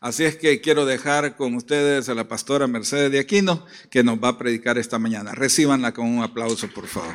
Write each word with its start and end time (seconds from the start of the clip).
Así 0.00 0.24
es 0.24 0.36
que 0.36 0.60
quiero 0.60 0.86
dejar 0.86 1.36
con 1.36 1.56
ustedes 1.56 2.08
a 2.08 2.14
la 2.14 2.28
pastora 2.28 2.68
Mercedes 2.68 3.10
de 3.10 3.18
Aquino, 3.18 3.66
que 3.90 4.04
nos 4.04 4.18
va 4.18 4.28
a 4.28 4.38
predicar 4.38 4.78
esta 4.78 5.00
mañana. 5.00 5.32
Recíbanla 5.32 5.92
con 5.92 6.06
un 6.06 6.22
aplauso, 6.22 6.68
por 6.68 6.86
favor. 6.86 7.14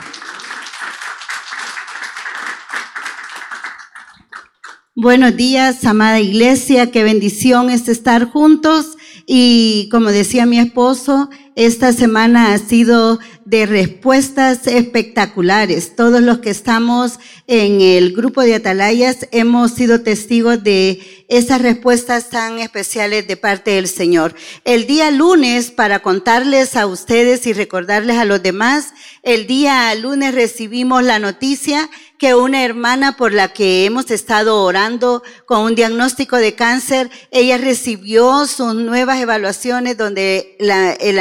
Buenos 4.96 5.36
días, 5.38 5.86
amada 5.86 6.20
iglesia, 6.20 6.92
qué 6.92 7.04
bendición 7.04 7.70
es 7.70 7.88
estar 7.88 8.26
juntos 8.26 8.98
y 9.26 9.88
como 9.90 10.12
decía 10.12 10.46
mi 10.46 10.60
esposo, 10.60 11.30
esta 11.56 11.94
semana 11.94 12.54
ha 12.54 12.58
sido 12.58 13.20
de 13.46 13.66
respuestas 13.66 14.66
espectaculares. 14.68 15.96
Todos 15.96 16.22
los 16.22 16.40
que 16.40 16.50
estamos 16.50 17.20
en 17.48 17.82
el 17.82 18.14
grupo 18.14 18.42
de 18.42 18.56
Atalayas 18.56 19.28
hemos 19.32 19.72
sido 19.72 20.02
testigos 20.02 20.64
de 20.64 21.26
esas 21.28 21.62
respuestas 21.62 22.30
tan 22.30 22.60
especiales 22.60 23.28
de 23.28 23.38
parte 23.38 23.72
del 23.72 23.88
Señor. 23.88 24.34
El 24.66 24.88
día 24.88 25.12
lunes, 25.12 25.72
para 25.72 26.00
contarles 26.00 26.76
a 26.76 26.88
ustedes 26.88 27.46
y 27.46 27.54
recordarles 27.54 28.18
a 28.18 28.26
los 28.26 28.42
demás, 28.42 28.94
el 29.24 29.46
día 29.46 29.94
lunes 29.96 30.34
recibimos 30.34 31.04
la 31.04 31.20
noticia 31.20 31.90
que 32.18 32.36
una 32.36 32.64
hermana 32.64 33.18
por 33.18 33.34
la 33.34 33.50
que 33.50 33.84
hemos 33.84 34.10
estado 34.10 34.64
orando 34.64 35.24
con 35.46 35.60
un 35.60 35.76
diagnóstico 35.76 36.38
de 36.38 36.56
cáncer, 36.56 37.10
ella 37.32 37.58
recibió 37.58 38.48
sus 38.48 38.76
nuevas 38.76 39.20
evaluaciones 39.20 39.98
donde 39.98 40.56
la, 40.60 40.94
el 40.94 41.20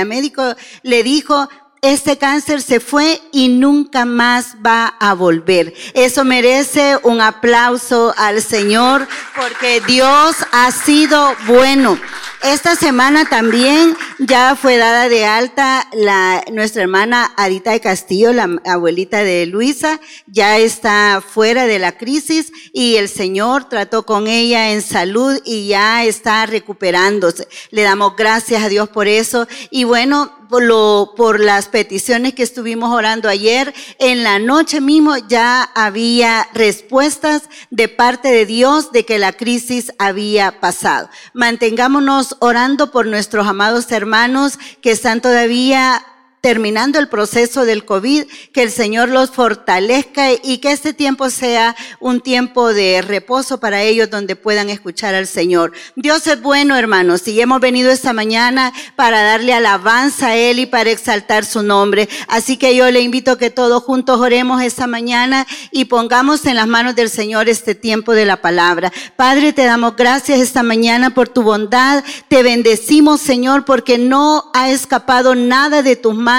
le 0.82 1.02
dijo, 1.02 1.48
este 1.82 2.16
cáncer 2.16 2.62
se 2.62 2.78
fue 2.78 3.20
y 3.32 3.48
nunca 3.48 4.04
más 4.04 4.54
va 4.64 4.86
a 5.00 5.14
volver. 5.14 5.74
Eso 5.94 6.24
merece 6.24 6.96
un 7.02 7.20
aplauso 7.20 8.14
al 8.16 8.40
Señor 8.40 9.08
porque 9.34 9.80
Dios 9.80 10.36
ha 10.52 10.70
sido 10.70 11.34
bueno. 11.48 11.98
Esta 12.42 12.74
semana 12.76 13.24
también 13.24 13.96
ya 14.18 14.56
fue 14.56 14.76
dada 14.76 15.08
de 15.08 15.24
alta 15.24 15.88
la, 15.92 16.44
nuestra 16.52 16.82
hermana 16.82 17.32
Adita 17.36 17.70
de 17.70 17.80
Castillo, 17.80 18.32
la 18.32 18.48
abuelita 18.64 19.22
de 19.22 19.46
Luisa, 19.46 20.00
ya 20.26 20.58
está 20.58 21.22
fuera 21.24 21.66
de 21.66 21.78
la 21.78 21.92
crisis 21.92 22.52
y 22.72 22.96
el 22.96 23.08
Señor 23.08 23.68
trató 23.68 24.04
con 24.04 24.26
ella 24.26 24.72
en 24.72 24.82
salud 24.82 25.38
y 25.44 25.68
ya 25.68 26.04
está 26.04 26.46
recuperándose. 26.46 27.46
Le 27.70 27.82
damos 27.82 28.16
gracias 28.16 28.62
a 28.62 28.68
Dios 28.68 28.88
por 28.88 29.06
eso. 29.06 29.46
Y 29.70 29.84
bueno, 29.84 30.32
por, 30.52 30.64
lo, 30.64 31.14
por 31.16 31.40
las 31.40 31.68
peticiones 31.68 32.34
que 32.34 32.42
estuvimos 32.42 32.90
orando 32.90 33.30
ayer, 33.30 33.72
en 33.98 34.22
la 34.22 34.38
noche 34.38 34.82
mismo 34.82 35.16
ya 35.16 35.62
había 35.62 36.46
respuestas 36.52 37.44
de 37.70 37.88
parte 37.88 38.28
de 38.28 38.44
Dios 38.44 38.92
de 38.92 39.06
que 39.06 39.18
la 39.18 39.32
crisis 39.32 39.94
había 39.98 40.60
pasado. 40.60 41.08
Mantengámonos 41.32 42.36
orando 42.40 42.90
por 42.90 43.06
nuestros 43.06 43.46
amados 43.46 43.90
hermanos 43.92 44.58
que 44.82 44.90
están 44.90 45.22
todavía 45.22 46.04
terminando 46.42 46.98
el 46.98 47.08
proceso 47.08 47.64
del 47.64 47.84
COVID, 47.84 48.24
que 48.52 48.64
el 48.64 48.72
Señor 48.72 49.08
los 49.08 49.30
fortalezca 49.30 50.32
y 50.32 50.58
que 50.58 50.72
este 50.72 50.92
tiempo 50.92 51.30
sea 51.30 51.76
un 52.00 52.20
tiempo 52.20 52.74
de 52.74 53.00
reposo 53.00 53.60
para 53.60 53.82
ellos 53.82 54.10
donde 54.10 54.34
puedan 54.34 54.68
escuchar 54.68 55.14
al 55.14 55.28
Señor. 55.28 55.72
Dios 55.94 56.26
es 56.26 56.42
bueno, 56.42 56.76
hermanos, 56.76 57.28
y 57.28 57.40
hemos 57.40 57.60
venido 57.60 57.92
esta 57.92 58.12
mañana 58.12 58.72
para 58.96 59.22
darle 59.22 59.54
alabanza 59.54 60.28
a 60.28 60.36
Él 60.36 60.58
y 60.58 60.66
para 60.66 60.90
exaltar 60.90 61.44
su 61.44 61.62
nombre. 61.62 62.08
Así 62.26 62.56
que 62.56 62.74
yo 62.74 62.90
le 62.90 63.02
invito 63.02 63.30
a 63.30 63.38
que 63.38 63.50
todos 63.50 63.84
juntos 63.84 64.20
oremos 64.20 64.62
esta 64.62 64.88
mañana 64.88 65.46
y 65.70 65.84
pongamos 65.84 66.44
en 66.46 66.56
las 66.56 66.66
manos 66.66 66.96
del 66.96 67.08
Señor 67.08 67.48
este 67.48 67.76
tiempo 67.76 68.14
de 68.14 68.24
la 68.24 68.42
palabra. 68.42 68.92
Padre, 69.14 69.52
te 69.52 69.62
damos 69.62 69.94
gracias 69.94 70.40
esta 70.40 70.64
mañana 70.64 71.10
por 71.10 71.28
tu 71.28 71.44
bondad. 71.44 72.02
Te 72.26 72.42
bendecimos, 72.42 73.20
Señor, 73.20 73.64
porque 73.64 73.96
no 73.96 74.50
ha 74.54 74.70
escapado 74.70 75.36
nada 75.36 75.82
de 75.82 75.94
tus 75.94 76.16
manos 76.16 76.31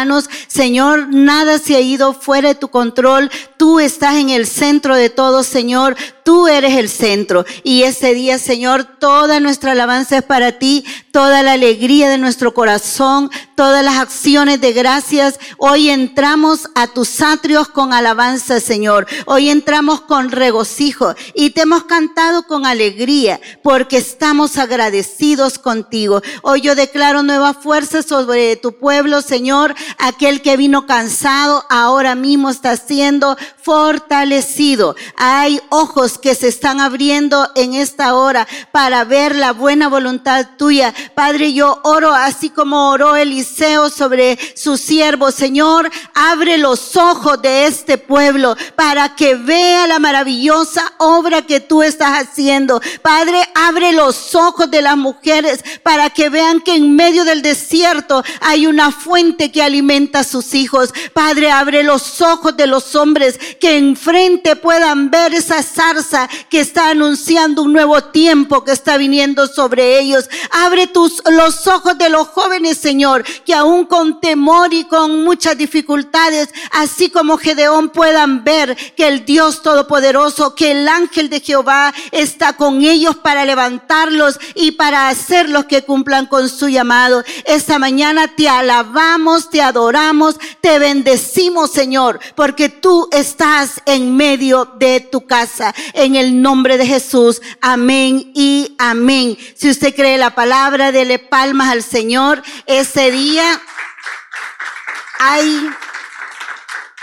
Señor, 0.48 1.08
nada 1.10 1.60
se 1.60 1.76
ha 1.76 1.80
ido 1.80 2.14
fuera 2.14 2.50
de 2.50 2.56
tu 2.56 2.70
control. 2.70 3.30
Tú 3.58 3.80
estás 3.80 4.16
en 4.16 4.30
el 4.30 4.48
centro 4.48 4.96
de 4.96 5.10
todo, 5.10 5.44
Señor. 5.44 5.96
Tú 6.24 6.48
eres 6.48 6.78
el 6.78 6.90
centro. 6.90 7.46
Y 7.64 7.84
ese 7.84 8.14
día, 8.14 8.40
Señor, 8.40 8.86
toda 8.86 9.40
nuestra 9.40 9.74
alabanza 9.74 10.18
es 10.18 10.24
para 10.24 10.54
ti, 10.54 10.86
toda 11.12 11.44
la 11.44 11.54
alegría 11.54 12.10
de 12.10 12.18
nuestro 12.18 12.54
corazón, 12.54 13.30
todas 13.56 13.84
las 13.84 13.98
acciones 13.98 14.62
de 14.62 14.74
gracias. 14.74 15.40
Hoy 15.58 15.90
entramos 15.90 16.70
a 16.76 16.88
tus 16.88 17.22
atrios 17.22 17.68
con 17.68 17.94
alabanza, 17.94 18.60
Señor. 18.60 19.06
Hoy 19.26 19.50
entramos 19.50 20.02
con 20.02 20.32
regocijo 20.32 21.14
y 21.36 21.52
te 21.52 21.62
hemos 21.62 21.84
cantado 21.84 22.44
con 22.44 22.66
alegría 22.66 23.40
porque 23.62 23.98
estamos 23.98 24.58
agradecidos 24.58 25.60
contigo. 25.60 26.22
Hoy 26.42 26.62
yo 26.62 26.76
declaro 26.76 27.22
nueva 27.24 27.54
fuerza 27.54 28.02
sobre 28.02 28.56
tu 28.56 28.78
pueblo, 28.78 29.22
Señor. 29.22 29.76
Aquel 29.98 30.42
que 30.42 30.58
vino 30.58 30.86
cansado 30.86 31.66
ahora 31.70 32.16
mismo 32.16 32.50
está 32.50 32.78
siendo 32.78 33.38
fortalecido. 33.62 34.96
Hay 35.16 35.62
ojos 35.70 36.13
que 36.18 36.36
se 36.36 36.48
están 36.48 36.80
abriendo 36.80 37.50
en 37.56 37.74
esta 37.74 38.16
hora 38.16 38.48
para 38.72 39.04
ver 39.04 39.36
la 39.36 39.54
buena 39.54 39.88
voluntad 39.88 40.48
tuya. 40.58 40.94
Padre, 41.16 41.54
yo 41.54 41.80
oro 41.84 42.14
así 42.14 42.50
como 42.50 42.90
oró 42.90 43.16
Eliseo 43.16 43.90
sobre 43.90 44.38
su 44.56 44.78
siervo. 44.78 45.32
Señor, 45.32 45.90
abre 46.14 46.58
los 46.58 46.96
ojos 46.96 47.42
de 47.42 47.66
este 47.66 47.98
pueblo 47.98 48.56
para 48.76 49.16
que 49.16 49.36
vea 49.36 49.88
la 49.88 50.00
maravillosa 50.00 50.94
obra 51.00 51.44
que 51.44 51.60
tú 51.60 51.84
estás 51.84 52.22
haciendo. 52.24 52.82
Padre, 53.02 53.42
abre 53.56 53.92
los 53.92 54.36
ojos 54.36 54.70
de 54.70 54.82
las 54.82 54.98
mujeres 54.98 55.64
para 55.84 56.10
que 56.10 56.30
vean 56.30 56.62
que 56.62 56.76
en 56.76 56.96
medio 56.96 57.26
del 57.26 57.42
desierto 57.42 58.24
hay 58.42 58.68
una 58.68 58.92
fuente 58.92 59.52
que 59.52 59.62
alimenta 59.64 60.20
a 60.20 60.24
sus 60.24 60.54
hijos. 60.54 60.94
Padre, 61.14 61.52
abre 61.52 61.84
los 61.84 62.22
ojos 62.22 62.56
de 62.56 62.68
los 62.68 62.96
hombres 62.96 63.40
que 63.60 63.78
enfrente 63.78 64.56
puedan 64.56 65.10
ver 65.10 65.34
esa 65.34 65.62
zarza 65.64 66.03
que 66.50 66.60
está 66.60 66.90
anunciando 66.90 67.64
un 67.64 67.74
nuevo 67.74 68.02
tiempo 68.06 68.64
que 68.64 68.72
está 68.72 68.98
viniendo 68.98 69.48
sobre 69.48 70.00
ellos. 70.00 70.30
Abre 70.52 70.88
tus, 70.88 71.22
los 71.30 71.68
ojos 71.68 71.98
de 71.98 72.10
los 72.10 72.28
jóvenes, 72.28 72.78
Señor, 72.78 73.24
que 73.46 73.54
aún 73.54 73.86
con 73.86 74.20
temor 74.20 74.74
y 74.74 74.86
con 74.86 75.24
muchas 75.24 75.58
dificultades, 75.58 76.50
así 76.72 77.10
como 77.10 77.38
Gedeón 77.38 77.90
puedan 77.90 78.44
ver 78.44 78.76
que 78.96 79.08
el 79.08 79.26
Dios 79.26 79.62
Todopoderoso, 79.62 80.56
que 80.56 80.72
el 80.72 80.88
ángel 80.88 81.30
de 81.30 81.40
Jehová 81.40 81.94
está 82.12 82.54
con 82.54 82.82
ellos 82.82 83.16
para 83.18 83.46
levantarlos 83.46 84.40
y 84.56 84.72
para 84.72 85.10
hacerlos 85.10 85.66
que 85.66 85.84
cumplan 85.84 86.26
con 86.26 86.50
su 86.50 86.70
llamado. 86.70 87.24
Esta 87.46 87.80
mañana 87.80 88.36
te 88.36 88.50
alabamos, 88.50 89.50
te 89.50 89.62
adoramos, 89.62 90.38
te 90.62 90.80
bendecimos, 90.80 91.72
Señor, 91.72 92.20
porque 92.36 92.70
tú 92.70 93.08
estás 93.12 93.82
en 93.86 94.16
medio 94.16 94.66
de 94.78 95.00
tu 95.00 95.26
casa. 95.26 95.74
En 95.94 96.16
el 96.16 96.42
nombre 96.42 96.78
de 96.78 96.86
Jesús. 96.86 97.42
Amén 97.62 98.32
y 98.34 98.76
amén. 98.80 99.38
Si 99.56 99.70
usted 99.70 99.96
cree 99.96 100.18
la 100.18 100.36
palabra, 100.36 100.92
dele 100.92 101.20
palmas 101.20 101.70
al 101.70 101.84
Señor. 101.84 102.42
Ese 102.66 103.12
día 103.12 103.62
hay 105.20 105.70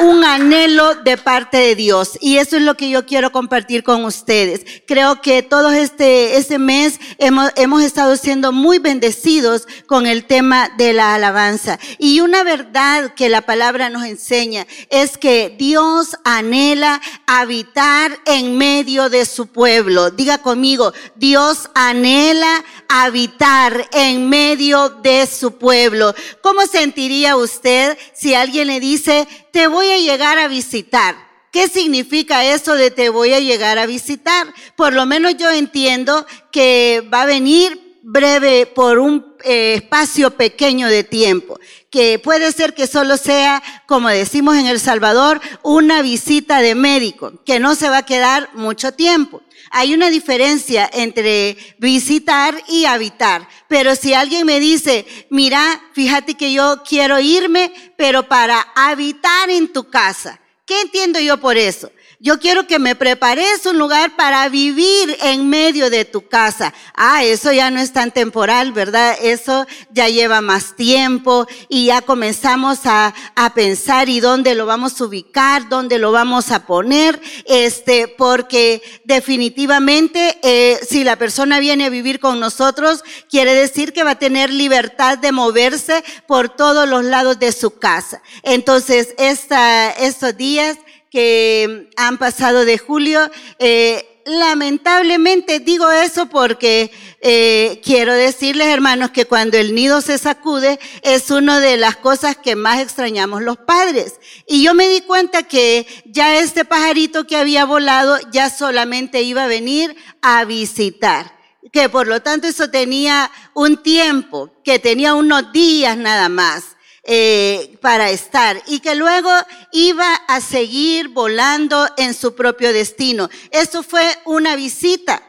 un 0.00 0.24
anhelo 0.24 0.94
de 0.96 1.16
parte 1.16 1.58
de 1.58 1.74
Dios. 1.76 2.18
Y 2.20 2.38
eso 2.38 2.56
es 2.56 2.62
lo 2.62 2.76
que 2.76 2.88
yo 2.88 3.06
quiero 3.06 3.32
compartir 3.32 3.84
con 3.84 4.04
ustedes. 4.04 4.64
Creo 4.86 5.20
que 5.20 5.42
todo 5.42 5.70
este, 5.70 6.38
este 6.38 6.58
mes 6.58 6.98
hemos, 7.18 7.50
hemos 7.56 7.82
estado 7.82 8.16
siendo 8.16 8.50
muy 8.50 8.78
bendecidos 8.78 9.68
con 9.86 10.06
el 10.06 10.24
tema 10.24 10.70
de 10.78 10.94
la 10.94 11.14
alabanza. 11.14 11.78
Y 11.98 12.20
una 12.20 12.42
verdad 12.42 13.14
que 13.14 13.28
la 13.28 13.42
palabra 13.42 13.90
nos 13.90 14.04
enseña 14.04 14.66
es 14.88 15.18
que 15.18 15.54
Dios 15.58 16.16
anhela 16.24 17.00
habitar 17.26 18.18
en 18.24 18.56
medio 18.56 19.10
de 19.10 19.26
su 19.26 19.48
pueblo. 19.48 20.10
Diga 20.10 20.38
conmigo, 20.38 20.94
Dios 21.16 21.68
anhela 21.74 22.64
habitar 22.88 23.88
en 23.92 24.28
medio 24.28 24.88
de 24.88 25.26
su 25.26 25.58
pueblo. 25.58 26.14
¿Cómo 26.42 26.66
sentiría 26.66 27.36
usted 27.36 27.98
si 28.14 28.34
alguien 28.34 28.68
le 28.68 28.80
dice, 28.80 29.28
te 29.52 29.66
voy 29.66 29.88
a 29.90 29.98
llegar 29.98 30.38
a 30.38 30.48
visitar? 30.48 31.16
¿Qué 31.52 31.68
significa 31.68 32.44
eso 32.44 32.74
de 32.74 32.90
te 32.90 33.08
voy 33.08 33.32
a 33.32 33.40
llegar 33.40 33.78
a 33.78 33.86
visitar? 33.86 34.52
Por 34.76 34.92
lo 34.92 35.04
menos 35.06 35.36
yo 35.36 35.50
entiendo 35.50 36.26
que 36.52 37.02
va 37.12 37.22
a 37.22 37.26
venir 37.26 37.98
breve 38.02 38.66
por 38.66 38.98
un 38.98 39.34
eh, 39.44 39.74
espacio 39.74 40.30
pequeño 40.30 40.88
de 40.88 41.04
tiempo, 41.04 41.58
que 41.90 42.18
puede 42.18 42.52
ser 42.52 42.74
que 42.74 42.86
solo 42.86 43.16
sea, 43.16 43.62
como 43.86 44.08
decimos 44.08 44.56
en 44.56 44.66
El 44.66 44.80
Salvador, 44.80 45.40
una 45.62 46.02
visita 46.02 46.60
de 46.60 46.74
médico, 46.74 47.32
que 47.44 47.60
no 47.60 47.74
se 47.74 47.88
va 47.88 47.98
a 47.98 48.06
quedar 48.06 48.50
mucho 48.54 48.92
tiempo. 48.92 49.42
Hay 49.70 49.94
una 49.94 50.10
diferencia 50.10 50.90
entre 50.92 51.56
visitar 51.78 52.60
y 52.68 52.84
habitar. 52.84 53.48
Pero 53.68 53.94
si 53.94 54.12
alguien 54.12 54.44
me 54.44 54.58
dice, 54.58 55.06
mira, 55.30 55.80
fíjate 55.92 56.34
que 56.34 56.52
yo 56.52 56.82
quiero 56.86 57.20
irme, 57.20 57.72
pero 57.96 58.28
para 58.28 58.60
habitar 58.74 59.48
en 59.48 59.72
tu 59.72 59.88
casa. 59.88 60.40
¿Qué 60.66 60.80
entiendo 60.80 61.20
yo 61.20 61.38
por 61.40 61.56
eso? 61.56 61.90
Yo 62.22 62.38
quiero 62.38 62.66
que 62.66 62.78
me 62.78 62.96
prepares 62.96 63.64
un 63.64 63.78
lugar 63.78 64.14
para 64.14 64.46
vivir 64.50 65.16
en 65.22 65.48
medio 65.48 65.88
de 65.88 66.04
tu 66.04 66.28
casa. 66.28 66.74
Ah, 66.94 67.24
eso 67.24 67.50
ya 67.50 67.70
no 67.70 67.80
es 67.80 67.94
tan 67.94 68.10
temporal, 68.10 68.72
¿verdad? 68.72 69.16
Eso 69.22 69.66
ya 69.90 70.06
lleva 70.10 70.42
más 70.42 70.76
tiempo 70.76 71.46
y 71.70 71.86
ya 71.86 72.02
comenzamos 72.02 72.80
a, 72.84 73.14
a 73.34 73.54
pensar 73.54 74.10
y 74.10 74.20
dónde 74.20 74.54
lo 74.54 74.66
vamos 74.66 75.00
a 75.00 75.04
ubicar, 75.04 75.70
dónde 75.70 75.98
lo 75.98 76.12
vamos 76.12 76.50
a 76.50 76.66
poner, 76.66 77.18
este, 77.46 78.06
porque 78.06 78.82
definitivamente 79.04 80.38
eh, 80.42 80.78
si 80.86 81.04
la 81.04 81.16
persona 81.16 81.58
viene 81.58 81.86
a 81.86 81.88
vivir 81.88 82.20
con 82.20 82.38
nosotros, 82.38 83.02
quiere 83.30 83.54
decir 83.54 83.94
que 83.94 84.04
va 84.04 84.10
a 84.10 84.18
tener 84.18 84.50
libertad 84.50 85.16
de 85.16 85.32
moverse 85.32 86.04
por 86.26 86.50
todos 86.50 86.86
los 86.86 87.02
lados 87.02 87.38
de 87.38 87.52
su 87.52 87.78
casa. 87.78 88.20
Entonces, 88.42 89.14
esta, 89.16 89.90
estos 89.92 90.36
días 90.36 90.76
que 91.10 91.90
han 91.96 92.18
pasado 92.18 92.64
de 92.64 92.78
julio. 92.78 93.30
Eh, 93.58 94.22
lamentablemente 94.24 95.58
digo 95.58 95.90
eso 95.90 96.26
porque 96.26 96.90
eh, 97.20 97.80
quiero 97.84 98.14
decirles, 98.14 98.68
hermanos, 98.68 99.10
que 99.10 99.24
cuando 99.24 99.58
el 99.58 99.74
nido 99.74 100.00
se 100.00 100.18
sacude 100.18 100.78
es 101.02 101.30
una 101.30 101.60
de 101.60 101.76
las 101.76 101.96
cosas 101.96 102.36
que 102.36 102.56
más 102.56 102.80
extrañamos 102.80 103.42
los 103.42 103.58
padres. 103.58 104.20
Y 104.46 104.62
yo 104.62 104.74
me 104.74 104.88
di 104.88 105.00
cuenta 105.00 105.42
que 105.42 105.86
ya 106.04 106.38
este 106.38 106.64
pajarito 106.64 107.26
que 107.26 107.36
había 107.36 107.64
volado 107.64 108.18
ya 108.32 108.50
solamente 108.50 109.22
iba 109.22 109.44
a 109.44 109.48
venir 109.48 109.96
a 110.22 110.44
visitar 110.44 111.40
que 111.72 111.88
por 111.88 112.06
lo 112.06 112.20
tanto 112.22 112.46
eso 112.46 112.70
tenía 112.70 113.30
un 113.54 113.76
tiempo, 113.76 114.50
que 114.64 114.78
tenía 114.78 115.14
unos 115.14 115.52
días 115.52 115.96
nada 115.96 116.28
más. 116.28 116.76
Eh, 117.02 117.78
para 117.80 118.10
estar 118.10 118.62
y 118.66 118.80
que 118.80 118.94
luego 118.94 119.30
iba 119.72 120.14
a 120.28 120.42
seguir 120.42 121.08
volando 121.08 121.88
en 121.96 122.12
su 122.12 122.34
propio 122.34 122.74
destino. 122.74 123.30
Eso 123.50 123.82
fue 123.82 124.06
una 124.26 124.54
visita. 124.54 125.22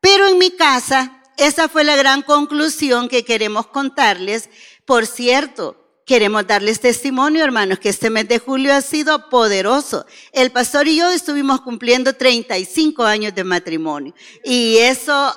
Pero 0.00 0.28
en 0.28 0.38
mi 0.38 0.50
casa, 0.50 1.22
esa 1.36 1.68
fue 1.68 1.84
la 1.84 1.94
gran 1.96 2.22
conclusión 2.22 3.08
que 3.08 3.22
queremos 3.22 3.66
contarles. 3.66 4.48
Por 4.86 5.06
cierto, 5.06 5.76
Queremos 6.10 6.44
darles 6.44 6.80
testimonio, 6.80 7.44
hermanos, 7.44 7.78
que 7.78 7.88
este 7.88 8.10
mes 8.10 8.26
de 8.26 8.40
julio 8.40 8.74
ha 8.74 8.80
sido 8.80 9.28
poderoso. 9.28 10.06
El 10.32 10.50
pastor 10.50 10.88
y 10.88 10.96
yo 10.96 11.08
estuvimos 11.08 11.60
cumpliendo 11.60 12.14
35 12.14 13.04
años 13.04 13.32
de 13.32 13.44
matrimonio 13.44 14.12
y 14.42 14.78
eso 14.78 15.32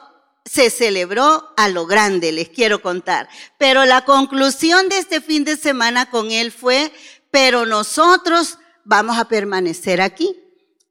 se 0.53 0.69
celebró 0.69 1.51
a 1.57 1.67
lo 1.67 1.87
grande, 1.87 2.31
les 2.31 2.49
quiero 2.49 2.79
contar. 2.79 3.27
Pero 3.57 3.85
la 3.85 4.05
conclusión 4.05 4.87
de 4.87 4.99
este 4.99 5.19
fin 5.19 5.43
de 5.43 5.57
semana 5.57 6.11
con 6.11 6.29
él 6.29 6.51
fue, 6.51 6.91
pero 7.31 7.65
nosotros 7.65 8.59
vamos 8.85 9.17
a 9.17 9.27
permanecer 9.27 9.99
aquí. 9.99 10.37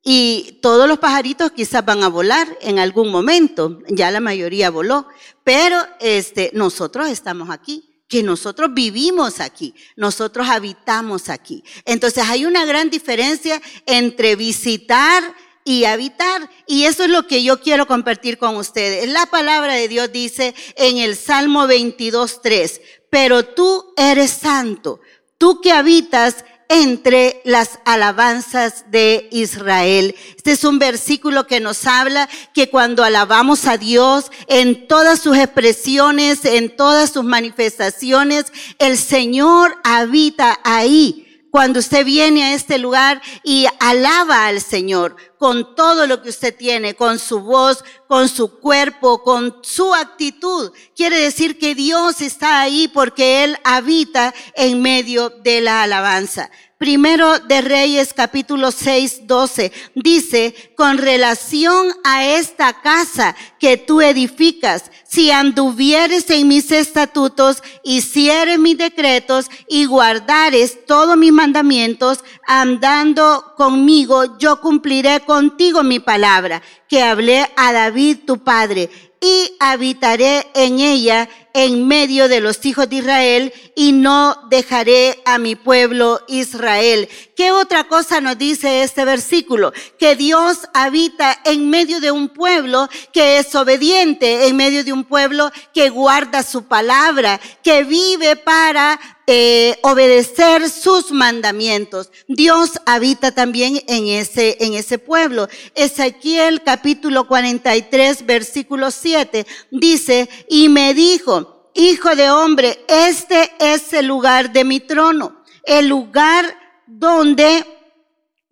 Y 0.03 0.59
todos 0.63 0.89
los 0.89 0.99
pajaritos 0.99 1.53
quizás 1.53 1.85
van 1.85 2.03
a 2.03 2.09
volar 2.09 2.49
en 2.61 2.81
algún 2.81 3.13
momento, 3.13 3.79
ya 3.89 4.11
la 4.11 4.19
mayoría 4.19 4.69
voló, 4.69 5.07
pero 5.45 5.79
este, 6.01 6.51
nosotros 6.55 7.09
estamos 7.09 7.49
aquí 7.49 7.89
que 8.09 8.25
nosotros 8.25 8.75
vivimos 8.75 9.39
aquí, 9.39 9.75
nosotros 9.95 10.49
habitamos 10.49 11.29
aquí. 11.29 11.63
Entonces 11.85 12.25
hay 12.29 12.45
una 12.45 12.65
gran 12.65 12.91
diferencia 12.91 13.63
entre 13.87 14.35
visitar 14.35 15.23
y 15.65 15.85
habitar. 15.85 16.49
Y 16.67 16.85
eso 16.85 17.05
es 17.05 17.11
lo 17.11 17.27
que 17.27 17.43
yo 17.43 17.61
quiero 17.61 17.87
compartir 17.87 18.39
con 18.39 18.57
ustedes. 18.57 19.09
La 19.09 19.27
palabra 19.27 19.75
de 19.75 19.89
Dios 19.89 20.11
dice 20.13 20.55
en 20.77 20.99
el 20.99 21.17
Salmo 21.17 21.67
22.3, 21.67 22.81
pero 23.11 23.45
tú 23.45 23.93
eres 23.97 24.31
santo, 24.31 25.01
tú 25.39 25.61
que 25.61 25.73
habitas 25.73 26.45
entre 26.73 27.43
las 27.45 27.81
alabanzas 27.85 28.91
de 28.91 29.29
Israel. 29.31 30.15
Este 30.35 30.53
es 30.53 30.65
un 30.65 30.79
versículo 30.79 31.47
que 31.47 31.61
nos 31.61 31.87
habla 31.87 32.31
que 32.55 32.71
cuando 32.71 33.05
alabamos 33.05 33.67
a 33.67 33.77
Dios 33.77 34.33
en 34.47 34.89
todas 34.89 35.21
sus 35.21 35.37
expresiones, 35.37 36.47
en 36.47 36.75
todas 36.75 37.11
sus 37.11 37.25
manifestaciones, 37.25 38.47
el 38.79 38.97
Señor 38.97 39.77
habita 39.85 40.59
ahí 40.65 41.29
cuando 41.51 41.81
usted 41.81 42.07
viene 42.07 42.45
a 42.45 42.55
este 42.55 42.79
lugar 42.79 43.21
y 43.45 43.67
alaba 43.79 44.47
al 44.47 44.63
Señor 44.63 45.17
con 45.43 45.75
todo 45.75 46.07
lo 46.07 46.23
que 46.23 46.29
usted 46.29 46.55
tiene, 46.55 46.95
con 46.95 47.19
su 47.19 47.41
voz, 47.41 47.83
con 48.07 48.29
su 48.29 48.61
cuerpo, 48.61 49.25
con 49.25 49.57
su 49.63 49.93
actitud. 49.93 50.71
Quiere 50.95 51.19
decir 51.19 51.59
que 51.59 51.75
Dios 51.75 52.21
está 52.21 52.61
ahí 52.61 52.87
porque 52.87 53.43
Él 53.43 53.59
habita 53.65 54.33
en 54.55 54.81
medio 54.81 55.31
de 55.31 55.61
la 55.61 55.83
alabanza. 55.83 56.49
Primero 56.83 57.39
de 57.39 57.61
Reyes 57.61 58.13
capítulo 58.13 58.73
6, 58.73 59.29
12 59.29 59.71
dice, 59.95 60.73
con 60.77 60.99
relación 60.99 61.93
a 62.03 62.27
esta 62.27 62.81
casa 62.81 63.37
que 63.61 63.77
tú 63.77 64.01
edificas, 64.01 64.91
si 65.09 65.31
anduvieres 65.31 66.29
en 66.31 66.49
mis 66.49 66.73
estatutos, 66.73 67.63
hicieres 67.85 68.59
mis 68.59 68.79
decretos 68.79 69.49
y 69.69 69.85
guardares 69.85 70.85
todos 70.85 71.17
mis 71.17 71.31
mandamientos, 71.31 72.25
andando 72.49 73.55
conmigo, 73.57 74.37
yo 74.39 74.61
cumpliré 74.61 75.21
contigo 75.33 75.83
mi 75.83 75.99
palabra 75.99 76.61
que 76.91 77.03
hablé 77.03 77.51
a 77.57 77.73
David 77.73 78.19
tu 78.27 78.45
padre 78.45 78.91
y 79.19 79.57
habitaré 79.61 80.47
en 80.53 80.79
ella 80.79 81.27
en 81.55 81.89
medio 81.89 82.29
de 82.29 82.41
los 82.41 82.67
hijos 82.67 82.91
de 82.91 82.97
Israel 82.97 83.53
y 83.75 83.93
no 83.93 84.37
dejaré 84.51 85.23
a 85.25 85.39
mi 85.39 85.57
pueblo 85.57 86.21
Israel. 86.29 87.09
¿Qué 87.35 87.51
otra 87.51 87.85
cosa 87.85 88.21
nos 88.21 88.37
dice 88.37 88.83
este 88.83 89.07
versículo? 89.07 89.73
Que 89.99 90.17
Dios 90.17 90.69
habita 90.75 91.39
en 91.45 91.71
medio 91.71 92.01
de 92.01 92.11
un 92.11 92.29
pueblo 92.29 92.89
que 93.13 93.39
es 93.39 93.55
obediente, 93.55 94.49
en 94.49 94.57
medio 94.57 94.85
de 94.85 94.93
un 94.93 95.05
pueblo 95.05 95.51
que 95.73 95.89
guarda 95.89 96.43
su 96.43 96.65
palabra, 96.65 97.41
que 97.63 97.85
vive 97.85 98.37
para 98.37 99.01
eh, 99.27 99.79
obedecer 99.83 100.69
sus 100.69 101.13
mandamientos. 101.13 102.11
Dios 102.27 102.73
habita 102.87 103.33
también 103.33 103.83
en 103.87 104.09
ese, 104.09 104.57
en 104.61 104.75
ese 104.75 104.99
pueblo. 104.99 105.49
Ezequiel 105.75 106.63
capítulo 106.63 107.29
43 107.29 108.27
versículo 108.27 108.91
7 108.91 109.47
dice, 109.71 110.29
y 110.49 110.69
me 110.69 110.95
dijo, 110.95 111.71
hijo 111.75 112.17
de 112.17 112.31
hombre, 112.31 112.85
este 112.89 113.53
es 113.61 113.93
el 113.93 114.07
lugar 114.07 114.53
de 114.53 114.65
mi 114.65 114.81
trono, 114.81 115.43
el 115.65 115.89
lugar 115.89 116.57
donde 116.87 117.65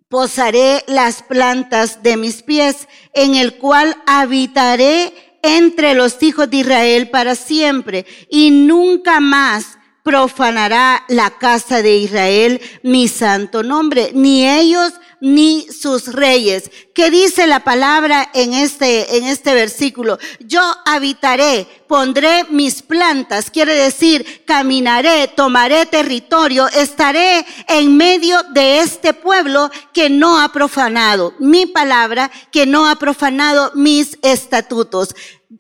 posaré 0.08 0.84
las 0.86 1.22
plantas 1.22 2.02
de 2.02 2.16
mis 2.16 2.42
pies, 2.42 2.88
en 3.12 3.34
el 3.34 3.58
cual 3.58 3.96
habitaré 4.06 5.12
entre 5.42 5.94
los 5.94 6.22
hijos 6.22 6.50
de 6.50 6.58
Israel 6.58 7.10
para 7.10 7.34
siempre 7.34 8.06
y 8.28 8.50
nunca 8.50 9.20
más 9.20 9.78
profanará 10.02 11.04
la 11.08 11.30
casa 11.30 11.82
de 11.82 11.96
Israel 11.96 12.60
mi 12.82 13.08
santo 13.08 13.62
nombre, 13.62 14.10
ni 14.14 14.48
ellos 14.48 14.92
ni 15.20 15.66
sus 15.68 16.12
reyes. 16.12 16.70
¿Qué 16.94 17.10
dice 17.10 17.46
la 17.46 17.60
palabra 17.60 18.30
en 18.32 18.54
este, 18.54 19.18
en 19.18 19.24
este 19.24 19.52
versículo? 19.54 20.18
Yo 20.40 20.62
habitaré, 20.86 21.66
pondré 21.86 22.44
mis 22.50 22.82
plantas, 22.82 23.50
quiere 23.50 23.74
decir, 23.74 24.44
caminaré, 24.46 25.28
tomaré 25.28 25.86
territorio, 25.86 26.68
estaré 26.68 27.44
en 27.68 27.96
medio 27.96 28.42
de 28.54 28.80
este 28.80 29.12
pueblo 29.12 29.70
que 29.92 30.08
no 30.08 30.40
ha 30.40 30.50
profanado 30.52 31.34
mi 31.38 31.66
palabra, 31.66 32.30
que 32.50 32.66
no 32.66 32.88
ha 32.88 32.96
profanado 32.96 33.72
mis 33.74 34.18
estatutos. 34.22 35.14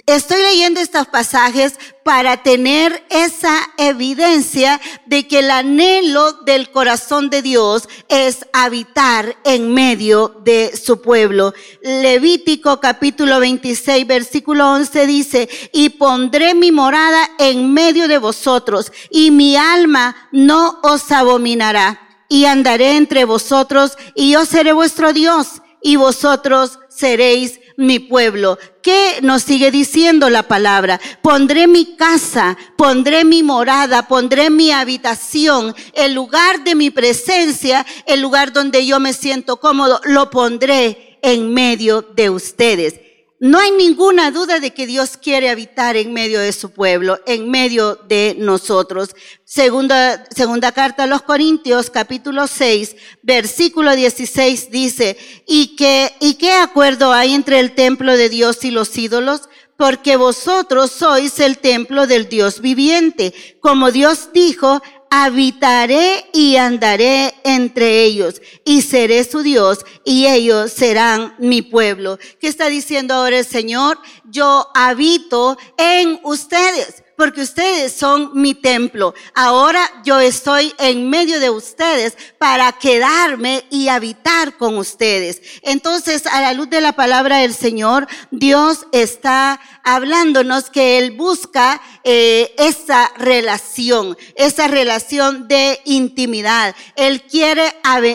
Estoy 0.06 0.40
leyendo 0.40 0.78
estos 0.78 1.08
pasajes 1.08 1.74
para 2.04 2.44
tener 2.44 3.04
esa 3.10 3.56
evidencia 3.76 4.80
de 5.06 5.26
que 5.26 5.40
el 5.40 5.50
anhelo 5.50 6.32
del 6.44 6.70
corazón 6.70 7.28
de 7.28 7.42
Dios 7.42 7.88
es 8.08 8.46
habitar 8.52 9.36
en 9.42 9.74
medio 9.74 10.28
de 10.44 10.76
su 10.76 11.02
pueblo. 11.02 11.54
Levítico 11.82 12.78
capítulo 12.78 13.40
26 13.40 14.06
versículo 14.06 14.70
11 14.74 15.06
dice, 15.08 15.48
y 15.72 15.88
pondré 15.88 16.54
mi 16.54 16.70
morada 16.70 17.28
en 17.40 17.72
medio 17.74 18.06
de 18.06 18.18
vosotros 18.18 18.92
y 19.10 19.32
mi 19.32 19.56
alma 19.56 20.14
no 20.30 20.78
os 20.84 21.10
abominará 21.10 22.00
y 22.28 22.44
andaré 22.44 22.96
entre 22.96 23.24
vosotros 23.24 23.98
y 24.14 24.30
yo 24.30 24.44
seré 24.44 24.72
vuestro 24.72 25.12
Dios 25.12 25.62
y 25.82 25.96
vosotros 25.96 26.78
seréis 26.88 27.59
mi 27.80 27.98
pueblo. 27.98 28.58
¿Qué 28.82 29.20
nos 29.22 29.42
sigue 29.42 29.70
diciendo 29.70 30.28
la 30.28 30.42
palabra? 30.42 31.00
Pondré 31.22 31.66
mi 31.66 31.96
casa, 31.96 32.56
pondré 32.76 33.24
mi 33.24 33.42
morada, 33.42 34.06
pondré 34.06 34.50
mi 34.50 34.70
habitación, 34.70 35.74
el 35.94 36.14
lugar 36.14 36.62
de 36.62 36.74
mi 36.74 36.90
presencia, 36.90 37.86
el 38.06 38.20
lugar 38.20 38.52
donde 38.52 38.84
yo 38.86 39.00
me 39.00 39.14
siento 39.14 39.58
cómodo, 39.58 40.00
lo 40.04 40.30
pondré 40.30 41.18
en 41.22 41.52
medio 41.54 42.02
de 42.02 42.28
ustedes. 42.28 43.00
No 43.42 43.58
hay 43.58 43.70
ninguna 43.70 44.30
duda 44.30 44.60
de 44.60 44.74
que 44.74 44.86
Dios 44.86 45.16
quiere 45.16 45.48
habitar 45.48 45.96
en 45.96 46.12
medio 46.12 46.40
de 46.40 46.52
su 46.52 46.72
pueblo, 46.72 47.18
en 47.24 47.50
medio 47.50 47.94
de 47.94 48.36
nosotros. 48.38 49.16
Segunda, 49.46 50.26
segunda 50.36 50.72
carta 50.72 51.04
a 51.04 51.06
los 51.06 51.22
Corintios, 51.22 51.88
capítulo 51.88 52.46
6, 52.46 52.96
versículo 53.22 53.96
16 53.96 54.70
dice, 54.70 55.16
¿y 55.46 55.74
qué, 55.74 56.12
¿y 56.20 56.34
qué 56.34 56.52
acuerdo 56.52 57.14
hay 57.14 57.32
entre 57.32 57.60
el 57.60 57.74
templo 57.74 58.14
de 58.14 58.28
Dios 58.28 58.62
y 58.62 58.70
los 58.70 58.94
ídolos? 58.98 59.48
Porque 59.78 60.16
vosotros 60.16 60.90
sois 60.90 61.40
el 61.40 61.56
templo 61.56 62.06
del 62.06 62.28
Dios 62.28 62.60
viviente. 62.60 63.32
Como 63.60 63.90
Dios 63.90 64.34
dijo, 64.34 64.82
habitaré 65.10 66.24
y 66.32 66.54
andaré 66.56 67.34
entre 67.42 68.04
ellos 68.04 68.40
y 68.64 68.82
seré 68.82 69.24
su 69.24 69.42
Dios 69.42 69.84
y 70.04 70.26
ellos 70.26 70.72
serán 70.72 71.34
mi 71.38 71.62
pueblo. 71.62 72.18
¿Qué 72.40 72.46
está 72.46 72.68
diciendo 72.68 73.14
ahora 73.14 73.40
el 73.40 73.44
Señor? 73.44 73.98
Yo 74.24 74.68
habito 74.72 75.58
en 75.76 76.20
ustedes 76.22 76.99
porque 77.20 77.42
ustedes 77.42 77.92
son 77.92 78.30
mi 78.32 78.54
templo. 78.54 79.12
Ahora 79.34 79.86
yo 80.06 80.20
estoy 80.20 80.72
en 80.78 81.10
medio 81.10 81.38
de 81.38 81.50
ustedes 81.50 82.16
para 82.38 82.72
quedarme 82.72 83.62
y 83.68 83.88
habitar 83.88 84.56
con 84.56 84.78
ustedes. 84.78 85.42
Entonces, 85.60 86.26
a 86.26 86.40
la 86.40 86.54
luz 86.54 86.70
de 86.70 86.80
la 86.80 86.92
palabra 86.92 87.36
del 87.40 87.52
Señor, 87.52 88.08
Dios 88.30 88.86
está 88.92 89.60
hablándonos 89.84 90.70
que 90.70 90.96
Él 90.96 91.10
busca 91.10 91.82
eh, 92.04 92.54
esa 92.56 93.12
relación, 93.18 94.16
esa 94.34 94.66
relación 94.66 95.46
de 95.46 95.78
intimidad. 95.84 96.74
Él 96.96 97.20
quiere 97.20 97.74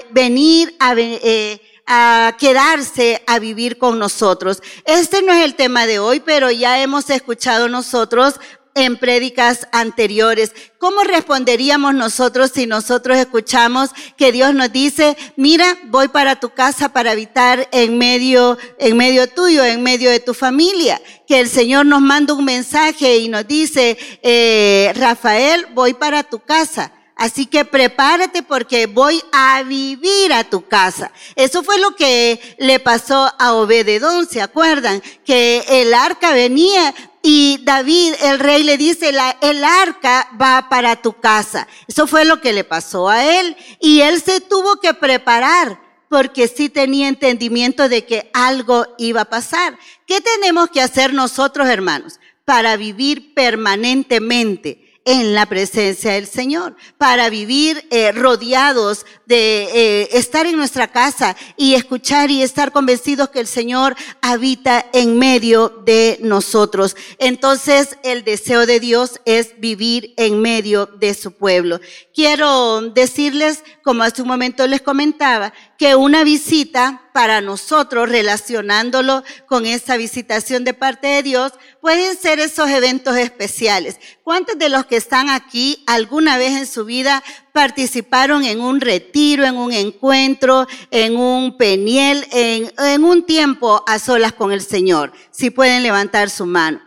venir. 0.09 0.75
Eh, 0.79 1.61
a 1.87 2.35
quedarse 2.39 3.21
a 3.27 3.37
vivir 3.37 3.77
con 3.77 3.99
nosotros. 3.99 4.63
Este 4.85 5.21
no 5.21 5.31
es 5.33 5.45
el 5.45 5.53
tema 5.53 5.85
de 5.85 5.99
hoy, 5.99 6.19
pero 6.19 6.49
ya 6.49 6.81
hemos 6.81 7.09
escuchado 7.11 7.69
nosotros 7.69 8.39
en 8.75 8.97
prédicas 8.97 9.67
anteriores. 9.71 10.53
¿Cómo 10.77 11.03
responderíamos 11.03 11.95
nosotros 11.95 12.51
si 12.53 12.67
nosotros 12.67 13.17
escuchamos 13.17 13.89
que 14.17 14.33
Dios 14.33 14.53
nos 14.53 14.71
dice, 14.71 15.17
mira, 15.37 15.65
voy 15.85 16.09
para 16.09 16.39
tu 16.39 16.49
casa 16.49 16.89
para 16.89 17.11
habitar 17.11 17.69
en 17.71 17.97
medio, 17.97 18.57
en 18.77 18.97
medio 18.97 19.27
tuyo, 19.27 19.63
en 19.63 19.81
medio 19.81 20.11
de 20.11 20.19
tu 20.19 20.33
familia? 20.33 21.01
Que 21.25 21.39
el 21.39 21.49
Señor 21.49 21.85
nos 21.85 22.01
manda 22.01 22.33
un 22.33 22.43
mensaje 22.43 23.17
y 23.17 23.29
nos 23.29 23.47
dice, 23.47 23.97
eh, 24.21 24.91
Rafael, 24.95 25.67
voy 25.73 25.93
para 25.93 26.23
tu 26.23 26.39
casa. 26.39 26.91
Así 27.15 27.45
que 27.45 27.63
prepárate 27.63 28.43
porque 28.43 28.87
voy 28.87 29.23
a 29.31 29.63
vivir 29.63 30.33
a 30.33 30.43
tu 30.43 30.67
casa. 30.67 31.11
Eso 31.35 31.63
fue 31.63 31.79
lo 31.79 31.95
que 31.95 32.55
le 32.59 32.79
pasó 32.79 33.31
a 33.39 33.53
Obededón, 33.53 34.27
¿se 34.27 34.41
acuerdan? 34.41 35.01
Que 35.23 35.63
el 35.69 35.93
arca 35.93 36.31
venía 36.33 36.93
y 37.21 37.59
David, 37.63 38.13
el 38.21 38.37
rey, 38.37 38.63
le 38.63 38.77
dice, 38.77 39.13
el 39.41 39.63
arca 39.63 40.29
va 40.39 40.67
para 40.69 41.01
tu 41.01 41.13
casa. 41.13 41.67
Eso 41.87 42.05
fue 42.05 42.25
lo 42.25 42.41
que 42.41 42.53
le 42.53 42.63
pasó 42.63 43.09
a 43.09 43.25
él. 43.39 43.55
Y 43.79 44.01
él 44.01 44.21
se 44.21 44.41
tuvo 44.41 44.79
que 44.81 44.93
preparar 44.93 45.79
porque 46.09 46.47
sí 46.47 46.69
tenía 46.69 47.07
entendimiento 47.07 47.89
de 47.89 48.05
que 48.05 48.29
algo 48.33 48.85
iba 48.97 49.21
a 49.21 49.29
pasar. 49.29 49.77
¿Qué 50.05 50.21
tenemos 50.21 50.69
que 50.69 50.81
hacer 50.81 51.13
nosotros, 51.13 51.67
hermanos, 51.67 52.19
para 52.43 52.77
vivir 52.77 53.33
permanentemente? 53.33 54.84
En 55.05 55.35
la 55.35 55.45
presencia 55.45 56.13
del 56.13 56.27
Señor, 56.27 56.75
para 56.97 57.29
vivir 57.29 57.87
eh, 57.91 58.11
rodeados 58.11 59.05
de 59.27 59.63
eh, 59.73 60.09
estar 60.13 60.47
en 60.47 60.57
nuestra 60.57 60.87
casa 60.87 61.35
y 61.55 61.75
escuchar 61.75 62.31
y 62.31 62.41
estar 62.41 62.71
convencidos 62.71 63.29
que 63.29 63.39
el 63.39 63.47
Señor 63.47 63.95
habita 64.21 64.85
en 64.93 65.17
medio 65.17 65.69
de 65.85 66.17
nosotros. 66.21 66.95
Entonces, 67.19 67.97
el 68.03 68.23
deseo 68.23 68.65
de 68.65 68.79
Dios 68.79 69.21
es 69.25 69.59
vivir 69.59 70.13
en 70.17 70.41
medio 70.41 70.87
de 70.87 71.13
su 71.13 71.31
pueblo. 71.31 71.79
Quiero 72.13 72.81
decirles, 72.81 73.63
como 73.83 74.03
hace 74.03 74.23
un 74.23 74.27
momento 74.27 74.65
les 74.65 74.81
comentaba, 74.81 75.53
que 75.77 75.95
una 75.95 76.23
visita 76.23 77.01
para 77.13 77.41
nosotros, 77.41 78.09
relacionándolo 78.09 79.23
con 79.45 79.65
esa 79.65 79.97
visitación 79.97 80.63
de 80.63 80.73
parte 80.73 81.07
de 81.07 81.23
Dios, 81.23 81.53
pueden 81.81 82.17
ser 82.17 82.39
esos 82.39 82.69
eventos 82.69 83.15
especiales. 83.17 83.99
¿Cuántos 84.23 84.57
de 84.57 84.69
los 84.69 84.85
que 84.85 84.97
están 84.97 85.29
aquí 85.29 85.83
alguna 85.87 86.37
vez 86.37 86.53
en 86.53 86.67
su 86.67 86.85
vida 86.85 87.23
participaron 87.51 88.43
en 88.43 88.61
un 88.61 88.81
retiro, 88.81 89.43
en 89.45 89.57
un 89.57 89.71
encuentro, 89.71 90.67
en 90.91 91.17
un 91.17 91.57
peniel, 91.57 92.25
en, 92.31 93.03
un 93.03 93.25
tiempo 93.25 93.83
a 93.87 93.99
solas 93.99 94.33
con 94.33 94.51
el 94.51 94.61
Señor? 94.61 95.13
Si 95.31 95.49
pueden 95.49 95.83
levantar 95.83 96.29
su 96.29 96.45
mano. 96.45 96.81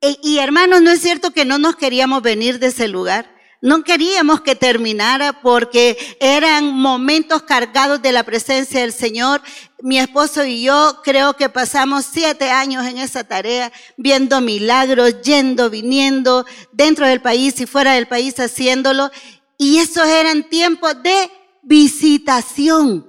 E, 0.00 0.16
y 0.22 0.38
hermanos, 0.38 0.82
¿no 0.82 0.90
es 0.90 1.00
cierto 1.00 1.32
que 1.32 1.44
no 1.44 1.58
nos 1.58 1.76
queríamos 1.76 2.22
venir 2.22 2.58
de 2.58 2.68
ese 2.68 2.88
lugar? 2.88 3.31
No 3.62 3.84
queríamos 3.84 4.40
que 4.40 4.56
terminara 4.56 5.40
porque 5.40 5.96
eran 6.18 6.74
momentos 6.74 7.42
cargados 7.42 8.02
de 8.02 8.10
la 8.10 8.24
presencia 8.24 8.80
del 8.80 8.92
Señor. 8.92 9.40
Mi 9.80 10.00
esposo 10.00 10.44
y 10.44 10.64
yo 10.64 11.00
creo 11.04 11.34
que 11.36 11.48
pasamos 11.48 12.04
siete 12.04 12.50
años 12.50 12.84
en 12.84 12.98
esa 12.98 13.22
tarea, 13.22 13.70
viendo 13.96 14.40
milagros, 14.40 15.22
yendo, 15.22 15.70
viniendo, 15.70 16.44
dentro 16.72 17.06
del 17.06 17.22
país 17.22 17.60
y 17.60 17.66
fuera 17.66 17.92
del 17.92 18.08
país 18.08 18.34
haciéndolo. 18.40 19.12
Y 19.56 19.78
esos 19.78 20.08
eran 20.08 20.48
tiempos 20.48 21.00
de 21.00 21.30
visitación, 21.62 23.06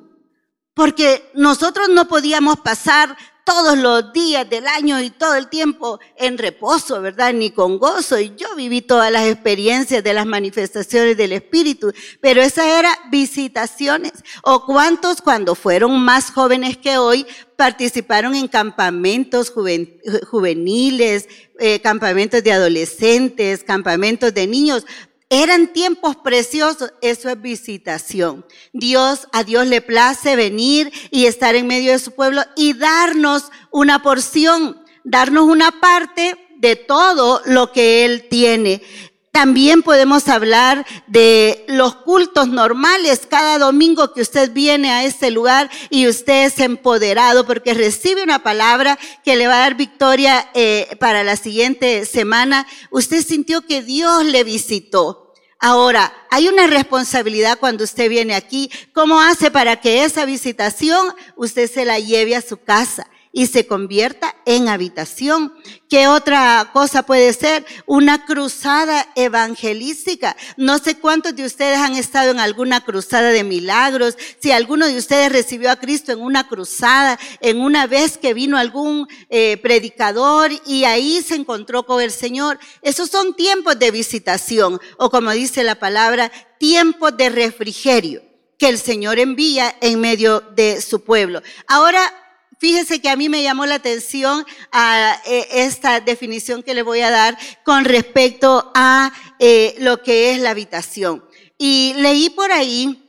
porque 0.75 1.31
nosotros 1.33 1.89
no 1.89 2.07
podíamos 2.07 2.59
pasar 2.59 3.17
todos 3.43 3.77
los 3.77 4.13
días 4.13 4.49
del 4.49 4.67
año 4.67 5.01
y 5.01 5.09
todo 5.09 5.35
el 5.35 5.47
tiempo 5.47 5.99
en 6.17 6.37
reposo, 6.37 7.01
¿verdad? 7.01 7.33
Ni 7.33 7.51
con 7.51 7.77
gozo. 7.77 8.19
Y 8.19 8.33
yo 8.35 8.55
viví 8.55 8.81
todas 8.81 9.11
las 9.11 9.27
experiencias 9.27 10.03
de 10.03 10.13
las 10.13 10.25
manifestaciones 10.25 11.17
del 11.17 11.33
Espíritu, 11.33 11.91
pero 12.21 12.41
esas 12.41 12.65
eran 12.67 12.95
visitaciones. 13.11 14.13
¿O 14.43 14.65
cuántos 14.65 15.21
cuando 15.21 15.55
fueron 15.55 15.99
más 15.99 16.31
jóvenes 16.31 16.77
que 16.77 16.97
hoy 16.97 17.25
participaron 17.55 18.35
en 18.35 18.47
campamentos 18.47 19.53
juveniles, 20.29 21.27
eh, 21.59 21.79
campamentos 21.81 22.43
de 22.43 22.51
adolescentes, 22.51 23.63
campamentos 23.63 24.33
de 24.33 24.47
niños? 24.47 24.85
Eran 25.35 25.73
tiempos 25.73 26.15
preciosos, 26.15 26.93
eso 27.01 27.27
es 27.27 27.41
visitación. 27.41 28.45
Dios, 28.71 29.27
a 29.31 29.43
Dios 29.43 29.65
le 29.65 29.81
place 29.81 30.35
venir 30.35 30.93
y 31.09 31.25
estar 31.25 31.55
en 31.55 31.65
medio 31.65 31.91
de 31.91 31.97
su 31.97 32.11
pueblo 32.11 32.43
y 32.55 32.73
darnos 32.73 33.45
una 33.71 34.03
porción, 34.03 34.83
darnos 35.03 35.45
una 35.45 35.79
parte 35.81 36.37
de 36.57 36.75
todo 36.75 37.41
lo 37.45 37.71
que 37.71 38.05
Él 38.05 38.27
tiene. 38.29 38.83
También 39.31 39.81
podemos 39.81 40.27
hablar 40.27 40.85
de 41.07 41.65
los 41.67 41.95
cultos 41.95 42.49
normales. 42.49 43.25
Cada 43.27 43.57
domingo 43.57 44.13
que 44.13 44.21
usted 44.21 44.51
viene 44.51 44.91
a 44.91 45.03
este 45.03 45.31
lugar 45.31 45.71
y 45.89 46.07
usted 46.07 46.45
es 46.45 46.59
empoderado 46.59 47.43
porque 47.47 47.73
recibe 47.73 48.21
una 48.21 48.43
palabra 48.43 48.99
que 49.25 49.35
le 49.35 49.47
va 49.47 49.55
a 49.55 49.61
dar 49.61 49.73
victoria 49.73 50.51
eh, 50.53 50.95
para 50.99 51.23
la 51.23 51.37
siguiente 51.37 52.05
semana, 52.05 52.67
usted 52.91 53.25
sintió 53.25 53.65
que 53.65 53.81
Dios 53.81 54.25
le 54.25 54.43
visitó. 54.43 55.22
Ahora, 55.65 56.11
hay 56.29 56.49
una 56.49 56.67
responsabilidad 56.67 57.57
cuando 57.57 57.85
usted 57.85 58.09
viene 58.09 58.35
aquí. 58.35 58.69
¿Cómo 58.91 59.21
hace 59.21 59.49
para 59.49 59.79
que 59.79 60.03
esa 60.03 60.25
visitación 60.25 61.07
usted 61.37 61.71
se 61.71 61.85
la 61.85 61.99
lleve 61.99 62.35
a 62.35 62.41
su 62.41 62.57
casa? 62.57 63.07
Y 63.35 63.47
se 63.47 63.65
convierta 63.65 64.35
en 64.45 64.69
habitación. 64.69 65.53
¿Qué 65.89 66.07
otra 66.07 66.69
cosa 66.71 67.03
puede 67.03 67.33
ser? 67.33 67.65
Una 67.87 68.25
cruzada 68.25 69.09
evangelística. 69.15 70.37
No 70.55 70.77
sé 70.77 70.99
cuántos 70.99 71.35
de 71.35 71.43
ustedes 71.43 71.79
han 71.79 71.95
estado 71.95 72.29
en 72.29 72.39
alguna 72.39 72.85
cruzada 72.85 73.29
de 73.29 73.43
milagros, 73.43 74.17
si 74.39 74.51
alguno 74.51 74.85
de 74.85 74.97
ustedes 74.97 75.31
recibió 75.31 75.71
a 75.71 75.77
Cristo 75.77 76.11
en 76.11 76.21
una 76.21 76.47
cruzada, 76.47 77.19
en 77.41 77.59
una 77.59 77.87
vez 77.87 78.19
que 78.19 78.35
vino 78.35 78.57
algún 78.57 79.07
eh, 79.29 79.57
predicador 79.57 80.51
y 80.67 80.83
ahí 80.85 81.23
se 81.23 81.35
encontró 81.35 81.87
con 81.87 82.01
el 82.01 82.11
Señor. 82.11 82.59
Esos 82.83 83.09
son 83.09 83.35
tiempos 83.35 83.79
de 83.79 83.89
visitación 83.89 84.79
o 84.97 85.09
como 85.09 85.31
dice 85.31 85.63
la 85.63 85.75
palabra, 85.75 86.31
tiempos 86.59 87.17
de 87.17 87.29
refrigerio 87.29 88.21
que 88.59 88.69
el 88.69 88.77
Señor 88.77 89.19
envía 89.19 89.75
en 89.81 89.99
medio 89.99 90.39
de 90.39 90.79
su 90.81 91.03
pueblo. 91.03 91.41
Ahora, 91.67 91.99
Fíjese 92.63 93.01
que 93.01 93.09
a 93.09 93.17
mí 93.17 93.27
me 93.27 93.43
llamó 93.43 93.65
la 93.65 93.75
atención 93.75 94.45
a 94.71 95.19
eh, 95.25 95.47
esta 95.51 95.99
definición 95.99 96.63
que 96.63 96.73
le 96.73 96.81
voy 96.81 97.01
a 97.01 97.11
dar 97.11 97.37
con 97.65 97.83
respecto 97.83 98.71
a 98.73 99.11
eh, 99.37 99.75
lo 99.79 100.01
que 100.01 100.31
es 100.31 100.39
la 100.39 100.51
habitación. 100.51 101.25
Y 101.57 101.93
leí 101.97 102.29
por 102.29 102.53
ahí 102.53 103.03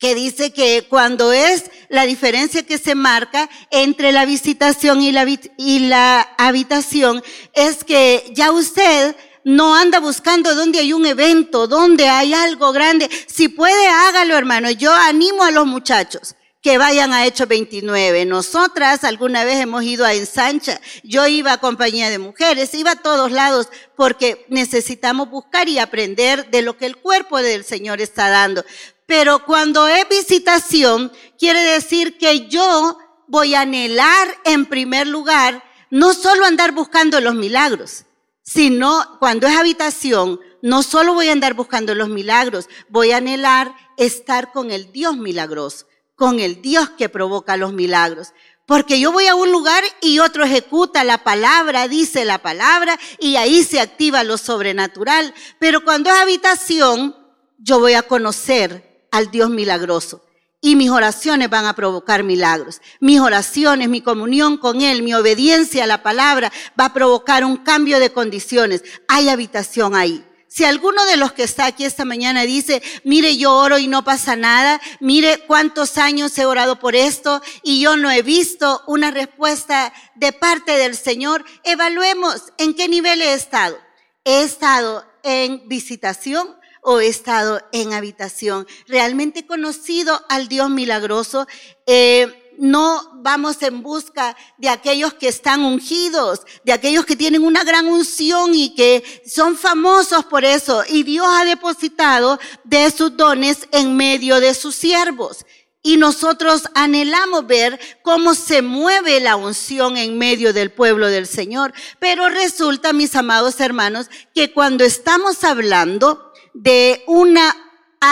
que 0.00 0.16
dice 0.16 0.52
que 0.52 0.88
cuando 0.88 1.30
es 1.30 1.70
la 1.88 2.04
diferencia 2.04 2.66
que 2.66 2.78
se 2.78 2.96
marca 2.96 3.48
entre 3.70 4.10
la 4.10 4.24
visitación 4.24 5.02
y 5.02 5.12
la, 5.12 5.24
y 5.56 5.78
la 5.78 6.34
habitación, 6.36 7.22
es 7.52 7.84
que 7.84 8.28
ya 8.34 8.50
usted 8.50 9.14
no 9.44 9.76
anda 9.76 10.00
buscando 10.00 10.52
dónde 10.56 10.80
hay 10.80 10.92
un 10.92 11.06
evento, 11.06 11.68
dónde 11.68 12.08
hay 12.08 12.34
algo 12.34 12.72
grande. 12.72 13.08
Si 13.28 13.46
puede, 13.46 13.86
hágalo, 13.86 14.36
hermano. 14.36 14.68
Yo 14.72 14.92
animo 14.92 15.44
a 15.44 15.52
los 15.52 15.64
muchachos 15.64 16.34
que 16.64 16.78
vayan 16.78 17.12
a 17.12 17.26
Hechos 17.26 17.46
29. 17.46 18.24
Nosotras 18.24 19.04
alguna 19.04 19.44
vez 19.44 19.60
hemos 19.60 19.84
ido 19.84 20.06
a 20.06 20.14
Ensancha. 20.14 20.80
Yo 21.02 21.26
iba 21.26 21.52
a 21.52 21.60
compañía 21.60 22.08
de 22.08 22.18
mujeres, 22.18 22.72
iba 22.72 22.92
a 22.92 23.02
todos 23.02 23.30
lados 23.30 23.68
porque 23.94 24.46
necesitamos 24.48 25.28
buscar 25.28 25.68
y 25.68 25.78
aprender 25.78 26.50
de 26.50 26.62
lo 26.62 26.78
que 26.78 26.86
el 26.86 26.96
cuerpo 26.96 27.42
del 27.42 27.66
Señor 27.66 28.00
está 28.00 28.30
dando. 28.30 28.64
Pero 29.04 29.44
cuando 29.44 29.86
es 29.86 30.08
visitación, 30.08 31.12
quiere 31.38 31.60
decir 31.60 32.16
que 32.16 32.48
yo 32.48 32.96
voy 33.28 33.54
a 33.54 33.60
anhelar 33.60 34.28
en 34.46 34.64
primer 34.64 35.06
lugar 35.06 35.62
no 35.90 36.14
solo 36.14 36.46
andar 36.46 36.72
buscando 36.72 37.20
los 37.20 37.34
milagros, 37.34 38.06
sino 38.42 39.18
cuando 39.18 39.46
es 39.46 39.54
habitación, 39.54 40.40
no 40.62 40.82
solo 40.82 41.12
voy 41.12 41.28
a 41.28 41.32
andar 41.32 41.52
buscando 41.52 41.94
los 41.94 42.08
milagros, 42.08 42.70
voy 42.88 43.10
a 43.12 43.18
anhelar 43.18 43.74
estar 43.98 44.50
con 44.50 44.70
el 44.70 44.90
Dios 44.92 45.18
milagroso 45.18 45.84
con 46.14 46.40
el 46.40 46.62
Dios 46.62 46.90
que 46.90 47.08
provoca 47.08 47.56
los 47.56 47.72
milagros. 47.72 48.32
Porque 48.66 48.98
yo 48.98 49.12
voy 49.12 49.26
a 49.26 49.34
un 49.34 49.52
lugar 49.52 49.84
y 50.00 50.20
otro 50.20 50.44
ejecuta 50.44 51.04
la 51.04 51.22
palabra, 51.22 51.86
dice 51.86 52.24
la 52.24 52.38
palabra 52.38 52.98
y 53.18 53.36
ahí 53.36 53.62
se 53.62 53.80
activa 53.80 54.24
lo 54.24 54.38
sobrenatural. 54.38 55.34
Pero 55.58 55.84
cuando 55.84 56.10
es 56.10 56.16
habitación, 56.16 57.14
yo 57.58 57.78
voy 57.78 57.92
a 57.94 58.02
conocer 58.02 59.06
al 59.10 59.30
Dios 59.30 59.50
milagroso. 59.50 60.22
Y 60.62 60.76
mis 60.76 60.88
oraciones 60.88 61.50
van 61.50 61.66
a 61.66 61.74
provocar 61.74 62.22
milagros. 62.22 62.80
Mis 62.98 63.20
oraciones, 63.20 63.90
mi 63.90 64.00
comunión 64.00 64.56
con 64.56 64.80
Él, 64.80 65.02
mi 65.02 65.12
obediencia 65.12 65.84
a 65.84 65.86
la 65.86 66.02
palabra 66.02 66.50
va 66.80 66.86
a 66.86 66.94
provocar 66.94 67.44
un 67.44 67.58
cambio 67.58 67.98
de 67.98 68.12
condiciones. 68.12 68.82
Hay 69.06 69.28
habitación 69.28 69.94
ahí. 69.94 70.24
Si 70.54 70.62
alguno 70.64 71.04
de 71.06 71.16
los 71.16 71.32
que 71.32 71.42
está 71.42 71.66
aquí 71.66 71.84
esta 71.84 72.04
mañana 72.04 72.42
dice, 72.42 72.80
mire, 73.02 73.36
yo 73.36 73.52
oro 73.56 73.76
y 73.76 73.88
no 73.88 74.04
pasa 74.04 74.36
nada, 74.36 74.80
mire 75.00 75.40
cuántos 75.48 75.98
años 75.98 76.38
he 76.38 76.46
orado 76.46 76.78
por 76.78 76.94
esto 76.94 77.42
y 77.64 77.80
yo 77.80 77.96
no 77.96 78.08
he 78.08 78.22
visto 78.22 78.80
una 78.86 79.10
respuesta 79.10 79.92
de 80.14 80.32
parte 80.32 80.78
del 80.78 80.96
Señor, 80.96 81.44
evaluemos 81.64 82.52
en 82.56 82.74
qué 82.74 82.88
nivel 82.88 83.20
he 83.20 83.34
estado. 83.34 83.76
¿He 84.24 84.44
estado 84.44 85.04
en 85.24 85.68
visitación? 85.68 86.56
o 86.86 87.00
he 87.00 87.06
estado 87.06 87.62
en 87.72 87.94
habitación. 87.94 88.66
Realmente 88.86 89.40
he 89.40 89.46
conocido 89.46 90.22
al 90.28 90.48
Dios 90.48 90.68
milagroso. 90.68 91.48
Eh, 91.86 92.43
no 92.58 93.20
vamos 93.22 93.62
en 93.62 93.82
busca 93.82 94.36
de 94.58 94.68
aquellos 94.68 95.14
que 95.14 95.28
están 95.28 95.64
ungidos, 95.64 96.40
de 96.64 96.72
aquellos 96.72 97.06
que 97.06 97.16
tienen 97.16 97.44
una 97.44 97.64
gran 97.64 97.86
unción 97.86 98.54
y 98.54 98.74
que 98.74 99.22
son 99.26 99.56
famosos 99.56 100.24
por 100.26 100.44
eso. 100.44 100.82
Y 100.88 101.02
Dios 101.02 101.26
ha 101.28 101.44
depositado 101.44 102.38
de 102.64 102.90
sus 102.90 103.16
dones 103.16 103.68
en 103.72 103.96
medio 103.96 104.40
de 104.40 104.54
sus 104.54 104.74
siervos. 104.74 105.44
Y 105.82 105.98
nosotros 105.98 106.62
anhelamos 106.74 107.46
ver 107.46 107.78
cómo 108.02 108.34
se 108.34 108.62
mueve 108.62 109.20
la 109.20 109.36
unción 109.36 109.98
en 109.98 110.16
medio 110.16 110.54
del 110.54 110.72
pueblo 110.72 111.08
del 111.08 111.26
Señor. 111.26 111.74
Pero 111.98 112.28
resulta, 112.30 112.94
mis 112.94 113.14
amados 113.14 113.60
hermanos, 113.60 114.08
que 114.34 114.52
cuando 114.52 114.82
estamos 114.82 115.44
hablando 115.44 116.32
de 116.54 117.04
una 117.06 117.54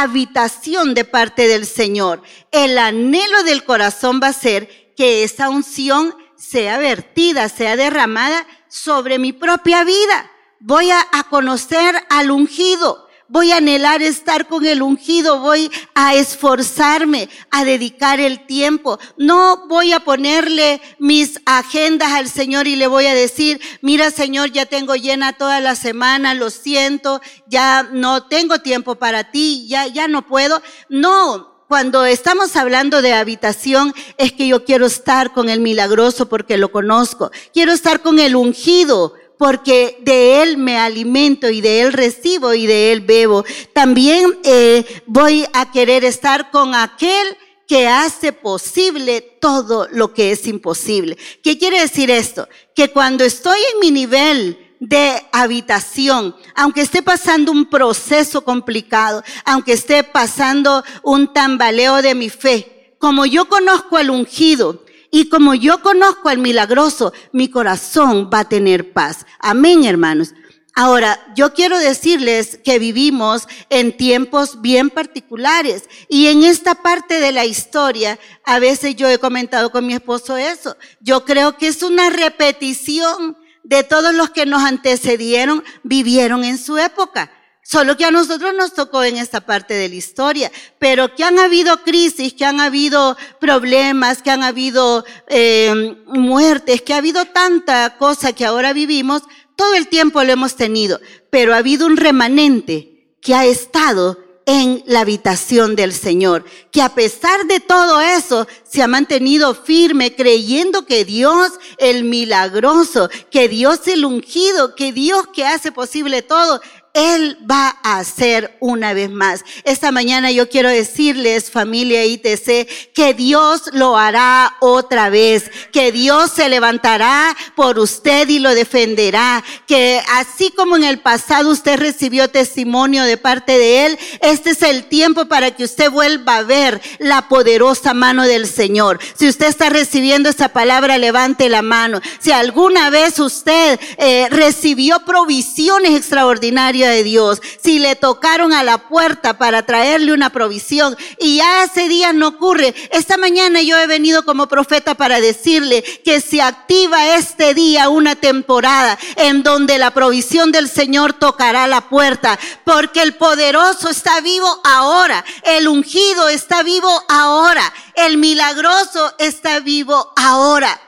habitación 0.00 0.94
de 0.94 1.04
parte 1.04 1.48
del 1.48 1.66
Señor. 1.66 2.22
El 2.50 2.78
anhelo 2.78 3.42
del 3.42 3.64
corazón 3.64 4.20
va 4.22 4.28
a 4.28 4.32
ser 4.32 4.94
que 4.96 5.24
esa 5.24 5.50
unción 5.50 6.14
sea 6.36 6.78
vertida, 6.78 7.48
sea 7.48 7.76
derramada 7.76 8.46
sobre 8.68 9.18
mi 9.18 9.32
propia 9.32 9.84
vida. 9.84 10.30
Voy 10.60 10.90
a, 10.90 11.06
conocer 11.30 11.94
al 12.08 12.30
ungido. 12.30 13.08
Voy 13.32 13.50
a 13.50 13.56
anhelar 13.56 14.02
estar 14.02 14.46
con 14.46 14.66
el 14.66 14.82
ungido, 14.82 15.40
voy 15.40 15.70
a 15.94 16.14
esforzarme, 16.14 17.30
a 17.50 17.64
dedicar 17.64 18.20
el 18.20 18.44
tiempo. 18.44 18.98
No 19.16 19.68
voy 19.68 19.92
a 19.92 20.00
ponerle 20.00 20.82
mis 20.98 21.40
agendas 21.46 22.12
al 22.12 22.28
Señor 22.28 22.68
y 22.68 22.76
le 22.76 22.88
voy 22.88 23.06
a 23.06 23.14
decir, 23.14 23.58
mira 23.80 24.10
Señor, 24.10 24.52
ya 24.52 24.66
tengo 24.66 24.96
llena 24.96 25.32
toda 25.32 25.60
la 25.60 25.76
semana, 25.76 26.34
lo 26.34 26.50
siento, 26.50 27.22
ya 27.46 27.88
no 27.90 28.24
tengo 28.24 28.58
tiempo 28.58 28.96
para 28.96 29.30
ti, 29.30 29.66
ya, 29.66 29.86
ya 29.86 30.08
no 30.08 30.26
puedo. 30.26 30.60
No, 30.90 31.64
cuando 31.68 32.04
estamos 32.04 32.54
hablando 32.56 33.00
de 33.00 33.14
habitación, 33.14 33.94
es 34.18 34.32
que 34.34 34.46
yo 34.46 34.66
quiero 34.66 34.84
estar 34.84 35.32
con 35.32 35.48
el 35.48 35.60
milagroso 35.60 36.28
porque 36.28 36.58
lo 36.58 36.70
conozco. 36.70 37.30
Quiero 37.54 37.72
estar 37.72 38.02
con 38.02 38.18
el 38.18 38.36
ungido 38.36 39.14
porque 39.42 39.98
de 40.02 40.40
Él 40.40 40.56
me 40.56 40.78
alimento 40.78 41.50
y 41.50 41.60
de 41.60 41.80
Él 41.80 41.92
recibo 41.92 42.54
y 42.54 42.68
de 42.68 42.92
Él 42.92 43.00
bebo. 43.00 43.44
También 43.72 44.38
eh, 44.44 45.02
voy 45.06 45.44
a 45.52 45.72
querer 45.72 46.04
estar 46.04 46.52
con 46.52 46.76
aquel 46.76 47.26
que 47.66 47.88
hace 47.88 48.32
posible 48.32 49.20
todo 49.40 49.88
lo 49.90 50.14
que 50.14 50.30
es 50.30 50.46
imposible. 50.46 51.18
¿Qué 51.42 51.58
quiere 51.58 51.80
decir 51.80 52.08
esto? 52.08 52.48
Que 52.76 52.92
cuando 52.92 53.24
estoy 53.24 53.58
en 53.74 53.80
mi 53.80 53.90
nivel 53.90 54.76
de 54.78 55.20
habitación, 55.32 56.36
aunque 56.54 56.82
esté 56.82 57.02
pasando 57.02 57.50
un 57.50 57.68
proceso 57.68 58.44
complicado, 58.44 59.24
aunque 59.44 59.72
esté 59.72 60.04
pasando 60.04 60.84
un 61.02 61.32
tambaleo 61.32 62.00
de 62.00 62.14
mi 62.14 62.30
fe, 62.30 62.94
como 63.00 63.26
yo 63.26 63.48
conozco 63.48 63.96
al 63.96 64.10
ungido, 64.10 64.84
y 65.14 65.28
como 65.28 65.54
yo 65.54 65.82
conozco 65.82 66.30
al 66.30 66.38
milagroso, 66.38 67.12
mi 67.32 67.48
corazón 67.48 68.30
va 68.32 68.40
a 68.40 68.48
tener 68.48 68.94
paz. 68.94 69.26
Amén, 69.38 69.84
hermanos. 69.84 70.34
Ahora, 70.74 71.20
yo 71.36 71.52
quiero 71.52 71.78
decirles 71.78 72.58
que 72.64 72.78
vivimos 72.78 73.46
en 73.68 73.94
tiempos 73.94 74.62
bien 74.62 74.88
particulares 74.88 75.84
y 76.08 76.28
en 76.28 76.42
esta 76.42 76.76
parte 76.76 77.20
de 77.20 77.30
la 77.30 77.44
historia, 77.44 78.18
a 78.46 78.58
veces 78.58 78.96
yo 78.96 79.06
he 79.06 79.18
comentado 79.18 79.70
con 79.70 79.86
mi 79.86 79.92
esposo 79.92 80.38
eso, 80.38 80.78
yo 81.00 81.26
creo 81.26 81.58
que 81.58 81.66
es 81.66 81.82
una 81.82 82.08
repetición 82.08 83.36
de 83.64 83.82
todos 83.82 84.14
los 84.14 84.30
que 84.30 84.46
nos 84.46 84.62
antecedieron, 84.62 85.62
vivieron 85.82 86.42
en 86.42 86.56
su 86.56 86.78
época. 86.78 87.30
Solo 87.64 87.96
que 87.96 88.04
a 88.04 88.10
nosotros 88.10 88.52
nos 88.56 88.74
tocó 88.74 89.04
en 89.04 89.16
esta 89.16 89.40
parte 89.40 89.74
de 89.74 89.88
la 89.88 89.94
historia, 89.94 90.50
pero 90.78 91.14
que 91.14 91.22
han 91.22 91.38
habido 91.38 91.82
crisis, 91.84 92.34
que 92.34 92.44
han 92.44 92.60
habido 92.60 93.16
problemas, 93.40 94.20
que 94.20 94.30
han 94.30 94.42
habido 94.42 95.04
eh, 95.28 95.96
muertes, 96.06 96.82
que 96.82 96.92
ha 96.92 96.98
habido 96.98 97.24
tanta 97.26 97.96
cosa 97.98 98.32
que 98.32 98.44
ahora 98.44 98.72
vivimos, 98.72 99.22
todo 99.54 99.74
el 99.74 99.86
tiempo 99.86 100.24
lo 100.24 100.32
hemos 100.32 100.56
tenido, 100.56 101.00
pero 101.30 101.54
ha 101.54 101.58
habido 101.58 101.86
un 101.86 101.96
remanente 101.96 103.16
que 103.20 103.34
ha 103.34 103.44
estado 103.44 104.18
en 104.46 104.82
la 104.86 105.00
habitación 105.00 105.76
del 105.76 105.92
Señor, 105.92 106.44
que 106.70 106.82
a 106.82 106.94
pesar 106.94 107.46
de 107.46 107.60
todo 107.60 108.00
eso 108.00 108.46
se 108.68 108.82
ha 108.82 108.88
mantenido 108.88 109.54
firme 109.54 110.14
creyendo 110.14 110.84
que 110.84 111.04
Dios 111.04 111.52
el 111.78 112.04
milagroso, 112.04 113.08
que 113.30 113.48
Dios 113.48 113.86
el 113.86 114.04
ungido, 114.04 114.74
que 114.74 114.92
Dios 114.92 115.28
que 115.32 115.46
hace 115.46 115.70
posible 115.70 116.22
todo, 116.22 116.60
él 116.94 117.38
va 117.50 117.78
a 117.82 117.98
hacer 117.98 118.56
una 118.60 118.92
vez 118.92 119.10
más. 119.10 119.44
Esta 119.64 119.90
mañana 119.92 120.30
yo 120.30 120.48
quiero 120.48 120.68
decirles, 120.68 121.50
familia 121.50 122.04
ITC, 122.04 122.92
que 122.92 123.14
Dios 123.16 123.62
lo 123.72 123.96
hará 123.96 124.56
otra 124.60 125.08
vez, 125.08 125.50
que 125.72 125.90
Dios 125.90 126.32
se 126.32 126.48
levantará 126.48 127.34
por 127.56 127.78
usted 127.78 128.28
y 128.28 128.38
lo 128.38 128.54
defenderá, 128.54 129.42
que 129.66 130.02
así 130.10 130.50
como 130.50 130.76
en 130.76 130.84
el 130.84 131.00
pasado 131.00 131.50
usted 131.50 131.78
recibió 131.78 132.28
testimonio 132.28 133.04
de 133.04 133.16
parte 133.16 133.58
de 133.58 133.86
Él, 133.86 133.98
este 134.20 134.50
es 134.50 134.62
el 134.62 134.84
tiempo 134.84 135.26
para 135.26 135.52
que 135.52 135.64
usted 135.64 135.90
vuelva 135.90 136.36
a 136.36 136.42
ver 136.42 136.80
la 136.98 137.28
poderosa 137.28 137.94
mano 137.94 138.24
del 138.24 138.46
Señor. 138.46 138.98
Si 139.14 139.28
usted 139.28 139.46
está 139.46 139.70
recibiendo 139.70 140.28
esta 140.28 140.50
palabra, 140.50 140.98
levante 140.98 141.48
la 141.48 141.62
mano. 141.62 142.00
Si 142.20 142.32
alguna 142.32 142.90
vez 142.90 143.18
usted 143.18 143.80
eh, 143.96 144.28
recibió 144.30 145.04
provisiones 145.06 145.92
extraordinarias, 145.92 146.81
de 146.88 147.04
Dios, 147.04 147.40
si 147.62 147.78
le 147.78 147.96
tocaron 147.96 148.52
a 148.52 148.62
la 148.62 148.88
puerta 148.88 149.38
para 149.38 149.64
traerle 149.64 150.12
una 150.12 150.30
provisión 150.30 150.96
y 151.18 151.36
ya 151.36 151.64
ese 151.64 151.88
día 151.88 152.12
no 152.12 152.28
ocurre, 152.28 152.74
esta 152.90 153.16
mañana 153.16 153.62
yo 153.62 153.78
he 153.78 153.86
venido 153.86 154.24
como 154.24 154.48
profeta 154.48 154.94
para 154.94 155.20
decirle 155.20 155.82
que 156.04 156.20
se 156.20 156.42
activa 156.42 157.16
este 157.16 157.54
día 157.54 157.88
una 157.88 158.16
temporada 158.16 158.98
en 159.16 159.42
donde 159.42 159.78
la 159.78 159.92
provisión 159.92 160.52
del 160.52 160.68
Señor 160.68 161.12
tocará 161.12 161.66
la 161.66 161.88
puerta, 161.88 162.38
porque 162.64 163.02
el 163.02 163.14
poderoso 163.14 163.88
está 163.88 164.20
vivo 164.20 164.60
ahora, 164.64 165.24
el 165.44 165.68
ungido 165.68 166.28
está 166.28 166.62
vivo 166.62 166.90
ahora, 167.08 167.72
el 167.94 168.16
milagroso 168.18 169.14
está 169.18 169.60
vivo 169.60 170.12
ahora. 170.16 170.80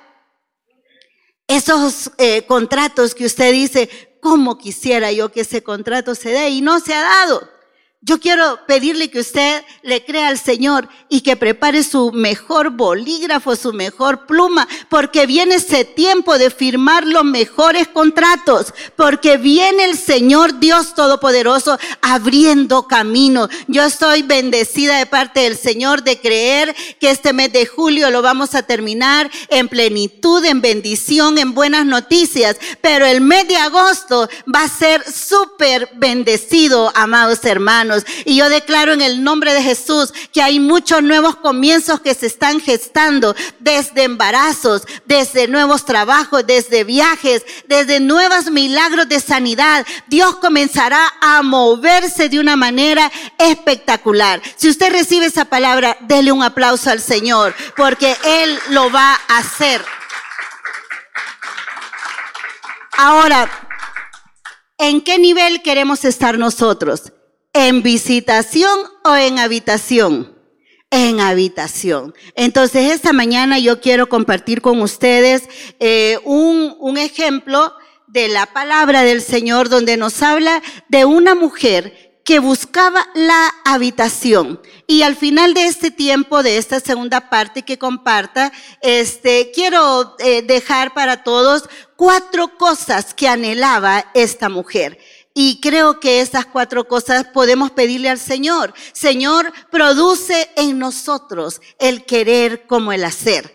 Esos 1.47 2.11
eh, 2.17 2.47
contratos 2.47 3.15
que 3.15 3.27
usted 3.27 3.53
dice, 3.53 4.14
¿Cómo 4.25 4.57
quisiera 4.57 5.13
yo 5.13 5.31
que 5.31 5.43
ese 5.43 5.63
contrato 5.63 6.15
se 6.15 6.31
dé? 6.31 6.49
Y 6.49 6.63
no 6.63 6.81
se 6.81 6.95
ha 6.95 7.03
dado. 7.03 7.47
Yo 8.07 8.21
quiero 8.21 8.59
pedirle 8.67 9.11
que 9.11 9.21
usted 9.21 9.65
le 9.83 10.05
crea 10.05 10.29
al 10.29 10.39
Señor 10.39 10.91
y 11.09 11.23
que 11.23 11.37
prepare 11.37 11.83
su 11.83 12.13
mejor 12.13 12.69
bolígrafo, 12.69 13.57
su 13.57 13.73
mejor 13.73 14.27
pluma, 14.27 14.69
porque 14.91 15.25
viene 15.25 15.55
ese 15.55 15.87
tiempo 15.87 16.37
de 16.37 16.51
firmar 16.51 17.07
los 17.07 17.25
mejores 17.25 17.89
contratos, 17.89 18.75
porque 18.95 19.39
viene 19.39 19.87
el 19.87 19.97
Señor 19.97 20.61
Dios 20.61 20.95
Todopoderoso 20.95 21.79
abriendo 22.03 22.87
camino. 22.89 23.49
Yo 23.69 23.85
estoy 23.85 24.21
bendecida 24.21 24.99
de 24.99 25.07
parte 25.07 25.41
del 25.41 25.57
Señor 25.57 26.03
de 26.03 26.21
creer 26.21 26.77
que 27.01 27.09
este 27.09 27.33
mes 27.33 27.55
de 27.55 27.65
julio 27.65 28.11
lo 28.11 28.21
vamos 28.21 28.55
a 28.55 28.65
terminar 28.65 29.31
en 29.49 29.67
plenitud, 29.67 30.45
en 30.45 30.61
bendición, 30.61 31.39
en 31.39 31.55
buenas 31.55 31.87
noticias, 31.87 32.59
pero 32.83 33.07
el 33.07 33.23
mes 33.23 33.49
de 33.49 33.57
agosto 33.57 34.29
va 34.55 34.65
a 34.65 34.69
ser 34.69 35.03
súper 35.11 35.89
bendecido, 35.95 36.93
amados 36.95 37.43
hermanos. 37.47 37.94
Y 38.25 38.37
yo 38.37 38.49
declaro 38.49 38.93
en 38.93 39.03
el 39.03 39.23
nombre 39.23 39.53
de 39.55 39.63
Jesús 39.63 40.13
que 40.33 40.43
hay 40.43 40.59
muchos 40.59 41.03
nuevos 41.03 41.37
comienzos 41.37 42.01
que 42.01 42.15
se 42.15 42.27
están 42.27 42.61
gestando 42.61 43.35
desde 43.61 44.05
embarazos, 44.05 44.83
desde 45.05 45.49
nuevos 45.49 45.85
trabajos, 45.85 46.47
desde 46.47 46.85
viajes, 46.85 47.45
desde 47.69 48.01
nuevos 48.01 48.51
milagros 48.51 49.09
de 49.09 49.21
sanidad. 49.21 49.87
Dios 50.07 50.37
comenzará 50.37 51.13
a 51.21 51.43
moverse 51.43 52.29
de 52.29 52.41
una 52.41 52.57
manera 52.57 53.11
espectacular. 53.39 54.43
Si 54.57 54.69
usted 54.69 54.91
recibe 54.91 55.27
esa 55.27 55.45
palabra, 55.45 55.97
dele 56.01 56.33
un 56.33 56.43
aplauso 56.43 56.91
al 56.91 57.01
Señor, 57.01 57.55
porque 57.77 58.17
Él 58.25 58.59
lo 58.71 58.91
va 58.91 59.19
a 59.29 59.39
hacer. 59.39 59.85
Ahora, 62.97 63.51
¿en 64.79 65.01
qué 65.01 65.19
nivel 65.19 65.63
queremos 65.63 66.05
estar 66.05 66.39
nosotros? 66.39 67.14
¿En 67.57 67.85
visitación 67.85 68.81
o 69.05 69.15
en 69.15 69.39
habitación? 69.39 70.37
En 70.91 71.21
habitación. 71.21 72.13
Entonces, 72.35 72.91
esta 72.91 73.13
mañana 73.13 73.61
yo 73.61 73.81
quiero 73.81 74.09
compartir 74.09 74.61
con 74.61 74.83
ustedes 74.83 75.45
eh, 75.79 76.19
un, 76.25 76.75
un 76.81 76.99
ejemplo 76.99 77.73
de 78.09 78.27
la 78.27 78.47
palabra 78.47 79.03
del 79.03 79.23
Señor 79.23 79.69
donde 79.69 79.97
nos 79.97 80.21
habla 80.21 80.65
de 80.89 81.05
una 81.05 81.37
mujer 81.37 82.19
que 82.25 82.41
buscaba 82.41 83.07
la 83.15 83.55
habitación. 83.65 84.61
Y 84.89 85.03
al 85.03 85.15
final 85.15 85.55
de 85.55 85.67
este 85.67 85.93
tiempo, 85.93 86.43
de 86.43 86.57
esta 86.57 86.81
segunda 86.81 87.31
parte 87.31 87.63
que 87.63 87.79
comparta, 87.79 88.51
este, 88.81 89.53
quiero 89.55 90.17
eh, 90.19 90.43
dejar 90.43 90.93
para 90.93 91.23
todos 91.23 91.69
cuatro 91.95 92.57
cosas 92.57 93.15
que 93.15 93.29
anhelaba 93.29 94.07
esta 94.15 94.49
mujer. 94.49 94.99
Y 95.37 95.61
creo 95.61 95.99
que 95.99 96.21
esas 96.21 96.47
cuatro 96.47 96.87
cosas 96.87 97.25
podemos 97.25 97.73
pedirle 97.73 98.09
al 98.09 98.21
Señor. 98.21 98.73
Señor, 98.93 99.53
produce 99.71 100.49
en 100.55 100.79
nosotros 100.79 101.61
el 101.81 102.05
querer 102.05 102.69
como 102.69 102.93
el 102.93 103.03
hacer. 103.03 103.53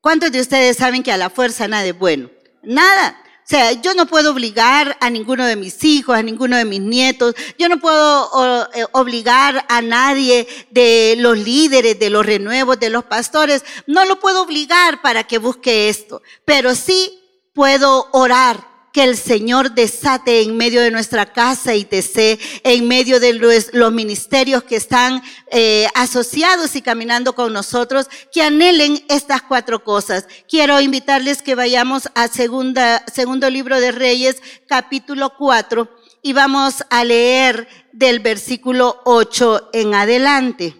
¿Cuántos 0.00 0.32
de 0.32 0.40
ustedes 0.40 0.78
saben 0.78 1.02
que 1.02 1.12
a 1.12 1.18
la 1.18 1.28
fuerza 1.28 1.68
nada 1.68 1.84
es 1.84 1.98
bueno? 1.98 2.30
Nada. 2.62 3.22
O 3.48 3.50
sea, 3.50 3.72
yo 3.72 3.94
no 3.94 4.06
puedo 4.06 4.32
obligar 4.32 4.96
a 5.00 5.10
ninguno 5.10 5.44
de 5.46 5.56
mis 5.56 5.82
hijos, 5.84 6.14
a 6.16 6.22
ninguno 6.22 6.56
de 6.56 6.66
mis 6.66 6.80
nietos, 6.80 7.34
yo 7.58 7.70
no 7.70 7.80
puedo 7.80 8.68
eh, 8.74 8.84
obligar 8.92 9.64
a 9.70 9.80
nadie 9.80 10.46
de 10.70 11.16
los 11.18 11.38
líderes, 11.38 11.98
de 11.98 12.10
los 12.10 12.26
renuevos, 12.26 12.78
de 12.78 12.90
los 12.90 13.04
pastores, 13.04 13.64
no 13.86 14.04
lo 14.04 14.20
puedo 14.20 14.42
obligar 14.42 15.00
para 15.00 15.24
que 15.24 15.38
busque 15.38 15.88
esto, 15.88 16.20
pero 16.44 16.74
sí 16.74 17.18
puedo 17.54 18.08
orar 18.12 18.77
que 18.98 19.04
el 19.04 19.16
Señor 19.16 19.76
desate 19.76 20.42
en 20.42 20.56
medio 20.56 20.80
de 20.80 20.90
nuestra 20.90 21.32
casa 21.32 21.72
y 21.72 21.82
ITC, 21.82 22.40
en 22.64 22.88
medio 22.88 23.20
de 23.20 23.32
los, 23.32 23.92
ministerios 23.92 24.64
que 24.64 24.74
están 24.74 25.22
eh, 25.52 25.86
asociados 25.94 26.74
y 26.74 26.82
caminando 26.82 27.32
con 27.36 27.52
nosotros, 27.52 28.08
que 28.32 28.42
anhelen 28.42 29.04
estas 29.08 29.42
cuatro 29.42 29.84
cosas. 29.84 30.26
Quiero 30.50 30.80
invitarles 30.80 31.42
que 31.42 31.54
vayamos 31.54 32.08
a 32.16 32.26
segundo 32.26 33.50
libro 33.50 33.78
de 33.78 33.92
Reyes, 33.92 34.42
capítulo 34.66 35.32
4, 35.38 35.88
y 36.20 36.32
vamos 36.32 36.82
a 36.90 37.04
leer 37.04 37.68
del 37.92 38.18
versículo 38.18 39.00
8 39.04 39.70
en 39.74 39.94
adelante. 39.94 40.74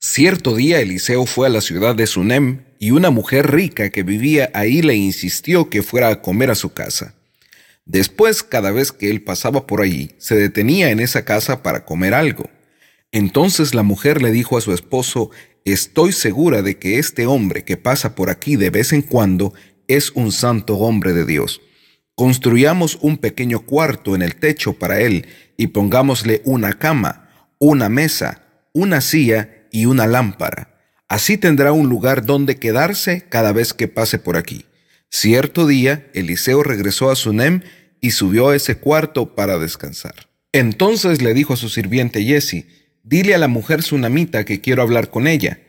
Cierto 0.00 0.54
día 0.54 0.80
Eliseo 0.80 1.26
fue 1.26 1.48
a 1.48 1.50
la 1.50 1.60
ciudad 1.60 1.94
de 1.94 2.06
Sunem 2.06 2.65
y 2.78 2.90
una 2.90 3.10
mujer 3.10 3.50
rica 3.50 3.90
que 3.90 4.02
vivía 4.02 4.50
ahí 4.54 4.82
le 4.82 4.94
insistió 4.94 5.70
que 5.70 5.82
fuera 5.82 6.08
a 6.08 6.22
comer 6.22 6.50
a 6.50 6.54
su 6.54 6.72
casa. 6.72 7.14
Después, 7.84 8.42
cada 8.42 8.72
vez 8.72 8.92
que 8.92 9.10
él 9.10 9.22
pasaba 9.22 9.66
por 9.66 9.80
allí, 9.80 10.10
se 10.18 10.36
detenía 10.36 10.90
en 10.90 11.00
esa 11.00 11.24
casa 11.24 11.62
para 11.62 11.84
comer 11.84 12.14
algo. 12.14 12.50
Entonces 13.12 13.74
la 13.74 13.82
mujer 13.82 14.20
le 14.20 14.32
dijo 14.32 14.58
a 14.58 14.60
su 14.60 14.72
esposo, 14.72 15.30
Estoy 15.64 16.12
segura 16.12 16.62
de 16.62 16.78
que 16.78 17.00
este 17.00 17.26
hombre 17.26 17.64
que 17.64 17.76
pasa 17.76 18.14
por 18.14 18.30
aquí 18.30 18.54
de 18.54 18.70
vez 18.70 18.92
en 18.92 19.02
cuando 19.02 19.52
es 19.88 20.12
un 20.12 20.30
santo 20.30 20.76
hombre 20.76 21.12
de 21.12 21.26
Dios. 21.26 21.60
Construyamos 22.14 22.98
un 23.00 23.18
pequeño 23.18 23.60
cuarto 23.66 24.14
en 24.14 24.22
el 24.22 24.36
techo 24.36 24.74
para 24.74 25.00
él 25.00 25.26
y 25.56 25.66
pongámosle 25.66 26.40
una 26.44 26.74
cama, 26.74 27.30
una 27.58 27.88
mesa, 27.88 28.42
una 28.72 29.00
silla 29.00 29.66
y 29.72 29.86
una 29.86 30.06
lámpara. 30.06 30.75
Así 31.08 31.36
tendrá 31.36 31.72
un 31.72 31.88
lugar 31.88 32.26
donde 32.26 32.56
quedarse 32.56 33.24
cada 33.28 33.52
vez 33.52 33.72
que 33.72 33.88
pase 33.88 34.18
por 34.18 34.36
aquí. 34.36 34.64
Cierto 35.08 35.66
día, 35.66 36.10
Eliseo 36.14 36.62
regresó 36.62 37.10
a 37.10 37.16
Sunem 37.16 37.62
y 38.00 38.10
subió 38.10 38.48
a 38.48 38.56
ese 38.56 38.78
cuarto 38.78 39.34
para 39.34 39.58
descansar. 39.58 40.28
Entonces 40.52 41.22
le 41.22 41.34
dijo 41.34 41.52
a 41.52 41.56
su 41.56 41.68
sirviente 41.68 42.24
Jesse, 42.24 42.66
dile 43.02 43.34
a 43.34 43.38
la 43.38 43.48
mujer 43.48 43.82
sunamita 43.82 44.44
que 44.44 44.60
quiero 44.60 44.82
hablar 44.82 45.10
con 45.10 45.26
ella. 45.26 45.60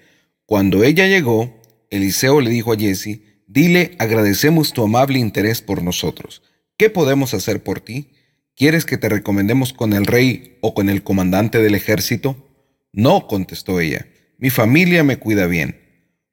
Cuando 0.45 0.83
ella 0.83 1.07
llegó, 1.07 1.61
Eliseo 1.89 2.41
le 2.41 2.49
dijo 2.49 2.73
a 2.73 2.77
Jesse, 2.77 3.21
dile, 3.47 3.95
agradecemos 3.99 4.73
tu 4.73 4.83
amable 4.83 5.19
interés 5.19 5.61
por 5.61 5.83
nosotros. 5.83 6.41
¿Qué 6.77 6.89
podemos 6.89 7.33
hacer 7.33 7.63
por 7.63 7.79
ti? 7.79 8.11
¿Quieres 8.55 8.85
que 8.85 8.97
te 8.97 9.09
recomendemos 9.09 9.71
con 9.71 9.93
el 9.93 10.05
rey 10.05 10.57
o 10.61 10.73
con 10.73 10.89
el 10.89 11.03
comandante 11.03 11.61
del 11.61 11.75
ejército? 11.75 12.47
No, 12.91 13.27
contestó 13.27 13.79
ella, 13.79 14.07
mi 14.37 14.49
familia 14.49 15.03
me 15.03 15.17
cuida 15.17 15.47
bien. 15.47 15.79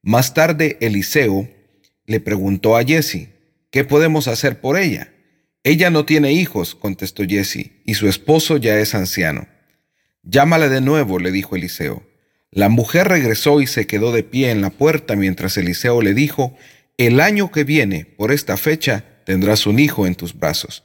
Más 0.03 0.35
tarde, 0.35 0.77
Eliseo 0.81 1.49
le 2.07 2.21
preguntó 2.21 2.77
a 2.77 2.85
Jesse, 2.85 3.29
¿qué 3.71 3.85
podemos 3.85 4.29
hacer 4.29 4.61
por 4.61 4.79
ella? 4.79 5.13
Ella 5.63 5.89
no 5.89 6.05
tiene 6.05 6.33
hijos, 6.33 6.75
contestó 6.75 7.25
Jesse, 7.25 7.73
y 7.85 7.95
su 7.95 8.09
esposo 8.09 8.59
ya 8.59 8.79
es 8.79 8.95
anciano. 8.95 9.49
Llámala 10.23 10.69
de 10.69 10.83
nuevo, 10.83 11.19
le 11.19 11.31
dijo 11.31 11.57
Eliseo. 11.57 12.03
La 12.51 12.69
mujer 12.69 13.09
regresó 13.09 13.61
y 13.61 13.67
se 13.67 13.87
quedó 13.87 14.13
de 14.13 14.23
pie 14.23 14.51
en 14.51 14.61
la 14.61 14.71
puerta 14.71 15.17
mientras 15.17 15.57
Eliseo 15.57 16.03
le 16.03 16.13
dijo, 16.13 16.55
El 16.99 17.21
año 17.21 17.51
que 17.51 17.65
viene, 17.65 18.05
por 18.05 18.31
esta 18.31 18.57
fecha, 18.57 19.05
tendrás 19.25 19.67
un 19.67 19.79
hijo 19.79 20.07
en 20.07 20.15
tus 20.15 20.39
brazos. 20.39 20.85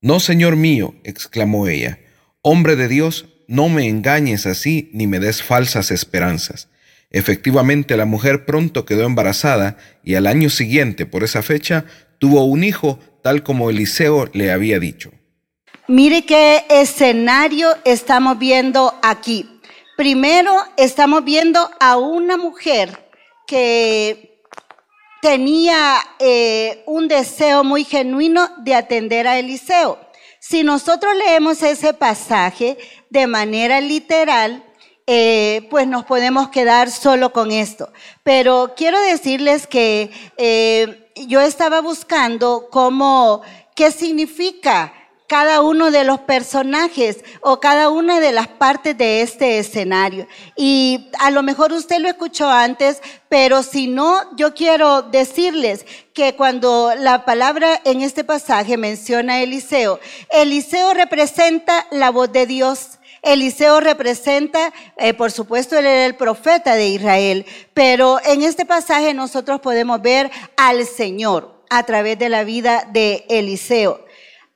No, 0.00 0.20
señor 0.20 0.56
mío, 0.56 0.94
exclamó 1.04 1.68
ella, 1.68 2.00
hombre 2.42 2.76
de 2.76 2.88
Dios, 2.88 3.26
no 3.48 3.68
me 3.68 3.88
engañes 3.88 4.46
así 4.46 4.90
ni 4.92 5.06
me 5.06 5.18
des 5.18 5.42
falsas 5.42 5.90
esperanzas. 5.90 6.68
Efectivamente, 7.10 7.96
la 7.96 8.04
mujer 8.04 8.44
pronto 8.44 8.84
quedó 8.84 9.04
embarazada 9.04 9.76
y 10.02 10.16
al 10.16 10.26
año 10.26 10.50
siguiente, 10.50 11.06
por 11.06 11.24
esa 11.24 11.42
fecha, 11.42 11.84
tuvo 12.18 12.44
un 12.44 12.64
hijo 12.64 12.98
tal 13.22 13.42
como 13.42 13.70
Eliseo 13.70 14.28
le 14.32 14.52
había 14.52 14.78
dicho. 14.78 15.10
Mire 15.88 16.24
qué 16.24 16.64
escenario 16.68 17.68
estamos 17.84 18.38
viendo 18.38 18.94
aquí. 19.02 19.48
Primero, 19.96 20.52
estamos 20.76 21.24
viendo 21.24 21.70
a 21.80 21.96
una 21.96 22.36
mujer 22.36 23.06
que 23.46 24.42
tenía 25.22 25.96
eh, 26.18 26.82
un 26.86 27.08
deseo 27.08 27.64
muy 27.64 27.84
genuino 27.84 28.48
de 28.58 28.74
atender 28.74 29.26
a 29.26 29.38
Eliseo. 29.38 29.98
Si 30.48 30.62
nosotros 30.62 31.12
leemos 31.16 31.60
ese 31.64 31.92
pasaje 31.92 32.78
de 33.10 33.26
manera 33.26 33.80
literal, 33.80 34.62
eh, 35.04 35.66
pues 35.70 35.88
nos 35.88 36.04
podemos 36.04 36.50
quedar 36.50 36.88
solo 36.88 37.32
con 37.32 37.50
esto. 37.50 37.92
Pero 38.22 38.74
quiero 38.76 39.00
decirles 39.00 39.66
que 39.66 40.12
eh, 40.36 41.10
yo 41.26 41.40
estaba 41.40 41.80
buscando 41.80 42.68
cómo, 42.70 43.42
qué 43.74 43.90
significa 43.90 44.92
cada 45.28 45.60
uno 45.60 45.90
de 45.90 46.04
los 46.04 46.20
personajes 46.20 47.24
o 47.40 47.60
cada 47.60 47.88
una 47.88 48.20
de 48.20 48.32
las 48.32 48.48
partes 48.48 48.96
de 48.96 49.22
este 49.22 49.58
escenario. 49.58 50.26
Y 50.56 51.10
a 51.18 51.30
lo 51.30 51.42
mejor 51.42 51.72
usted 51.72 51.98
lo 51.98 52.08
escuchó 52.08 52.48
antes, 52.48 53.02
pero 53.28 53.62
si 53.62 53.88
no, 53.88 54.36
yo 54.36 54.54
quiero 54.54 55.02
decirles 55.02 55.84
que 56.12 56.36
cuando 56.36 56.92
la 56.96 57.24
palabra 57.24 57.80
en 57.84 58.02
este 58.02 58.24
pasaje 58.24 58.76
menciona 58.76 59.34
a 59.34 59.42
Eliseo, 59.42 60.00
Eliseo 60.30 60.94
representa 60.94 61.86
la 61.90 62.10
voz 62.10 62.30
de 62.32 62.46
Dios. 62.46 62.98
Eliseo 63.22 63.80
representa, 63.80 64.72
eh, 64.96 65.12
por 65.12 65.32
supuesto, 65.32 65.76
él 65.76 65.86
era 65.86 66.06
el 66.06 66.14
profeta 66.14 66.76
de 66.76 66.88
Israel, 66.88 67.44
pero 67.74 68.20
en 68.24 68.42
este 68.42 68.64
pasaje 68.64 69.14
nosotros 69.14 69.60
podemos 69.60 70.00
ver 70.00 70.30
al 70.56 70.86
Señor 70.86 71.56
a 71.68 71.82
través 71.82 72.18
de 72.18 72.28
la 72.28 72.44
vida 72.44 72.86
de 72.92 73.24
Eliseo. 73.28 74.05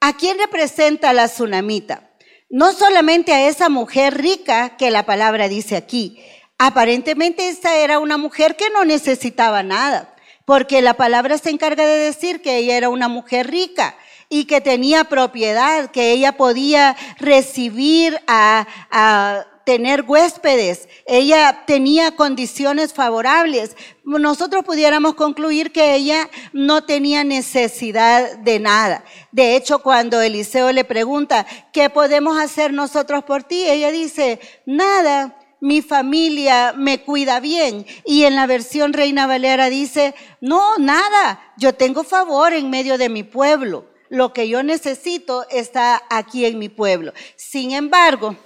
¿A 0.02 0.16
quién 0.16 0.38
representa 0.38 1.12
la 1.12 1.28
tsunamita? 1.28 2.10
No 2.48 2.72
solamente 2.72 3.34
a 3.34 3.46
esa 3.48 3.68
mujer 3.68 4.16
rica 4.16 4.78
que 4.78 4.90
la 4.90 5.04
palabra 5.04 5.46
dice 5.46 5.76
aquí. 5.76 6.18
Aparentemente 6.56 7.50
esta 7.50 7.76
era 7.76 7.98
una 7.98 8.16
mujer 8.16 8.56
que 8.56 8.70
no 8.70 8.86
necesitaba 8.86 9.62
nada, 9.62 10.14
porque 10.46 10.80
la 10.80 10.94
palabra 10.94 11.36
se 11.36 11.50
encarga 11.50 11.86
de 11.86 11.98
decir 11.98 12.40
que 12.40 12.56
ella 12.56 12.78
era 12.78 12.88
una 12.88 13.08
mujer 13.08 13.50
rica 13.50 13.94
y 14.30 14.46
que 14.46 14.62
tenía 14.62 15.04
propiedad, 15.04 15.90
que 15.90 16.12
ella 16.12 16.32
podía 16.32 16.96
recibir 17.18 18.18
a, 18.26 18.66
a 18.90 19.46
tener 19.64 20.04
huéspedes, 20.06 20.88
ella 21.06 21.64
tenía 21.66 22.16
condiciones 22.16 22.92
favorables. 22.92 23.76
Nosotros 24.04 24.64
pudiéramos 24.64 25.14
concluir 25.14 25.72
que 25.72 25.94
ella 25.94 26.28
no 26.52 26.84
tenía 26.84 27.24
necesidad 27.24 28.36
de 28.38 28.58
nada. 28.58 29.04
De 29.32 29.56
hecho, 29.56 29.80
cuando 29.80 30.20
Eliseo 30.20 30.72
le 30.72 30.84
pregunta, 30.84 31.46
¿qué 31.72 31.90
podemos 31.90 32.38
hacer 32.38 32.72
nosotros 32.72 33.24
por 33.24 33.42
ti? 33.44 33.68
Ella 33.68 33.90
dice, 33.90 34.40
nada, 34.66 35.36
mi 35.60 35.82
familia 35.82 36.72
me 36.76 37.02
cuida 37.02 37.38
bien. 37.40 37.86
Y 38.04 38.24
en 38.24 38.34
la 38.34 38.46
versión 38.46 38.92
Reina 38.92 39.26
Valera 39.26 39.68
dice, 39.68 40.14
no, 40.40 40.78
nada, 40.78 41.40
yo 41.56 41.74
tengo 41.74 42.02
favor 42.02 42.52
en 42.52 42.70
medio 42.70 42.98
de 42.98 43.08
mi 43.08 43.22
pueblo. 43.22 43.86
Lo 44.08 44.32
que 44.32 44.48
yo 44.48 44.62
necesito 44.62 45.46
está 45.50 46.02
aquí 46.10 46.44
en 46.44 46.58
mi 46.58 46.68
pueblo. 46.68 47.12
Sin 47.36 47.70
embargo, 47.70 48.36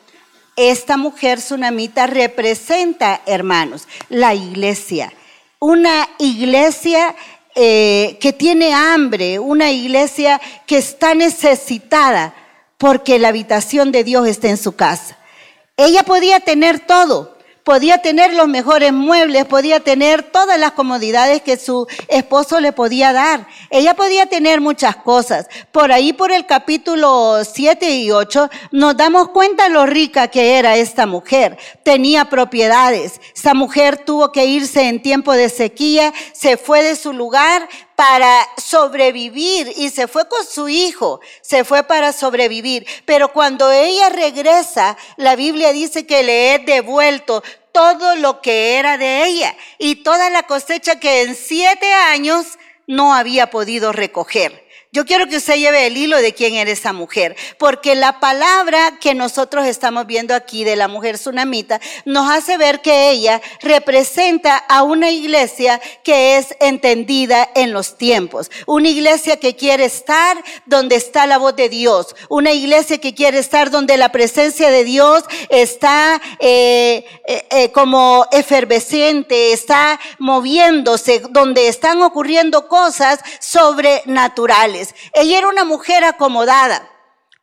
esta 0.57 0.97
mujer 0.97 1.39
tsunamita 1.39 2.07
representa, 2.07 3.21
hermanos, 3.27 3.89
la 4.09 4.35
iglesia. 4.35 5.13
Una 5.59 6.09
iglesia 6.19 7.15
eh, 7.55 8.19
que 8.21 8.33
tiene 8.33 8.73
hambre, 8.73 9.39
una 9.39 9.71
iglesia 9.71 10.41
que 10.67 10.79
está 10.79 11.15
necesitada 11.15 12.35
porque 12.79 13.19
la 13.19 13.29
habitación 13.29 13.93
de 13.93 14.05
Dios 14.05 14.27
está 14.27 14.49
en 14.49 14.57
su 14.57 14.77
casa. 14.77 15.17
Ella 15.77 16.03
podía 16.03 16.41
tener 16.41 16.81
todo, 16.81 17.34
podía 17.65 17.99
tener 17.99 18.35
los 18.35 18.47
mejores 18.47 18.93
muebles, 18.93 19.47
podía 19.47 19.81
tener 19.81 20.23
todas 20.23 20.61
las 20.61 20.73
comodidades 20.73 21.41
que 21.43 21.57
su 21.57 21.87
esposo 22.09 22.61
le 22.61 22.73
podía 22.73 23.13
dar. 23.13 23.49
Ella 23.71 23.95
podía 23.95 24.27
tener 24.27 24.61
muchas 24.61 24.97
cosas. 24.97 25.49
Por 25.73 25.91
ahí, 25.91 26.13
por 26.13 26.31
el 26.31 26.45
capítulo 26.45 27.43
7 27.43 27.91
y 27.91 28.11
8, 28.11 28.51
nos 28.71 28.97
damos 28.97 29.31
cuenta 29.31 29.71
lo 29.71 29.87
rica 29.87 30.29
que 30.29 30.59
era 30.59 30.77
esta 30.77 31.07
mujer. 31.07 31.57
Tenía 31.83 32.27
propiedades. 32.27 33.21
Esta 33.35 33.55
mujer 33.55 33.97
tuvo 33.97 34.31
que 34.31 34.45
irse 34.45 34.89
en 34.89 35.03
tiempo 35.03 35.33
de 35.33 35.49
sequía, 35.49 36.13
se 36.35 36.59
fue 36.59 36.83
de 36.83 36.97
su 36.97 37.15
lugar 37.15 37.67
para 37.97 38.49
sobrevivir 38.57 39.73
y 39.77 39.91
se 39.91 40.09
fue 40.09 40.29
con 40.29 40.45
su 40.45 40.69
hijo, 40.69 41.21
se 41.43 41.65
fue 41.65 41.83
para 41.85 42.13
sobrevivir. 42.13 42.87
Pero 43.05 43.33
cuando 43.33 43.71
ella 43.71 44.09
regresa, 44.09 44.97
la 45.17 45.37
Biblia 45.37 45.73
dice 45.73 46.07
que 46.07 46.23
le 46.23 46.55
he 46.55 46.59
devuelto 46.59 47.43
todo 47.73 48.17
lo 48.17 48.41
que 48.41 48.77
era 48.77 48.99
de 48.99 49.25
ella 49.25 49.57
y 49.79 49.97
toda 49.97 50.31
la 50.31 50.45
cosecha 50.45 50.99
que 51.01 51.23
en 51.23 51.35
siete 51.35 51.93
años 51.93 52.59
no 52.87 53.15
había 53.15 53.51
podido 53.51 53.93
recoger. 53.93 54.64
Yo 54.95 55.05
quiero 55.05 55.27
que 55.27 55.39
usted 55.39 55.57
lleve 55.57 55.89
el 55.89 55.97
hilo 55.97 56.19
de 56.19 56.35
quién 56.35 56.55
era 56.55 56.71
esa 56.71 56.93
mujer, 56.93 57.35
porque 57.59 57.97
la 57.97 58.21
palabra 58.21 58.97
que 59.01 59.13
nosotros 59.13 59.67
estamos 59.67 60.07
viendo 60.07 60.37
aquí 60.37 60.63
de 60.63 60.77
la 60.77 60.87
mujer 60.87 61.17
tsunamita 61.19 61.81
nos 62.05 62.31
hace 62.31 62.57
ver 62.59 62.81
que 62.81 63.11
ella 63.11 63.43
representa 63.61 64.57
a 64.57 64.85
una 64.85 65.11
iglesia 65.11 65.81
que 66.05 66.37
es 66.37 66.55
entendida 66.61 67.51
en 67.57 67.73
los 67.73 67.99
tiempos, 67.99 68.53
una 68.67 68.89
iglesia 68.89 69.37
que 69.41 69.57
quiere 69.57 69.85
estar 69.87 70.37
donde 70.65 70.95
está 70.95 71.27
la 71.27 71.39
voz 71.39 71.57
de 71.57 71.69
Dios, 71.69 72.15
una 72.29 72.53
iglesia 72.53 72.99
que 72.99 73.15
quiere 73.15 73.41
estar 73.41 73.73
donde 73.73 73.97
la 73.97 74.13
presencia 74.13 74.71
de 74.71 74.85
Dios 74.85 75.25
está 75.49 76.23
eh, 76.39 77.05
eh, 77.27 77.47
eh, 77.51 77.73
como 77.73 78.29
efervescente, 78.31 79.53
está 79.53 79.99
moviéndose, 80.21 81.21
donde 81.31 81.67
están 81.67 82.01
ocurriendo 82.01 82.69
cosas 82.69 83.19
sobrenaturales. 83.41 84.84
Ella 85.13 85.39
era 85.39 85.49
una 85.49 85.65
mujer 85.65 86.05
acomodada 86.05 86.91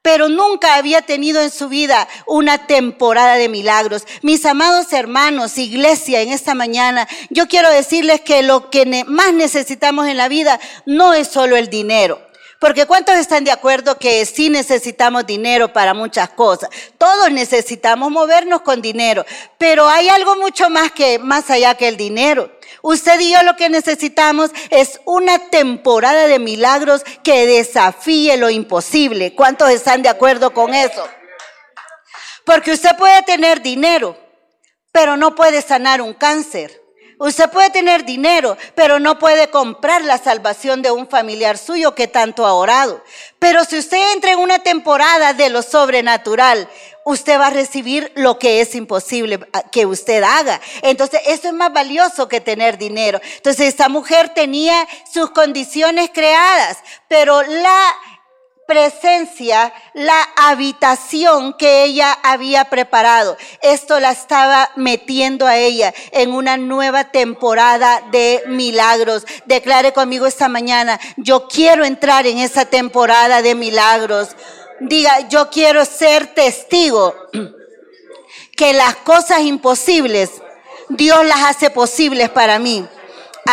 pero 0.02 0.30
nunca 0.30 0.76
había 0.76 1.04
tenido 1.04 1.42
en 1.42 1.52
su 1.52 1.70
vida 1.70 2.08
una 2.26 2.66
temporada 2.66 3.36
de 3.36 3.50
milagros. 3.50 4.08
Mis 4.22 4.46
amados 4.46 4.92
hermanos, 4.94 5.58
iglesia, 5.58 6.22
en 6.22 6.30
esta 6.30 6.56
mañana, 6.56 7.08
yo 7.30 7.48
quiero 7.48 7.70
decirles 7.70 8.22
que 8.22 8.42
lo 8.42 8.70
que 8.70 9.04
más 9.06 9.34
necesitamos 9.34 10.08
en 10.08 10.18
la 10.18 10.28
vida 10.28 10.60
no 10.86 11.14
es 11.14 11.28
solo 11.28 11.56
el 11.56 11.70
dinero. 11.70 12.20
Porque 12.62 12.86
¿cuántos 12.86 13.16
están 13.16 13.44
de 13.44 13.50
acuerdo 13.50 13.98
que 13.98 14.24
sí 14.24 14.52
necesitamos 14.52 15.26
dinero 15.26 15.74
para 15.74 15.96
muchas 15.96 16.30
cosas? 16.30 16.70
Todos 17.00 17.32
necesitamos 17.32 18.12
movernos 18.12 18.62
con 18.62 18.84
dinero, 18.84 19.26
pero 19.58 19.90
hay 19.90 20.10
algo 20.10 20.36
mucho 20.36 20.70
más 20.70 20.92
que 20.92 21.18
más 21.18 21.50
allá 21.50 21.74
que 21.74 21.88
el 21.88 21.98
dinero. 21.98 22.52
Usted 22.84 23.20
y 23.20 23.32
yo 23.32 23.42
lo 23.42 23.56
que 23.56 23.68
necesitamos 23.68 24.52
es 24.70 25.02
una 25.06 25.40
temporada 25.50 26.28
de 26.28 26.38
milagros 26.38 27.04
que 27.24 27.48
desafíe 27.48 28.38
lo 28.38 28.52
imposible. 28.52 29.34
¿Cuántos 29.34 29.72
están 29.72 30.04
de 30.04 30.10
acuerdo 30.10 30.54
con 30.54 30.76
eso? 30.76 31.04
Porque 32.46 32.74
usted 32.74 32.96
puede 32.96 33.24
tener 33.24 33.64
dinero, 33.64 34.16
pero 34.92 35.18
no 35.18 35.34
puede 35.34 35.64
sanar 35.64 36.00
un 36.00 36.14
cáncer. 36.14 36.81
Usted 37.22 37.52
puede 37.52 37.70
tener 37.70 38.04
dinero, 38.04 38.58
pero 38.74 39.00
no 39.00 39.20
puede 39.20 39.52
comprar 39.52 40.04
la 40.04 40.18
salvación 40.18 40.82
de 40.82 40.90
un 40.90 41.08
familiar 41.08 41.56
suyo 41.56 41.94
que 41.94 42.08
tanto 42.08 42.48
ha 42.48 42.54
orado. 42.54 43.00
Pero 43.38 43.64
si 43.64 43.78
usted 43.78 44.14
entra 44.14 44.32
en 44.32 44.40
una 44.40 44.58
temporada 44.58 45.32
de 45.34 45.52
lo 45.52 45.62
sobrenatural, 45.62 46.68
usted 47.06 47.40
va 47.40 47.48
a 47.48 47.52
recibir 47.52 48.12
lo 48.16 48.40
que 48.40 48.60
es 48.60 48.74
imposible 48.74 49.40
que 49.72 49.86
usted 49.86 50.24
haga. 50.24 50.60
Entonces, 50.82 51.22
eso 51.28 51.50
es 51.50 51.54
más 51.54 51.72
valioso 51.72 52.28
que 52.28 52.42
tener 52.42 52.80
dinero. 52.80 53.22
Entonces, 53.36 53.68
esta 53.68 53.88
mujer 53.88 54.30
tenía 54.30 54.88
sus 55.14 55.30
condiciones 55.30 56.10
creadas, 56.12 56.80
pero 57.08 57.44
la 57.44 57.96
presencia, 58.72 59.74
la 59.94 60.30
habitación 60.38 61.56
que 61.58 61.84
ella 61.84 62.18
había 62.24 62.70
preparado. 62.70 63.36
Esto 63.62 64.00
la 64.00 64.12
estaba 64.12 64.72
metiendo 64.78 65.46
a 65.46 65.58
ella 65.58 65.94
en 66.14 66.32
una 66.32 66.56
nueva 66.56 67.12
temporada 67.12 68.02
de 68.12 68.44
milagros. 68.48 69.26
Declare 69.46 69.92
conmigo 69.92 70.26
esta 70.26 70.48
mañana, 70.48 71.02
yo 71.18 71.50
quiero 71.50 71.84
entrar 71.84 72.26
en 72.28 72.38
esa 72.38 72.64
temporada 72.64 73.42
de 73.42 73.56
milagros. 73.56 74.38
Diga, 74.80 75.28
yo 75.28 75.50
quiero 75.50 75.84
ser 75.84 76.28
testigo 76.28 77.14
que 78.56 78.72
las 78.72 78.96
cosas 78.96 79.42
imposibles, 79.42 80.32
Dios 80.88 81.26
las 81.26 81.44
hace 81.44 81.72
posibles 81.72 82.30
para 82.30 82.58
mí. 82.58 82.88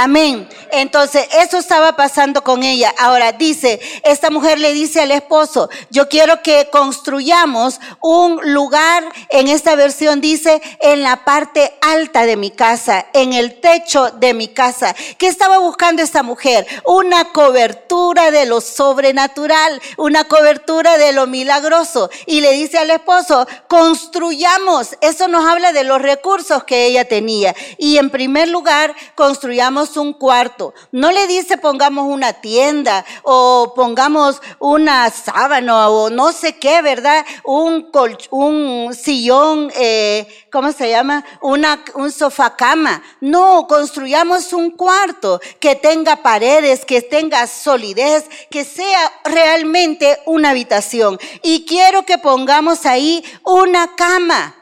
Amén. 0.00 0.48
Entonces, 0.70 1.26
eso 1.32 1.58
estaba 1.58 1.96
pasando 1.96 2.44
con 2.44 2.62
ella. 2.62 2.94
Ahora 2.98 3.32
dice, 3.32 3.80
esta 4.04 4.30
mujer 4.30 4.60
le 4.60 4.72
dice 4.72 5.00
al 5.00 5.10
esposo, 5.10 5.68
yo 5.90 6.08
quiero 6.08 6.40
que 6.40 6.68
construyamos 6.70 7.80
un 8.00 8.40
lugar, 8.52 9.02
en 9.28 9.48
esta 9.48 9.74
versión 9.74 10.20
dice, 10.20 10.62
en 10.78 11.02
la 11.02 11.24
parte 11.24 11.76
alta 11.80 12.26
de 12.26 12.36
mi 12.36 12.52
casa, 12.52 13.06
en 13.12 13.32
el 13.32 13.58
techo 13.60 14.12
de 14.12 14.34
mi 14.34 14.46
casa. 14.46 14.94
¿Qué 15.16 15.26
estaba 15.26 15.58
buscando 15.58 16.00
esta 16.00 16.22
mujer? 16.22 16.64
Una 16.84 17.32
cobertura 17.32 18.30
de 18.30 18.46
lo 18.46 18.60
sobrenatural, 18.60 19.82
una 19.96 20.28
cobertura 20.28 20.96
de 20.96 21.12
lo 21.12 21.26
milagroso. 21.26 22.08
Y 22.24 22.40
le 22.40 22.52
dice 22.52 22.78
al 22.78 22.90
esposo, 22.90 23.48
construyamos. 23.66 24.96
Eso 25.00 25.26
nos 25.26 25.44
habla 25.44 25.72
de 25.72 25.82
los 25.82 26.00
recursos 26.00 26.62
que 26.62 26.86
ella 26.86 27.04
tenía. 27.08 27.56
Y 27.78 27.98
en 27.98 28.10
primer 28.10 28.48
lugar, 28.48 28.94
construyamos 29.16 29.87
un 29.96 30.12
cuarto 30.12 30.74
no 30.92 31.12
le 31.12 31.26
dice 31.26 31.58
pongamos 31.58 32.06
una 32.06 32.32
tienda 32.34 33.04
o 33.22 33.72
pongamos 33.74 34.40
una 34.58 35.10
sábana 35.10 35.88
o 35.88 36.10
no 36.10 36.32
sé 36.32 36.56
qué, 36.58 36.82
¿verdad? 36.82 37.24
Un, 37.44 37.90
un 38.30 38.94
sillón, 38.94 39.70
eh, 39.76 40.26
¿cómo 40.50 40.72
se 40.72 40.90
llama? 40.90 41.24
Una, 41.40 41.84
un 41.94 42.10
sofá 42.10 42.56
cama. 42.56 43.02
No, 43.20 43.66
construyamos 43.68 44.52
un 44.52 44.70
cuarto 44.72 45.40
que 45.60 45.74
tenga 45.76 46.16
paredes, 46.16 46.84
que 46.84 47.02
tenga 47.02 47.46
solidez, 47.46 48.24
que 48.50 48.64
sea 48.64 49.12
realmente 49.24 50.20
una 50.26 50.50
habitación. 50.50 51.18
Y 51.42 51.64
quiero 51.66 52.04
que 52.04 52.18
pongamos 52.18 52.86
ahí 52.86 53.24
una 53.44 53.94
cama. 53.94 54.54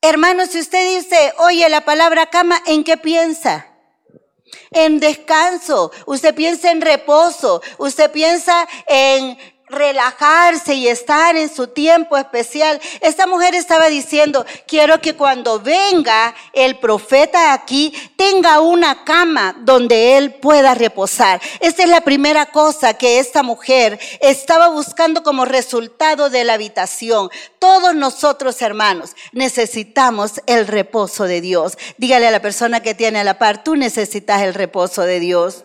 Hermano, 0.00 0.46
si 0.46 0.60
usted 0.60 0.96
dice, 0.96 1.32
oye, 1.38 1.68
la 1.68 1.84
palabra 1.84 2.26
cama, 2.26 2.62
¿en 2.66 2.84
qué 2.84 2.96
piensa? 2.96 3.67
En 4.70 5.00
descanso, 5.00 5.90
usted 6.06 6.34
piensa 6.34 6.70
en 6.70 6.80
reposo, 6.80 7.62
usted 7.78 8.10
piensa 8.10 8.68
en 8.86 9.38
relajarse 9.70 10.74
y 10.74 10.88
estar 10.88 11.36
en 11.36 11.54
su 11.54 11.68
tiempo 11.68 12.16
especial. 12.16 12.80
Esta 13.00 13.26
mujer 13.26 13.54
estaba 13.54 13.88
diciendo, 13.88 14.44
quiero 14.66 15.00
que 15.00 15.14
cuando 15.14 15.60
venga 15.60 16.34
el 16.52 16.78
profeta 16.78 17.52
aquí, 17.52 17.92
tenga 18.16 18.60
una 18.60 19.04
cama 19.04 19.56
donde 19.60 20.16
él 20.16 20.34
pueda 20.34 20.74
reposar. 20.74 21.40
Esta 21.60 21.82
es 21.82 21.88
la 21.88 22.00
primera 22.00 22.46
cosa 22.46 22.94
que 22.94 23.18
esta 23.18 23.42
mujer 23.42 23.98
estaba 24.20 24.68
buscando 24.68 25.22
como 25.22 25.44
resultado 25.44 26.30
de 26.30 26.44
la 26.44 26.54
habitación. 26.54 27.30
Todos 27.58 27.94
nosotros, 27.94 28.60
hermanos, 28.62 29.14
necesitamos 29.32 30.40
el 30.46 30.66
reposo 30.66 31.24
de 31.24 31.40
Dios. 31.40 31.78
Dígale 31.96 32.28
a 32.28 32.30
la 32.30 32.42
persona 32.42 32.80
que 32.80 32.94
tiene 32.94 33.20
a 33.20 33.24
la 33.24 33.38
par, 33.38 33.64
tú 33.64 33.76
necesitas 33.76 34.42
el 34.42 34.54
reposo 34.54 35.02
de 35.02 35.20
Dios. 35.20 35.64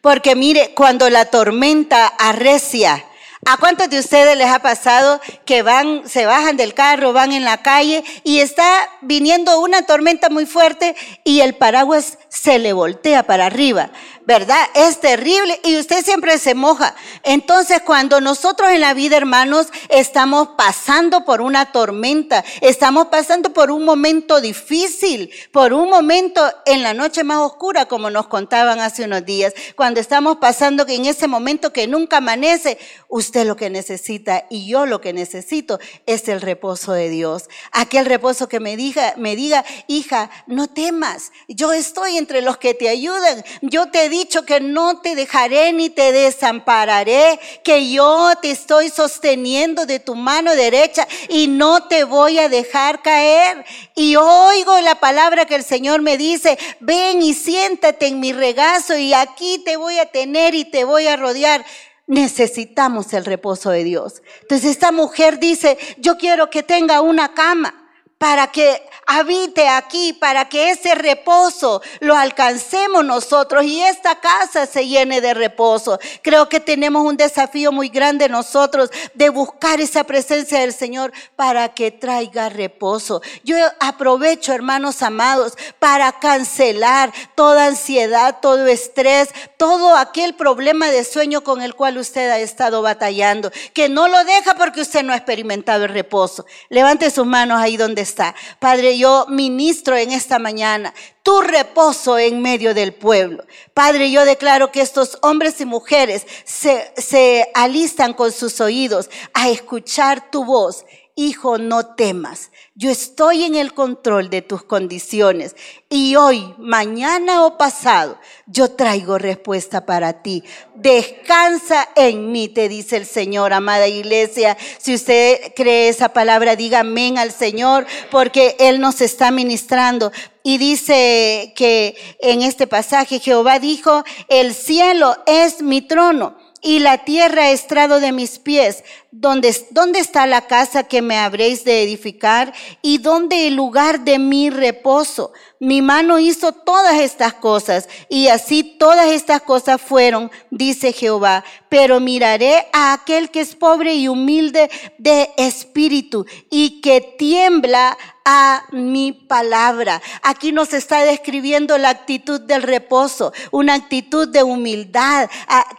Porque 0.00 0.34
mire, 0.34 0.72
cuando 0.74 1.10
la 1.10 1.26
tormenta 1.26 2.06
arrecia, 2.06 3.04
¿A 3.46 3.56
cuántos 3.56 3.88
de 3.88 3.98
ustedes 3.98 4.36
les 4.36 4.48
ha 4.48 4.58
pasado 4.58 5.18
que 5.46 5.62
van, 5.62 6.02
se 6.06 6.26
bajan 6.26 6.58
del 6.58 6.74
carro, 6.74 7.14
van 7.14 7.32
en 7.32 7.42
la 7.42 7.62
calle 7.62 8.04
y 8.22 8.40
está 8.40 8.90
viniendo 9.00 9.58
una 9.60 9.86
tormenta 9.86 10.28
muy 10.28 10.44
fuerte 10.44 10.94
y 11.24 11.40
el 11.40 11.54
paraguas 11.54 12.18
se 12.28 12.58
le 12.58 12.74
voltea 12.74 13.22
para 13.22 13.46
arriba? 13.46 13.90
¿Verdad? 14.26 14.60
Es 14.74 15.00
terrible 15.00 15.60
y 15.64 15.78
usted 15.78 16.04
siempre 16.04 16.38
se 16.38 16.54
moja. 16.54 16.94
Entonces, 17.22 17.82
cuando 17.84 18.20
nosotros 18.20 18.70
en 18.70 18.80
la 18.80 18.94
vida, 18.94 19.16
hermanos, 19.16 19.68
estamos 19.88 20.50
pasando 20.56 21.24
por 21.24 21.40
una 21.40 21.72
tormenta, 21.72 22.44
estamos 22.60 23.06
pasando 23.06 23.52
por 23.52 23.70
un 23.70 23.84
momento 23.84 24.40
difícil, 24.40 25.30
por 25.52 25.72
un 25.72 25.88
momento 25.90 26.42
en 26.66 26.82
la 26.82 26.94
noche 26.94 27.24
más 27.24 27.38
oscura, 27.38 27.86
como 27.86 28.10
nos 28.10 28.26
contaban 28.26 28.80
hace 28.80 29.04
unos 29.04 29.24
días, 29.24 29.54
cuando 29.76 30.00
estamos 30.00 30.36
pasando 30.36 30.86
en 30.88 31.06
ese 31.06 31.26
momento 31.26 31.72
que 31.72 31.86
nunca 31.86 32.18
amanece, 32.18 32.78
usted 33.08 33.46
lo 33.46 33.56
que 33.56 33.70
necesita 33.70 34.46
y 34.50 34.68
yo 34.68 34.86
lo 34.86 35.00
que 35.00 35.12
necesito 35.12 35.78
es 36.06 36.28
el 36.28 36.40
reposo 36.40 36.92
de 36.92 37.08
Dios. 37.08 37.48
Aquel 37.72 38.06
reposo 38.06 38.48
que 38.48 38.60
me 38.60 38.76
diga, 38.76 39.14
me 39.16 39.36
diga, 39.36 39.64
hija, 39.86 40.30
no 40.46 40.68
temas, 40.68 41.32
yo 41.48 41.72
estoy 41.72 42.16
entre 42.16 42.42
los 42.42 42.58
que 42.58 42.74
te 42.74 42.88
ayudan, 42.88 43.44
yo 43.62 43.90
te 43.90 44.08
dicho 44.10 44.44
que 44.44 44.60
no 44.60 45.00
te 45.00 45.14
dejaré 45.14 45.72
ni 45.72 45.88
te 45.88 46.12
desampararé, 46.12 47.40
que 47.64 47.90
yo 47.90 48.32
te 48.42 48.50
estoy 48.50 48.90
sosteniendo 48.90 49.86
de 49.86 50.00
tu 50.00 50.14
mano 50.14 50.54
derecha 50.54 51.08
y 51.30 51.48
no 51.48 51.86
te 51.88 52.04
voy 52.04 52.38
a 52.38 52.50
dejar 52.50 53.00
caer. 53.00 53.64
Y 53.94 54.16
oigo 54.16 54.78
la 54.80 54.96
palabra 54.96 55.46
que 55.46 55.54
el 55.54 55.64
Señor 55.64 56.02
me 56.02 56.18
dice, 56.18 56.58
ven 56.80 57.22
y 57.22 57.32
siéntate 57.32 58.08
en 58.08 58.20
mi 58.20 58.34
regazo 58.34 58.98
y 58.98 59.14
aquí 59.14 59.62
te 59.64 59.78
voy 59.78 59.98
a 59.98 60.06
tener 60.06 60.54
y 60.54 60.66
te 60.66 60.84
voy 60.84 61.06
a 61.06 61.16
rodear 61.16 61.64
necesitamos 62.06 63.12
el 63.12 63.24
reposo 63.24 63.70
de 63.70 63.84
Dios. 63.84 64.20
Entonces 64.42 64.72
esta 64.72 64.90
mujer 64.90 65.38
dice, 65.38 65.78
yo 65.96 66.18
quiero 66.18 66.50
que 66.50 66.64
tenga 66.64 67.00
una 67.02 67.34
cama 67.34 67.79
para 68.20 68.48
que 68.48 68.82
habite 69.06 69.66
aquí, 69.66 70.12
para 70.12 70.46
que 70.46 70.72
ese 70.72 70.94
reposo 70.94 71.80
lo 72.00 72.14
alcancemos 72.14 73.02
nosotros 73.02 73.64
y 73.64 73.80
esta 73.80 74.20
casa 74.20 74.66
se 74.66 74.86
llene 74.86 75.22
de 75.22 75.32
reposo. 75.32 75.98
Creo 76.20 76.46
que 76.46 76.60
tenemos 76.60 77.02
un 77.02 77.16
desafío 77.16 77.72
muy 77.72 77.88
grande 77.88 78.28
nosotros 78.28 78.90
de 79.14 79.30
buscar 79.30 79.80
esa 79.80 80.04
presencia 80.04 80.60
del 80.60 80.74
Señor 80.74 81.14
para 81.34 81.70
que 81.70 81.90
traiga 81.92 82.50
reposo. 82.50 83.22
Yo 83.42 83.56
aprovecho, 83.80 84.52
hermanos 84.52 85.00
amados, 85.00 85.54
para 85.78 86.12
cancelar 86.20 87.14
toda 87.34 87.68
ansiedad, 87.68 88.36
todo 88.42 88.66
estrés, 88.66 89.30
todo 89.56 89.96
aquel 89.96 90.34
problema 90.34 90.90
de 90.90 91.04
sueño 91.04 91.42
con 91.42 91.62
el 91.62 91.74
cual 91.74 91.96
usted 91.96 92.30
ha 92.30 92.38
estado 92.38 92.82
batallando, 92.82 93.50
que 93.72 93.88
no 93.88 94.08
lo 94.08 94.22
deja 94.24 94.56
porque 94.56 94.82
usted 94.82 95.02
no 95.04 95.14
ha 95.14 95.16
experimentado 95.16 95.86
el 95.86 95.94
reposo. 95.94 96.44
Levante 96.68 97.10
sus 97.10 97.24
manos 97.24 97.58
ahí 97.58 97.78
donde 97.78 98.09
Padre, 98.58 98.98
yo 98.98 99.26
ministro 99.28 99.96
en 99.96 100.12
esta 100.12 100.38
mañana 100.38 100.92
tu 101.22 101.40
reposo 101.40 102.18
en 102.18 102.40
medio 102.40 102.74
del 102.74 102.92
pueblo. 102.94 103.44
Padre, 103.74 104.10
yo 104.10 104.24
declaro 104.24 104.72
que 104.72 104.80
estos 104.80 105.18
hombres 105.22 105.60
y 105.60 105.64
mujeres 105.64 106.26
se, 106.44 106.92
se 106.96 107.48
alistan 107.54 108.14
con 108.14 108.32
sus 108.32 108.60
oídos 108.60 109.10
a 109.34 109.48
escuchar 109.48 110.30
tu 110.30 110.44
voz. 110.44 110.84
Hijo, 111.16 111.58
no 111.58 111.94
temas. 111.94 112.50
Yo 112.74 112.90
estoy 112.90 113.44
en 113.44 113.54
el 113.54 113.74
control 113.74 114.30
de 114.30 114.42
tus 114.42 114.62
condiciones 114.62 115.54
y 115.88 116.16
hoy, 116.16 116.54
mañana 116.56 117.44
o 117.44 117.58
pasado, 117.58 118.18
yo 118.46 118.70
traigo 118.70 119.18
respuesta 119.18 119.84
para 119.84 120.22
ti. 120.22 120.44
Descansa 120.76 121.88
en 121.96 122.32
mí, 122.32 122.48
te 122.48 122.68
dice 122.68 122.96
el 122.96 123.06
Señor, 123.06 123.52
amada 123.52 123.86
iglesia. 123.88 124.56
Si 124.78 124.94
usted 124.94 125.52
cree 125.54 125.88
esa 125.88 126.10
palabra, 126.10 126.56
diga 126.56 126.80
amén 126.80 127.18
al 127.18 127.32
Señor, 127.32 127.86
porque 128.10 128.56
Él 128.58 128.80
nos 128.80 129.00
está 129.00 129.30
ministrando. 129.30 130.12
Y 130.42 130.56
dice 130.56 131.52
que 131.54 131.96
en 132.20 132.42
este 132.42 132.66
pasaje 132.66 133.18
Jehová 133.18 133.58
dijo, 133.58 134.04
el 134.28 134.54
cielo 134.54 135.16
es 135.26 135.60
mi 135.60 135.82
trono 135.82 136.39
y 136.62 136.80
la 136.80 137.04
tierra 137.04 137.50
estrado 137.50 138.00
de 138.00 138.12
mis 138.12 138.38
pies. 138.38 138.84
¿Dónde, 139.12 139.54
¿Dónde 139.70 139.98
está 139.98 140.26
la 140.26 140.46
casa 140.46 140.84
que 140.84 141.02
me 141.02 141.16
habréis 141.16 141.64
de 141.64 141.82
edificar? 141.82 142.52
¿Y 142.82 142.98
dónde 142.98 143.48
el 143.48 143.54
lugar 143.54 144.00
de 144.00 144.18
mi 144.18 144.50
reposo? 144.50 145.32
Mi 145.58 145.82
mano 145.82 146.18
hizo 146.18 146.52
todas 146.52 147.00
estas 147.00 147.34
cosas 147.34 147.88
y 148.08 148.28
así 148.28 148.62
todas 148.78 149.10
estas 149.10 149.42
cosas 149.42 149.80
fueron, 149.80 150.30
dice 150.50 150.92
Jehová. 150.92 151.44
Pero 151.68 151.98
miraré 151.98 152.66
a 152.72 152.92
aquel 152.92 153.30
que 153.30 153.40
es 153.40 153.56
pobre 153.56 153.94
y 153.94 154.08
humilde 154.08 154.70
de 154.98 155.30
espíritu 155.36 156.24
y 156.50 156.80
que 156.80 157.00
tiembla 157.00 157.98
a 158.24 158.64
mi 158.72 159.12
palabra. 159.12 160.00
Aquí 160.22 160.52
nos 160.52 160.72
está 160.74 161.04
describiendo 161.04 161.78
la 161.78 161.90
actitud 161.90 162.40
del 162.40 162.62
reposo, 162.62 163.32
una 163.50 163.74
actitud 163.74 164.28
de 164.28 164.42
humildad, 164.42 165.28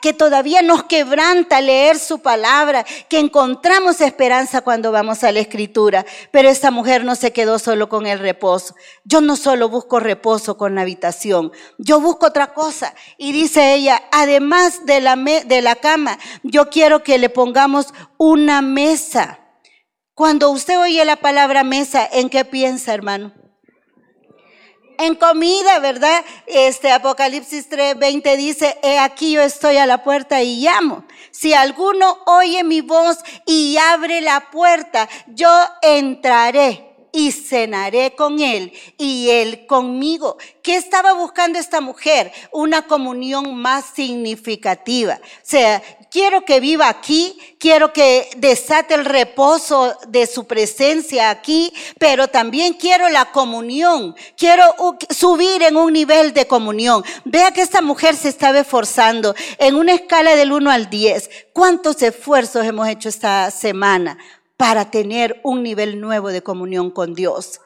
que 0.01 0.13
todavía 0.13 0.61
nos 0.61 0.83
quebranta 0.83 1.61
leer 1.61 1.99
su 1.99 2.19
palabra, 2.19 2.85
que 3.09 3.19
encontramos 3.19 4.01
esperanza 4.01 4.61
cuando 4.61 4.91
vamos 4.91 5.23
a 5.23 5.31
la 5.31 5.39
escritura. 5.39 6.05
Pero 6.31 6.49
esta 6.49 6.71
mujer 6.71 7.03
no 7.03 7.15
se 7.15 7.33
quedó 7.33 7.59
solo 7.59 7.89
con 7.89 8.07
el 8.07 8.19
reposo. 8.19 8.75
Yo 9.03 9.21
no 9.21 9.35
solo 9.35 9.69
busco 9.69 9.99
reposo 9.99 10.57
con 10.57 10.75
la 10.75 10.81
habitación, 10.81 11.51
yo 11.77 11.99
busco 11.99 12.27
otra 12.27 12.53
cosa. 12.53 12.93
Y 13.17 13.31
dice 13.31 13.73
ella, 13.73 14.01
además 14.11 14.85
de 14.85 15.01
la, 15.01 15.15
de 15.15 15.61
la 15.61 15.75
cama, 15.75 16.17
yo 16.43 16.69
quiero 16.69 17.03
que 17.03 17.17
le 17.17 17.29
pongamos 17.29 17.93
una 18.17 18.61
mesa 18.61 19.40
cuando 20.21 20.51
usted 20.51 20.79
oye 20.79 21.03
la 21.03 21.15
palabra 21.15 21.63
mesa, 21.63 22.07
¿en 22.11 22.29
qué 22.29 22.45
piensa, 22.45 22.93
hermano? 22.93 23.33
En 24.99 25.15
comida, 25.15 25.79
¿verdad? 25.79 26.23
Este 26.45 26.91
Apocalipsis 26.91 27.67
3:20 27.67 28.37
dice, 28.37 28.77
he 28.83 28.99
aquí 28.99 29.31
yo 29.31 29.41
estoy 29.41 29.77
a 29.77 29.87
la 29.87 30.03
puerta 30.03 30.43
y 30.43 30.61
llamo. 30.61 31.05
Si 31.31 31.55
alguno 31.55 32.19
oye 32.27 32.63
mi 32.63 32.81
voz 32.81 33.17
y 33.47 33.77
abre 33.77 34.21
la 34.21 34.51
puerta, 34.51 35.09
yo 35.25 35.49
entraré 35.81 36.90
y 37.11 37.31
cenaré 37.31 38.15
con 38.15 38.39
él 38.39 38.71
y 38.97 39.29
él 39.29 39.65
conmigo. 39.65 40.37
¿Qué 40.61 40.75
estaba 40.75 41.13
buscando 41.13 41.59
esta 41.59 41.81
mujer? 41.81 42.31
Una 42.51 42.87
comunión 42.87 43.55
más 43.55 43.85
significativa. 43.95 45.19
O 45.21 45.39
sea, 45.43 45.81
quiero 46.11 46.45
que 46.45 46.59
viva 46.59 46.89
aquí, 46.89 47.37
quiero 47.59 47.93
que 47.93 48.29
desate 48.37 48.93
el 48.93 49.05
reposo 49.05 49.97
de 50.07 50.27
su 50.27 50.45
presencia 50.45 51.29
aquí, 51.29 51.73
pero 51.97 52.27
también 52.27 52.73
quiero 52.73 53.09
la 53.09 53.31
comunión, 53.31 54.15
quiero 54.37 54.63
subir 55.09 55.63
en 55.63 55.77
un 55.77 55.93
nivel 55.93 56.33
de 56.33 56.47
comunión. 56.47 57.03
Vea 57.25 57.51
que 57.51 57.61
esta 57.61 57.81
mujer 57.81 58.15
se 58.15 58.29
estaba 58.29 58.59
esforzando 58.59 59.35
en 59.57 59.75
una 59.75 59.93
escala 59.93 60.35
del 60.35 60.51
1 60.51 60.69
al 60.69 60.89
10. 60.89 61.29
¿Cuántos 61.53 62.01
esfuerzos 62.01 62.65
hemos 62.65 62.87
hecho 62.87 63.09
esta 63.09 63.49
semana? 63.51 64.17
Para 64.61 64.91
tener 64.91 65.41
un 65.41 65.63
nivel 65.63 65.99
nuevo 65.99 66.29
de 66.29 66.43
comunión 66.43 66.91
con 66.91 67.15
Dios. 67.15 67.61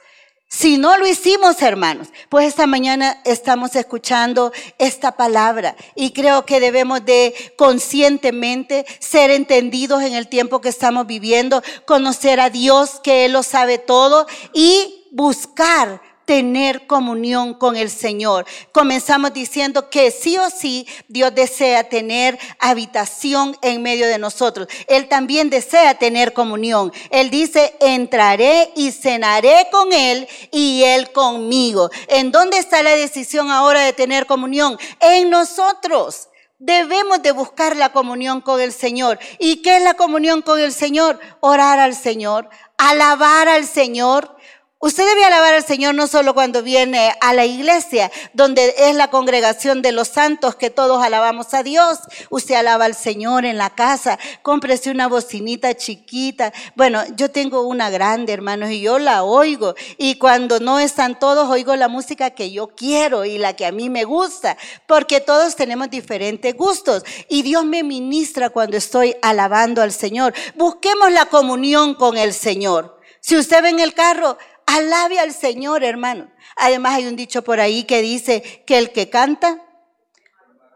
Si 0.47 0.77
no 0.77 0.95
lo 0.95 1.05
hicimos, 1.05 1.61
hermanos, 1.61 2.07
pues 2.29 2.47
esta 2.47 2.67
mañana 2.67 3.21
estamos 3.25 3.75
escuchando 3.75 4.53
esta 4.79 5.17
palabra 5.17 5.75
y 5.93 6.13
creo 6.13 6.45
que 6.45 6.61
debemos 6.61 7.03
de 7.03 7.35
conscientemente 7.57 8.85
ser 8.99 9.29
entendidos 9.29 10.03
en 10.03 10.13
el 10.13 10.29
tiempo 10.29 10.61
que 10.61 10.69
estamos 10.69 11.05
viviendo, 11.05 11.61
conocer 11.85 12.39
a 12.39 12.49
Dios, 12.49 13.01
que 13.03 13.25
Él 13.25 13.33
lo 13.33 13.43
sabe 13.43 13.77
todo 13.77 14.25
y 14.53 15.09
buscar 15.11 16.01
tener 16.25 16.87
comunión 16.87 17.53
con 17.53 17.75
el 17.75 17.89
Señor. 17.89 18.45
Comenzamos 18.71 19.33
diciendo 19.33 19.89
que 19.89 20.11
sí 20.11 20.37
o 20.37 20.49
sí 20.49 20.87
Dios 21.07 21.33
desea 21.33 21.87
tener 21.89 22.37
habitación 22.59 23.57
en 23.61 23.81
medio 23.81 24.07
de 24.07 24.17
nosotros. 24.17 24.67
Él 24.87 25.07
también 25.07 25.49
desea 25.49 25.97
tener 25.97 26.33
comunión. 26.33 26.91
Él 27.09 27.29
dice, 27.29 27.75
entraré 27.79 28.71
y 28.75 28.91
cenaré 28.91 29.67
con 29.71 29.93
Él 29.93 30.27
y 30.51 30.83
Él 30.83 31.11
conmigo. 31.11 31.89
¿En 32.07 32.31
dónde 32.31 32.57
está 32.57 32.83
la 32.83 32.95
decisión 32.95 33.51
ahora 33.51 33.81
de 33.81 33.93
tener 33.93 34.25
comunión? 34.25 34.77
En 34.99 35.29
nosotros. 35.29 36.29
Debemos 36.57 37.21
de 37.21 37.33
buscar 37.33 37.75
la 37.75 37.91
comunión 37.91 38.39
con 38.39 38.61
el 38.61 38.71
Señor. 38.71 39.19
¿Y 39.39 39.57
qué 39.57 39.75
es 39.75 39.83
la 39.83 39.95
comunión 39.95 40.41
con 40.41 40.57
el 40.57 40.71
Señor? 40.71 41.19
Orar 41.41 41.79
al 41.79 41.93
Señor, 41.93 42.49
alabar 42.77 43.49
al 43.49 43.65
Señor, 43.65 44.34
Usted 44.79 45.07
debe 45.07 45.23
alabar 45.23 45.53
al 45.53 45.65
Señor 45.65 45.95
no 45.95 46.05
solo 46.05 46.33
cuando 46.33 46.61
viene 46.61 47.15
a 47.21 47.33
la 47.33 47.45
iglesia, 47.45 48.11
donde 48.33 48.75
es 48.77 48.93
la 48.93 49.09
congregación 49.09 49.81
de 49.81 49.93
los 49.93 50.09
santos 50.09 50.55
que 50.55 50.69
todos 50.69 51.01
alabamos 51.01 51.53
a 51.53 51.63
Dios. 51.63 51.99
Usted 52.29 52.55
alaba 52.55 52.83
al 52.85 52.93
Señor 52.93 53.45
en 53.45 53.57
la 53.57 53.69
casa, 53.69 54.19
cómprese 54.41 54.91
una 54.91 55.07
bocinita 55.07 55.73
chiquita. 55.75 56.51
Bueno, 56.75 57.01
yo 57.15 57.31
tengo 57.31 57.61
una 57.61 57.89
grande, 57.89 58.33
hermanos, 58.33 58.69
y 58.69 58.81
yo 58.81 58.99
la 58.99 59.23
oigo. 59.23 59.75
Y 59.97 60.19
cuando 60.19 60.59
no 60.59 60.77
están 60.79 61.17
todos, 61.19 61.49
oigo 61.49 61.75
la 61.77 61.87
música 61.87 62.31
que 62.31 62.51
yo 62.51 62.67
quiero 62.67 63.23
y 63.23 63.37
la 63.37 63.55
que 63.55 63.65
a 63.65 63.71
mí 63.71 63.89
me 63.89 64.03
gusta, 64.03 64.57
porque 64.87 65.21
todos 65.21 65.55
tenemos 65.55 65.89
diferentes 65.89 66.53
gustos. 66.53 67.03
Y 67.29 67.43
Dios 67.43 67.63
me 67.65 67.81
ministra 67.81 68.49
cuando 68.49 68.75
estoy 68.75 69.15
alabando 69.21 69.81
al 69.81 69.93
Señor. 69.93 70.33
Busquemos 70.55 71.11
la 71.11 71.27
comunión 71.27 71.95
con 71.95 72.17
el 72.17 72.33
Señor. 72.33 72.99
Si 73.21 73.35
usted 73.35 73.63
ve 73.63 73.69
en 73.69 73.79
el 73.79 73.95
carro, 73.95 74.37
Alabe 74.65 75.19
al 75.19 75.33
Señor, 75.33 75.83
hermano. 75.83 76.31
Además 76.55 76.95
hay 76.95 77.07
un 77.07 77.15
dicho 77.15 77.43
por 77.43 77.59
ahí 77.59 77.83
que 77.83 78.01
dice 78.01 78.63
que 78.65 78.77
el 78.77 78.91
que 78.91 79.09
canta, 79.09 79.61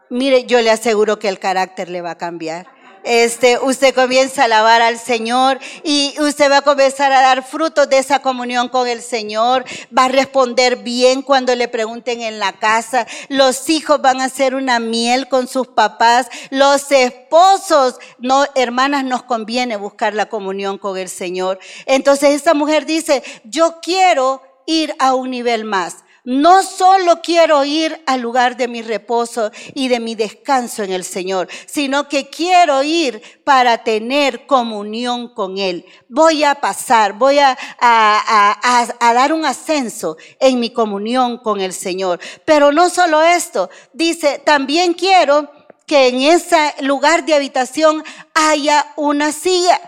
mire, 0.08 0.44
yo 0.44 0.60
le 0.60 0.70
aseguro 0.70 1.18
que 1.18 1.28
el 1.28 1.38
carácter 1.38 1.88
le 1.88 2.00
va 2.00 2.12
a 2.12 2.18
cambiar 2.18 2.79
este, 3.04 3.58
usted 3.58 3.94
comienza 3.94 4.42
a 4.42 4.44
alabar 4.46 4.82
al 4.82 4.98
Señor 4.98 5.58
y 5.82 6.14
usted 6.20 6.50
va 6.50 6.58
a 6.58 6.62
comenzar 6.62 7.12
a 7.12 7.20
dar 7.20 7.44
frutos 7.44 7.88
de 7.88 7.98
esa 7.98 8.20
comunión 8.20 8.68
con 8.68 8.86
el 8.88 9.02
Señor, 9.02 9.64
va 9.96 10.04
a 10.04 10.08
responder 10.08 10.76
bien 10.76 11.22
cuando 11.22 11.54
le 11.54 11.68
pregunten 11.68 12.20
en 12.22 12.38
la 12.38 12.52
casa, 12.52 13.06
los 13.28 13.68
hijos 13.68 14.00
van 14.00 14.20
a 14.20 14.24
hacer 14.24 14.54
una 14.54 14.78
miel 14.78 15.28
con 15.28 15.48
sus 15.48 15.68
papás, 15.68 16.28
los 16.50 16.90
esposos, 16.90 17.98
no, 18.18 18.44
hermanas, 18.54 19.04
nos 19.04 19.22
conviene 19.22 19.76
buscar 19.76 20.14
la 20.14 20.28
comunión 20.28 20.78
con 20.78 20.96
el 20.96 21.08
Señor. 21.08 21.58
Entonces 21.86 22.30
esta 22.30 22.54
mujer 22.54 22.86
dice, 22.86 23.22
yo 23.44 23.80
quiero 23.80 24.42
ir 24.66 24.94
a 24.98 25.14
un 25.14 25.30
nivel 25.30 25.64
más. 25.64 25.96
No 26.30 26.62
solo 26.62 27.22
quiero 27.22 27.64
ir 27.64 28.04
al 28.06 28.20
lugar 28.20 28.56
de 28.56 28.68
mi 28.68 28.82
reposo 28.82 29.50
y 29.74 29.88
de 29.88 29.98
mi 29.98 30.14
descanso 30.14 30.84
en 30.84 30.92
el 30.92 31.02
Señor, 31.02 31.48
sino 31.66 32.08
que 32.08 32.30
quiero 32.30 32.84
ir 32.84 33.42
para 33.42 33.78
tener 33.78 34.46
comunión 34.46 35.34
con 35.34 35.58
Él. 35.58 35.84
Voy 36.08 36.44
a 36.44 36.54
pasar, 36.54 37.14
voy 37.14 37.40
a, 37.40 37.58
dar 37.80 39.32
un 39.32 39.44
ascenso 39.44 40.18
en 40.38 40.60
mi 40.60 40.70
comunión 40.70 41.38
con 41.38 41.60
el 41.60 41.72
Señor. 41.72 42.20
Pero 42.44 42.70
no 42.70 42.90
solo 42.90 43.20
esto, 43.22 43.68
dice, 43.92 44.40
también 44.46 44.94
quiero 44.94 45.50
que 45.84 46.06
en 46.06 46.20
ese 46.20 46.76
lugar 46.82 47.26
de 47.26 47.34
habitación 47.34 48.04
haya 48.34 48.92
una 48.94 49.32
silla. 49.32 49.80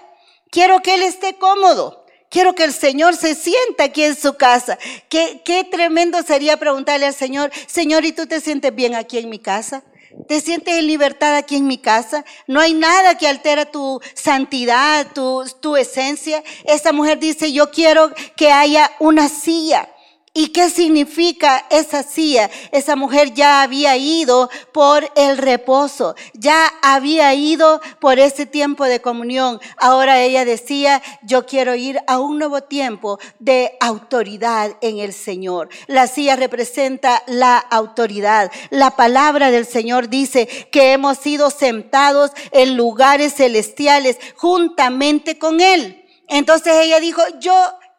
Quiero 0.51 0.81
que 0.81 0.95
Él 0.95 1.03
esté 1.03 1.39
cómodo. 1.39 2.02
Quiero 2.33 2.55
que 2.55 2.65
el 2.65 2.73
Señor 2.73 3.15
se 3.15 3.35
sienta 3.35 3.85
aquí 3.85 4.05
en 4.05 4.17
su 4.17 4.39
casa. 4.39 4.79
Qué, 5.11 5.43
qué 5.45 5.65
tremendo 5.65 6.23
sería 6.23 6.57
preguntarle 6.57 7.05
al 7.05 7.15
Señor, 7.15 7.53
Señor, 7.67 8.07
¿y 8.07 8.13
tú 8.13 8.27
te 8.27 8.41
sientes 8.41 8.75
bien 8.75 8.95
aquí 8.95 9.19
en 9.19 9.29
mi 9.29 9.39
casa? 9.39 9.83
¿Te 10.29 10.41
sientes 10.41 10.79
en 10.79 10.87
libertad 10.87 11.37
aquí 11.37 11.57
en 11.57 11.67
mi 11.67 11.77
casa? 11.77 12.25
No 12.47 12.59
hay 12.61 12.73
nada 12.73 13.19
que 13.19 13.29
altera 13.29 13.67
tu 13.67 14.01
santidad, 14.15 15.13
tu, 15.13 15.45
tu 15.61 15.77
esencia. 15.77 16.43
Esta 16.65 16.91
mujer 16.93 17.19
dice, 17.19 17.53
yo 17.53 17.71
quiero 17.71 18.11
que 18.35 18.51
haya 18.51 18.91
una 18.99 19.29
silla 19.29 19.92
¿Y 20.35 20.49
qué 20.49 20.71
significa 20.71 21.67
esa 21.69 22.03
silla? 22.03 22.49
Esa 22.71 22.97
mujer 22.97 23.35
ya 23.35 23.61
había 23.61 23.99
ido 23.99 24.49
por 24.73 25.13
el 25.15 25.37
reposo, 25.37 26.15
ya 26.33 26.73
había 26.81 27.35
ido 27.35 27.83
por 28.01 28.19
ese 28.19 28.47
tiempo 28.47 28.87
de 28.87 29.03
comunión. 29.03 29.61
Ahora 29.77 30.23
ella 30.23 30.47
decía, 30.47 31.03
yo 31.23 31.45
quiero 31.45 31.75
ir 31.75 31.99
a 32.07 32.19
un 32.19 32.39
nuevo 32.39 32.63
tiempo 32.63 33.19
de 33.41 33.77
autoridad 33.79 34.75
en 34.81 35.01
el 35.01 35.13
Señor. 35.13 35.69
La 35.87 36.07
silla 36.07 36.35
representa 36.35 37.23
la 37.27 37.59
autoridad. 37.59 38.51
La 38.71 38.97
palabra 38.97 39.51
del 39.51 39.67
Señor 39.67 40.09
dice 40.09 40.47
que 40.47 40.93
hemos 40.93 41.19
sido 41.19 41.51
sentados 41.51 42.31
en 42.53 42.75
lugares 42.79 43.35
celestiales 43.35 44.17
juntamente 44.37 45.39
con 45.39 45.61
Él. 45.61 46.07
Entonces 46.27 46.73
ella 46.81 47.01
dijo, 47.01 47.21
yo 47.39 47.53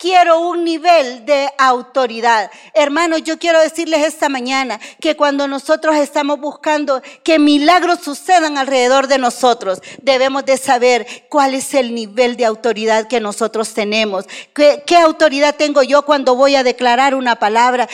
quiero 0.04 0.42
un 0.42 0.66
nivel 0.66 1.26
de 1.26 1.50
autoridad. 1.58 2.52
Hermanos, 2.74 3.24
yo 3.24 3.40
quiero 3.40 3.62
decirles 3.62 4.06
esta 4.06 4.28
mañana 4.28 4.78
que 5.00 5.16
cuando 5.16 5.48
nosotros 5.48 5.96
estamos 5.96 6.42
buscando 6.42 7.02
que 7.24 7.40
milagros 7.40 8.00
sucedan 8.02 8.58
alrededor 8.58 9.08
de 9.08 9.18
nosotros, 9.18 9.82
debemos 10.02 10.44
de 10.44 10.58
saber 10.58 11.08
cuál 11.30 11.54
es 11.54 11.74
el 11.74 11.96
nivel 11.96 12.36
de 12.36 12.44
autoridad 12.44 13.08
que 13.08 13.22
nosotros 13.22 13.74
tenemos. 13.74 14.26
¿Qué, 14.54 14.84
autoridad 14.98 15.56
tengo 15.56 15.84
yo 15.84 16.02
cuando 16.02 16.36
voy 16.36 16.58
a 16.58 16.64
declarar 16.64 17.16
una 17.16 17.38
palabra? 17.38 17.88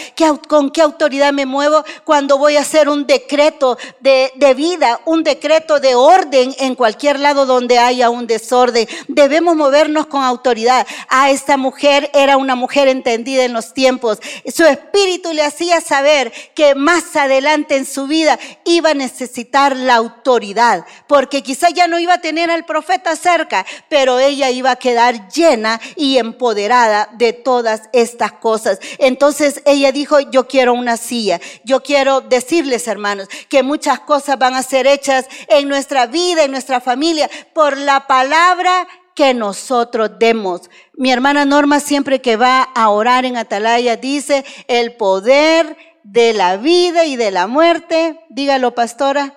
¿Con 0.47 0.72
qué 0.72 0.82
autoridad 0.82 1.32
me 1.32 1.45
muevo 1.45 1.84
cuando 2.05 2.39
voy 2.39 2.57
a 2.57 2.62
hacer 2.62 2.89
un 2.89 3.05
decreto 3.05 3.78
de, 3.99 4.32
de 4.34 4.55
vida, 4.55 4.99
un 5.05 5.24
decreto 5.24 5.80
de 5.80 5.93
orden 5.93 6.55
en 6.57 6.74
cualquier 6.74 7.20
lado 7.20 7.45
donde 7.45 7.78
haya 7.78 8.10
un 8.10 8.26
desorden? 8.26 8.88
Debemos 9.07 9.55
movernos 9.55 10.07
con 10.07 10.24
autoridad. 10.24 10.88
A 11.07 11.30
esta 11.30 11.55
mujer 11.55 11.99
era 12.14 12.38
una 12.38 12.56
mujer 12.56 12.88
entendida 12.88 13.43
en 13.43 13.54
los 13.54 13.74
tiempos. 13.74 14.20
Su 14.54 14.66
espíritu 14.66 15.34
le 15.34 15.43
hacía 15.43 15.82
saber 15.82 16.32
que 16.56 16.76
más 16.76 17.16
adelante 17.16 17.76
en 17.76 17.86
su 17.86 18.08
vida 18.08 18.39
iba 18.66 18.91
a 18.91 18.93
necesitar 18.93 19.76
la 19.76 19.95
autoridad, 19.95 20.86
porque 21.08 21.41
quizá 21.41 21.70
ya 21.70 21.88
no 21.88 22.00
iba 22.00 22.16
a 22.16 22.22
tener 22.22 22.52
al 22.52 22.66
profeta 22.66 23.16
cerca, 23.16 23.66
pero 23.89 24.20
ella 24.20 24.50
iba 24.50 24.72
a 24.72 24.76
quedar 24.76 25.30
llena 25.30 25.80
y 25.95 26.18
empoderada 26.18 27.10
de 27.14 27.34
todas 27.34 27.89
estas 27.93 28.34
cosas. 28.34 28.80
Entonces 28.97 29.62
ella 29.66 29.91
dijo, 29.91 30.20
yo 30.20 30.47
quiero 30.47 30.74
una 30.74 30.97
silla. 30.97 31.39
Yo 31.64 31.82
quiero 31.82 32.22
decirles, 32.22 32.88
hermanos, 32.88 33.28
que 33.50 33.64
muchas 33.64 34.00
cosas 34.02 34.38
van 34.38 34.56
a 34.56 34.64
ser 34.64 34.88
hechas 34.88 35.26
en 35.47 35.68
nuestra 35.68 36.06
vida, 36.06 36.43
en 36.43 36.52
nuestra 36.52 36.82
familia, 36.82 37.30
por 37.54 37.78
la 37.78 38.08
palabra 38.08 38.88
que 39.20 39.34
nosotros 39.34 40.12
demos. 40.18 40.70
Mi 40.94 41.12
hermana 41.12 41.44
Norma 41.44 41.82
siempre 41.82 42.22
que 42.22 42.38
va 42.38 42.62
a 42.62 42.88
orar 42.88 43.26
en 43.26 43.36
Atalaya 43.36 43.98
dice, 43.98 44.46
el 44.70 44.94
poder 44.94 45.76
de 46.04 46.32
la 46.32 46.56
vida 46.56 47.04
y 47.04 47.18
de 47.18 47.30
la 47.30 47.46
muerte, 47.46 48.18
dígalo 48.30 48.74
pastora, 48.74 49.36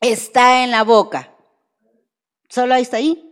está 0.00 0.64
en 0.64 0.70
la 0.70 0.84
boca. 0.84 1.34
¿Solo 2.48 2.76
está 2.76 2.96
ahí? 2.96 3.30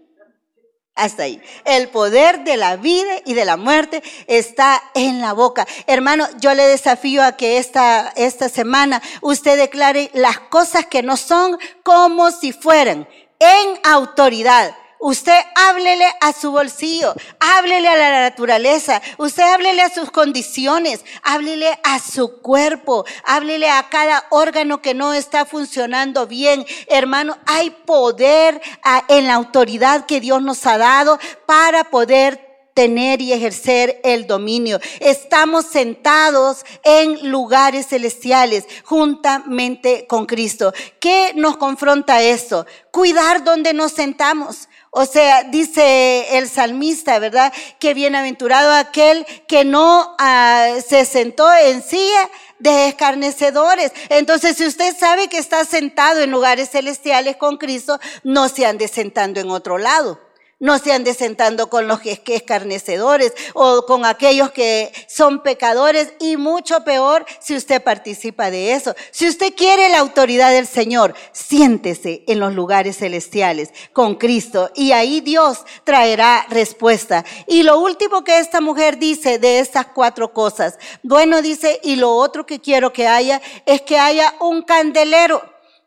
Hasta 0.94 1.22
ahí. 1.22 1.40
El 1.64 1.88
poder 1.88 2.44
de 2.44 2.58
la 2.58 2.76
vida 2.76 3.22
y 3.24 3.32
de 3.32 3.46
la 3.46 3.56
muerte 3.56 4.02
está 4.26 4.82
en 4.94 5.22
la 5.22 5.32
boca. 5.32 5.66
Hermano, 5.86 6.26
yo 6.38 6.52
le 6.52 6.66
desafío 6.66 7.22
a 7.22 7.32
que 7.32 7.56
esta, 7.56 8.12
esta 8.14 8.50
semana 8.50 9.00
usted 9.22 9.56
declare 9.56 10.10
las 10.12 10.38
cosas 10.38 10.84
que 10.84 11.02
no 11.02 11.16
son 11.16 11.56
como 11.82 12.30
si 12.30 12.52
fueran 12.52 13.08
en 13.38 13.80
autoridad. 13.84 14.74
Usted 15.00 15.38
háblele 15.54 16.06
a 16.20 16.32
su 16.32 16.50
bolsillo, 16.50 17.14
háblele 17.38 17.88
a 17.88 17.96
la 17.96 18.20
naturaleza, 18.22 19.00
usted 19.16 19.44
háblele 19.44 19.82
a 19.82 19.90
sus 19.90 20.10
condiciones, 20.10 21.04
háblele 21.22 21.78
a 21.84 22.00
su 22.00 22.42
cuerpo, 22.42 23.04
háblele 23.24 23.70
a 23.70 23.88
cada 23.90 24.24
órgano 24.30 24.82
que 24.82 24.94
no 24.94 25.14
está 25.14 25.44
funcionando 25.44 26.26
bien. 26.26 26.66
Hermano, 26.88 27.38
hay 27.46 27.70
poder 27.70 28.60
ah, 28.82 29.04
en 29.06 29.28
la 29.28 29.34
autoridad 29.34 30.04
que 30.04 30.20
Dios 30.20 30.42
nos 30.42 30.66
ha 30.66 30.78
dado 30.78 31.20
para 31.46 31.84
poder 31.84 32.47
tener 32.78 33.20
y 33.20 33.32
ejercer 33.32 34.00
el 34.04 34.28
dominio. 34.28 34.78
Estamos 35.00 35.66
sentados 35.66 36.64
en 36.84 37.28
lugares 37.28 37.88
celestiales 37.88 38.66
juntamente 38.84 40.06
con 40.06 40.26
Cristo. 40.26 40.72
¿Qué 41.00 41.32
nos 41.34 41.56
confronta 41.56 42.22
eso? 42.22 42.66
Cuidar 42.92 43.42
donde 43.42 43.74
nos 43.74 43.90
sentamos. 43.90 44.68
O 44.92 45.06
sea, 45.06 45.42
dice 45.42 46.38
el 46.38 46.48
salmista, 46.48 47.18
¿verdad? 47.18 47.52
Que 47.80 47.94
bienaventurado 47.94 48.72
aquel 48.72 49.26
que 49.48 49.64
no 49.64 50.14
ah, 50.20 50.76
se 50.88 51.04
sentó 51.04 51.52
en 51.52 51.82
silla 51.82 52.30
de 52.60 52.86
escarnecedores. 52.90 53.90
Entonces, 54.08 54.56
si 54.56 54.64
usted 54.64 54.96
sabe 54.96 55.26
que 55.26 55.38
está 55.38 55.64
sentado 55.64 56.20
en 56.20 56.30
lugares 56.30 56.70
celestiales 56.70 57.34
con 57.38 57.56
Cristo, 57.56 57.98
no 58.22 58.48
se 58.48 58.66
ande 58.66 58.86
sentando 58.86 59.40
en 59.40 59.50
otro 59.50 59.78
lado 59.78 60.27
No 60.60 60.80
se 60.80 60.92
ande 60.92 61.14
sentando 61.14 61.70
con 61.70 61.86
los 61.86 62.00
que 62.00 62.20
escarnecedores 62.26 63.32
o 63.54 63.86
con 63.86 64.04
aquellos 64.04 64.50
que 64.50 64.92
son 65.06 65.44
pecadores 65.44 66.12
y 66.18 66.36
mucho 66.36 66.82
peor 66.82 67.24
si 67.38 67.54
usted 67.54 67.80
participa 67.80 68.50
de 68.50 68.72
eso. 68.72 68.92
Si 69.12 69.28
usted 69.28 69.54
quiere 69.54 69.88
la 69.88 70.00
autoridad 70.00 70.50
del 70.50 70.66
Señor, 70.66 71.14
siéntese 71.30 72.24
en 72.26 72.40
los 72.40 72.54
lugares 72.54 72.96
celestiales 72.96 73.70
con 73.92 74.16
Cristo 74.16 74.72
y 74.74 74.90
ahí 74.90 75.20
Dios 75.20 75.64
traerá 75.84 76.44
respuesta. 76.50 77.24
Y 77.46 77.62
lo 77.62 77.78
último 77.78 78.24
que 78.24 78.40
esta 78.40 78.60
mujer 78.60 78.98
dice 78.98 79.38
de 79.38 79.60
estas 79.60 79.86
cuatro 79.86 80.32
cosas, 80.32 80.76
bueno 81.04 81.40
dice, 81.40 81.78
y 81.84 81.94
lo 81.94 82.16
otro 82.16 82.46
que 82.46 82.58
quiero 82.58 82.92
que 82.92 83.06
haya 83.06 83.40
es 83.64 83.82
que 83.82 83.96
haya 83.96 84.34
un 84.40 84.62
candelero. 84.62 85.40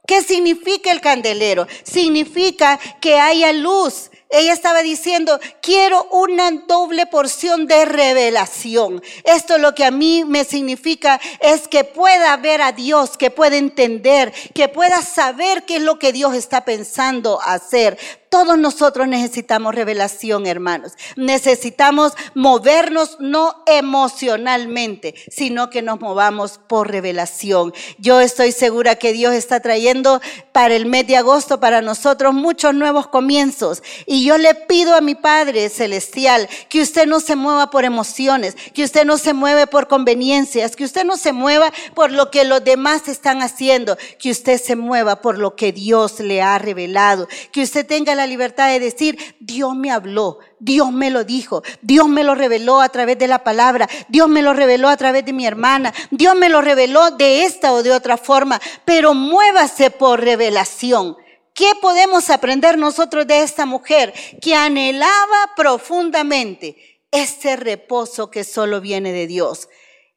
¿Qué 0.07 0.22
significa 0.22 0.93
el 0.93 1.01
candelero? 1.01 1.67
Significa 1.84 2.80
que 3.01 3.19
haya 3.19 3.51
luz 3.51 4.11
ella 4.32 4.53
estaba 4.53 4.82
diciendo, 4.82 5.39
quiero 5.61 6.07
una 6.11 6.49
doble 6.51 7.05
porción 7.05 7.67
de 7.67 7.86
revelación. 7.86 9.03
Esto 9.25 9.57
lo 9.57 9.75
que 9.75 9.84
a 9.84 9.91
mí 9.91 10.23
me 10.25 10.45
significa 10.45 11.19
es 11.39 11.67
que 11.67 11.84
pueda 11.84 12.36
ver 12.38 12.61
a 12.61 12.71
Dios, 12.71 13.17
que 13.17 13.29
pueda 13.29 13.57
entender, 13.57 14.34
que 14.53 14.69
pueda 14.69 15.01
saber 15.01 15.63
qué 15.63 15.77
es 15.77 15.82
lo 15.82 15.99
que 15.99 16.13
Dios 16.13 16.34
está 16.34 16.63
pensando 16.63 17.41
hacer. 17.41 17.97
Todos 18.32 18.57
nosotros 18.57 19.09
necesitamos 19.09 19.75
revelación, 19.75 20.47
hermanos. 20.47 20.93
Necesitamos 21.17 22.13
movernos 22.34 23.17
no 23.19 23.61
emocionalmente, 23.65 25.15
sino 25.29 25.69
que 25.69 25.82
nos 25.82 25.99
movamos 25.99 26.57
por 26.69 26.89
revelación. 26.89 27.73
Yo 27.97 28.21
estoy 28.21 28.53
segura 28.53 28.95
que 28.95 29.11
Dios 29.11 29.34
está 29.34 29.59
trayendo 29.59 30.21
para 30.53 30.75
el 30.75 30.86
mes 30.86 31.07
de 31.07 31.17
agosto 31.17 31.59
para 31.59 31.82
nosotros 31.82 32.34
muchos 32.34 32.73
nuevos 32.73 33.07
comienzos. 33.07 33.84
Y 34.05 34.23
yo 34.23 34.38
le 34.38 34.55
pido 34.55 34.95
a 34.95 35.01
mi 35.01 35.15
Padre 35.15 35.67
Celestial 35.67 36.47
que 36.69 36.82
usted 36.82 37.07
no 37.07 37.19
se 37.19 37.36
mueva 37.36 37.69
por 37.69 37.84
emociones, 37.84 38.55
que 38.73 38.86
usted 38.86 39.03
no 39.03 39.17
se 39.17 39.34
mueve 39.34 39.67
por 39.67 39.89
conveniencias, 39.89 40.77
que 40.77 40.86
usted 40.86 41.03
no 41.03 41.17
se 41.17 41.34
mueva 41.34 41.73
por 41.95 42.13
lo 42.13 42.32
que 42.32 42.45
los 42.45 42.63
demás 42.63 43.09
están 43.09 43.41
haciendo, 43.41 43.97
que 44.17 44.32
usted 44.32 44.57
se 44.57 44.77
mueva 44.77 45.17
por 45.17 45.38
lo 45.38 45.57
que 45.57 45.73
Dios 45.73 46.21
le 46.21 46.41
ha 46.41 46.57
revelado, 46.59 47.27
que 47.51 47.63
usted 47.63 47.86
tenga 47.86 48.15
la 48.15 48.20
la 48.22 48.28
libertad 48.28 48.69
de 48.69 48.80
decir, 48.80 49.17
Dios 49.39 49.76
me 49.76 49.91
habló, 49.91 50.39
Dios 50.59 50.91
me 50.91 51.09
lo 51.09 51.24
dijo, 51.24 51.63
Dios 51.82 52.07
me 52.07 52.24
lo 52.24 52.36
reveló 52.36 52.80
a 52.80 52.89
través 52.89 53.17
de 53.17 53.28
la 53.28 53.43
palabra, 53.43 53.89
Dios 54.09 54.30
me 54.30 54.41
lo 54.43 54.53
reveló 54.53 54.89
a 54.89 54.97
través 54.97 55.26
de 55.26 55.34
mi 55.34 55.45
hermana, 55.45 55.93
Dios 56.11 56.36
me 56.36 56.49
lo 56.49 56.61
reveló 56.61 57.11
de 57.11 57.43
esta 57.45 57.74
o 57.74 57.82
de 57.82 57.91
otra 57.91 58.17
forma, 58.17 58.61
pero 58.86 59.13
muévase 59.13 59.89
por 59.89 60.22
revelación. 60.22 61.17
¿Qué 61.53 61.72
podemos 61.82 62.30
aprender 62.30 62.78
nosotros 62.78 63.26
de 63.26 63.41
esta 63.41 63.65
mujer 63.65 64.13
que 64.39 64.55
anhelaba 64.55 65.51
profundamente 65.55 66.78
ese 67.11 67.55
reposo 67.55 68.30
que 68.30 68.43
solo 68.43 68.82
viene 68.82 69.11
de 69.11 69.28
Dios? 69.28 69.67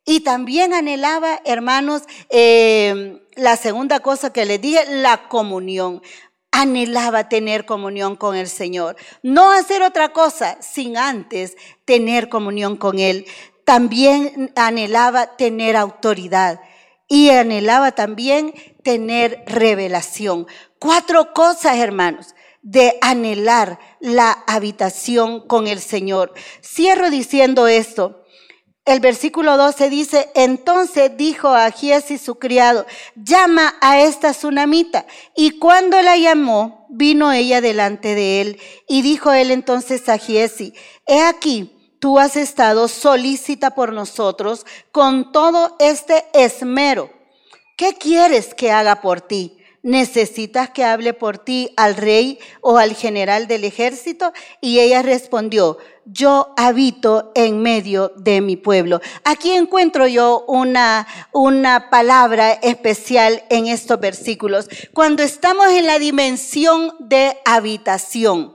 Y 0.05 0.20
también 0.20 0.74
anhelaba, 0.74 1.40
hermanos, 1.46 2.02
eh, 2.28 3.20
la 3.36 3.57
segunda 3.57 4.00
cosa 4.00 4.32
que 4.32 4.44
le 4.44 4.59
dije, 4.59 4.84
la 4.88 5.28
comunión 5.28 6.02
anhelaba 6.55 7.28
tener 7.28 7.66
comunión 7.66 8.14
con 8.14 8.36
el 8.36 8.48
Señor. 8.48 8.96
No 9.22 9.50
hacer 9.50 9.82
otra 9.82 10.12
cosa 10.12 10.57
sin 10.62 10.96
antes 10.96 11.57
tener 11.84 12.28
comunión 12.28 12.76
con 12.76 13.00
Él. 13.00 13.26
También 13.64 14.52
anhelaba 14.55 15.36
tener 15.36 15.76
autoridad 15.76 16.61
y 17.09 17.30
anhelaba 17.30 17.92
también 17.92 18.55
tener 18.84 19.42
revelación. 19.46 20.46
Cuatro 20.78 21.34
cosas, 21.34 21.78
hermanos, 21.78 22.34
de 22.62 22.98
anhelar 23.00 23.80
la 23.98 24.30
habitación 24.46 25.46
con 25.46 25.66
el 25.66 25.80
Señor. 25.80 26.32
Cierro 26.62 27.11
diciendo 27.11 27.66
esto. 27.66 28.24
El 28.85 29.01
versículo 29.01 29.57
12 29.57 29.89
dice, 29.89 30.30
entonces 30.35 31.16
dijo 31.16 31.49
a 31.49 31.70
Giesi 31.70 32.18
su 32.18 32.35
criado, 32.35 32.85
llama 33.16 33.74
a 33.80 34.03
esta 34.03 34.32
tsunamita. 34.32 35.07
Y 35.35 35.59
cuando 35.59 36.03
la 36.03 36.18
llamó, 36.18 36.87
vino 36.91 37.32
ella 37.32 37.62
delante 37.62 38.14
de 38.14 38.43
él. 38.43 38.61
Y 38.87 39.01
dijo 39.01 39.32
él 39.32 39.51
entonces 39.51 40.07
a 40.11 40.18
Giesi, 40.18 40.74
he 41.07 41.22
aquí, 41.22 41.97
tú 41.99 42.18
has 42.18 42.37
estado 42.37 42.89
solícita 42.89 43.74
por 43.74 43.95
nosotros 43.95 44.66
con 44.93 45.32
todo 45.32 45.76
este 45.78 46.26
esmero. 46.35 47.11
¿Qué 47.78 47.95
quieres 47.95 48.55
que 48.55 48.70
haga 48.70 49.01
por 49.01 49.22
ti? 49.22 49.63
¿Necesitas 49.85 50.70
que 50.70 50.82
hable 50.82 51.12
por 51.12 51.39
ti 51.39 51.70
al 51.76 51.95
rey 51.95 52.41
o 52.61 52.78
al 52.78 52.95
general 52.95 53.47
del 53.47 53.62
ejército? 53.62 54.32
Y 54.61 54.80
ella 54.80 55.03
respondió, 55.03 55.78
yo 56.07 56.53
habito 56.57 57.30
en 57.35 57.62
medio 57.62 58.12
de 58.16 58.41
mi 58.41 58.57
pueblo. 58.57 59.01
Aquí 59.24 59.53
encuentro 59.53 60.07
yo 60.07 60.45
una, 60.49 61.07
una 61.32 61.91
palabra 61.91 62.53
especial 62.53 63.45
en 63.51 63.66
estos 63.66 64.01
versículos. 64.01 64.68
Cuando 64.93 65.22
estamos 65.22 65.68
en 65.68 65.87
la 65.87 65.99
dimensión 65.99 66.95
de 66.99 67.39
habitación, 67.45 68.53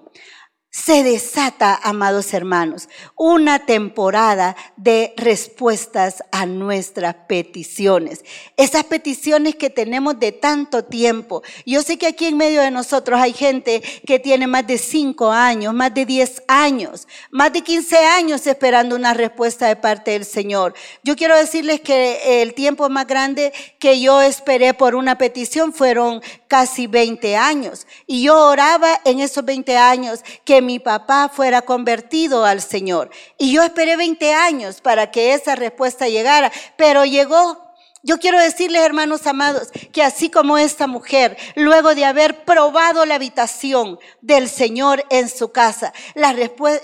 se 0.72 1.02
desata, 1.02 1.80
amados 1.82 2.32
hermanos, 2.32 2.90
una 3.16 3.66
temporada 3.66 4.56
de 4.78 5.16
respuestas 5.18 6.24
a 6.32 6.46
nuestras 6.46 7.16
peticiones. 7.28 8.24
Esas 8.56 8.84
peticiones 8.84 9.56
que 9.56 9.72
tenemos 9.72 10.20
de 10.20 10.32
tanto 10.32 10.86
tiempo. 10.86 11.42
Yo 11.66 11.82
sé 11.82 11.98
que 11.98 12.06
aquí 12.06 12.28
en 12.28 12.38
medio 12.38 12.62
de 12.62 12.70
nosotros 12.70 13.20
hay 13.20 13.34
gente 13.34 13.82
que 14.06 14.20
tiene 14.20 14.46
más 14.46 14.68
de 14.68 14.78
5 14.78 15.32
años, 15.32 15.74
más 15.74 15.92
de 15.92 16.06
10 16.06 16.44
años, 16.48 17.08
más 17.32 17.52
de 17.52 17.62
15 17.62 17.98
años 17.98 18.46
esperando 18.46 18.96
una 18.96 19.16
respuesta 19.16 19.68
de 19.68 19.76
parte 19.76 20.12
del 20.12 20.26
Señor. 20.26 20.76
Yo 21.04 21.16
quiero 21.16 21.36
decirles 21.36 21.82
que 21.82 22.44
el 22.44 22.54
tiempo 22.54 22.88
más 22.90 23.08
grande 23.08 23.54
que 23.80 24.00
yo 24.00 24.22
esperé 24.22 24.76
por 24.76 24.94
una 24.94 25.18
petición 25.18 25.74
fueron 25.74 26.22
casi 26.50 26.88
20 26.88 27.38
años. 27.38 27.88
Y 28.06 28.24
yo 28.24 28.38
oraba 28.48 29.00
en 29.06 29.22
esos 29.22 29.46
20 29.46 29.78
años 29.78 30.20
que 30.44 30.62
mi 30.62 30.80
papá 30.80 31.30
fuera 31.30 31.62
convertido 31.62 32.44
al 32.44 32.62
Señor. 32.62 33.10
Y 33.38 33.54
yo 33.54 33.64
esperé 33.64 33.96
20 33.96 34.34
años 34.34 34.82
para 34.82 35.12
que 35.12 35.34
esa 35.34 35.56
respuesta 35.56 36.10
llegara, 36.10 36.52
pero 36.76 37.06
llegó. 37.06 37.69
Yo 38.02 38.18
quiero 38.18 38.40
decirles, 38.40 38.82
hermanos 38.82 39.28
amados, 39.28 39.70
que 39.92 40.02
así 40.02 40.30
como 40.30 40.58
esta 40.58 40.88
mujer, 40.88 41.38
luego 41.56 41.96
de 41.96 42.06
haber 42.06 42.46
probado 42.46 43.06
la 43.06 43.16
habitación 43.16 44.00
del 44.22 44.48
Señor 44.48 45.04
en 45.10 45.28
su 45.28 45.52
casa, 45.52 45.92
la, 46.16 46.34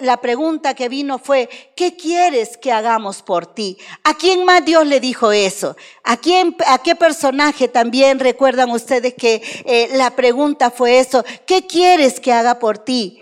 la 0.02 0.18
pregunta 0.18 0.74
que 0.74 0.90
vino 0.90 1.18
fue, 1.18 1.48
¿qué 1.78 1.96
quieres 1.96 2.58
que 2.58 2.74
hagamos 2.74 3.22
por 3.22 3.46
ti? 3.46 3.78
¿A 4.04 4.16
quién 4.16 4.44
más 4.44 4.66
Dios 4.66 4.86
le 4.86 5.00
dijo 5.00 5.32
eso? 5.32 5.78
¿A, 6.04 6.18
quién, 6.18 6.54
a 6.68 6.80
qué 6.80 6.96
personaje 6.96 7.70
también 7.70 8.20
recuerdan 8.20 8.70
ustedes 8.72 9.14
que 9.14 9.42
eh, 9.64 9.92
la 9.94 10.18
pregunta 10.18 10.70
fue 10.70 11.00
eso? 11.00 11.24
¿Qué 11.46 11.66
quieres 11.66 12.20
que 12.20 12.34
haga 12.34 12.60
por 12.60 12.78
ti? 12.78 13.22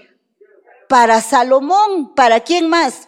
Para 0.90 1.22
Salomón, 1.22 2.16
¿para 2.16 2.40
quién 2.40 2.70
más? 2.70 3.08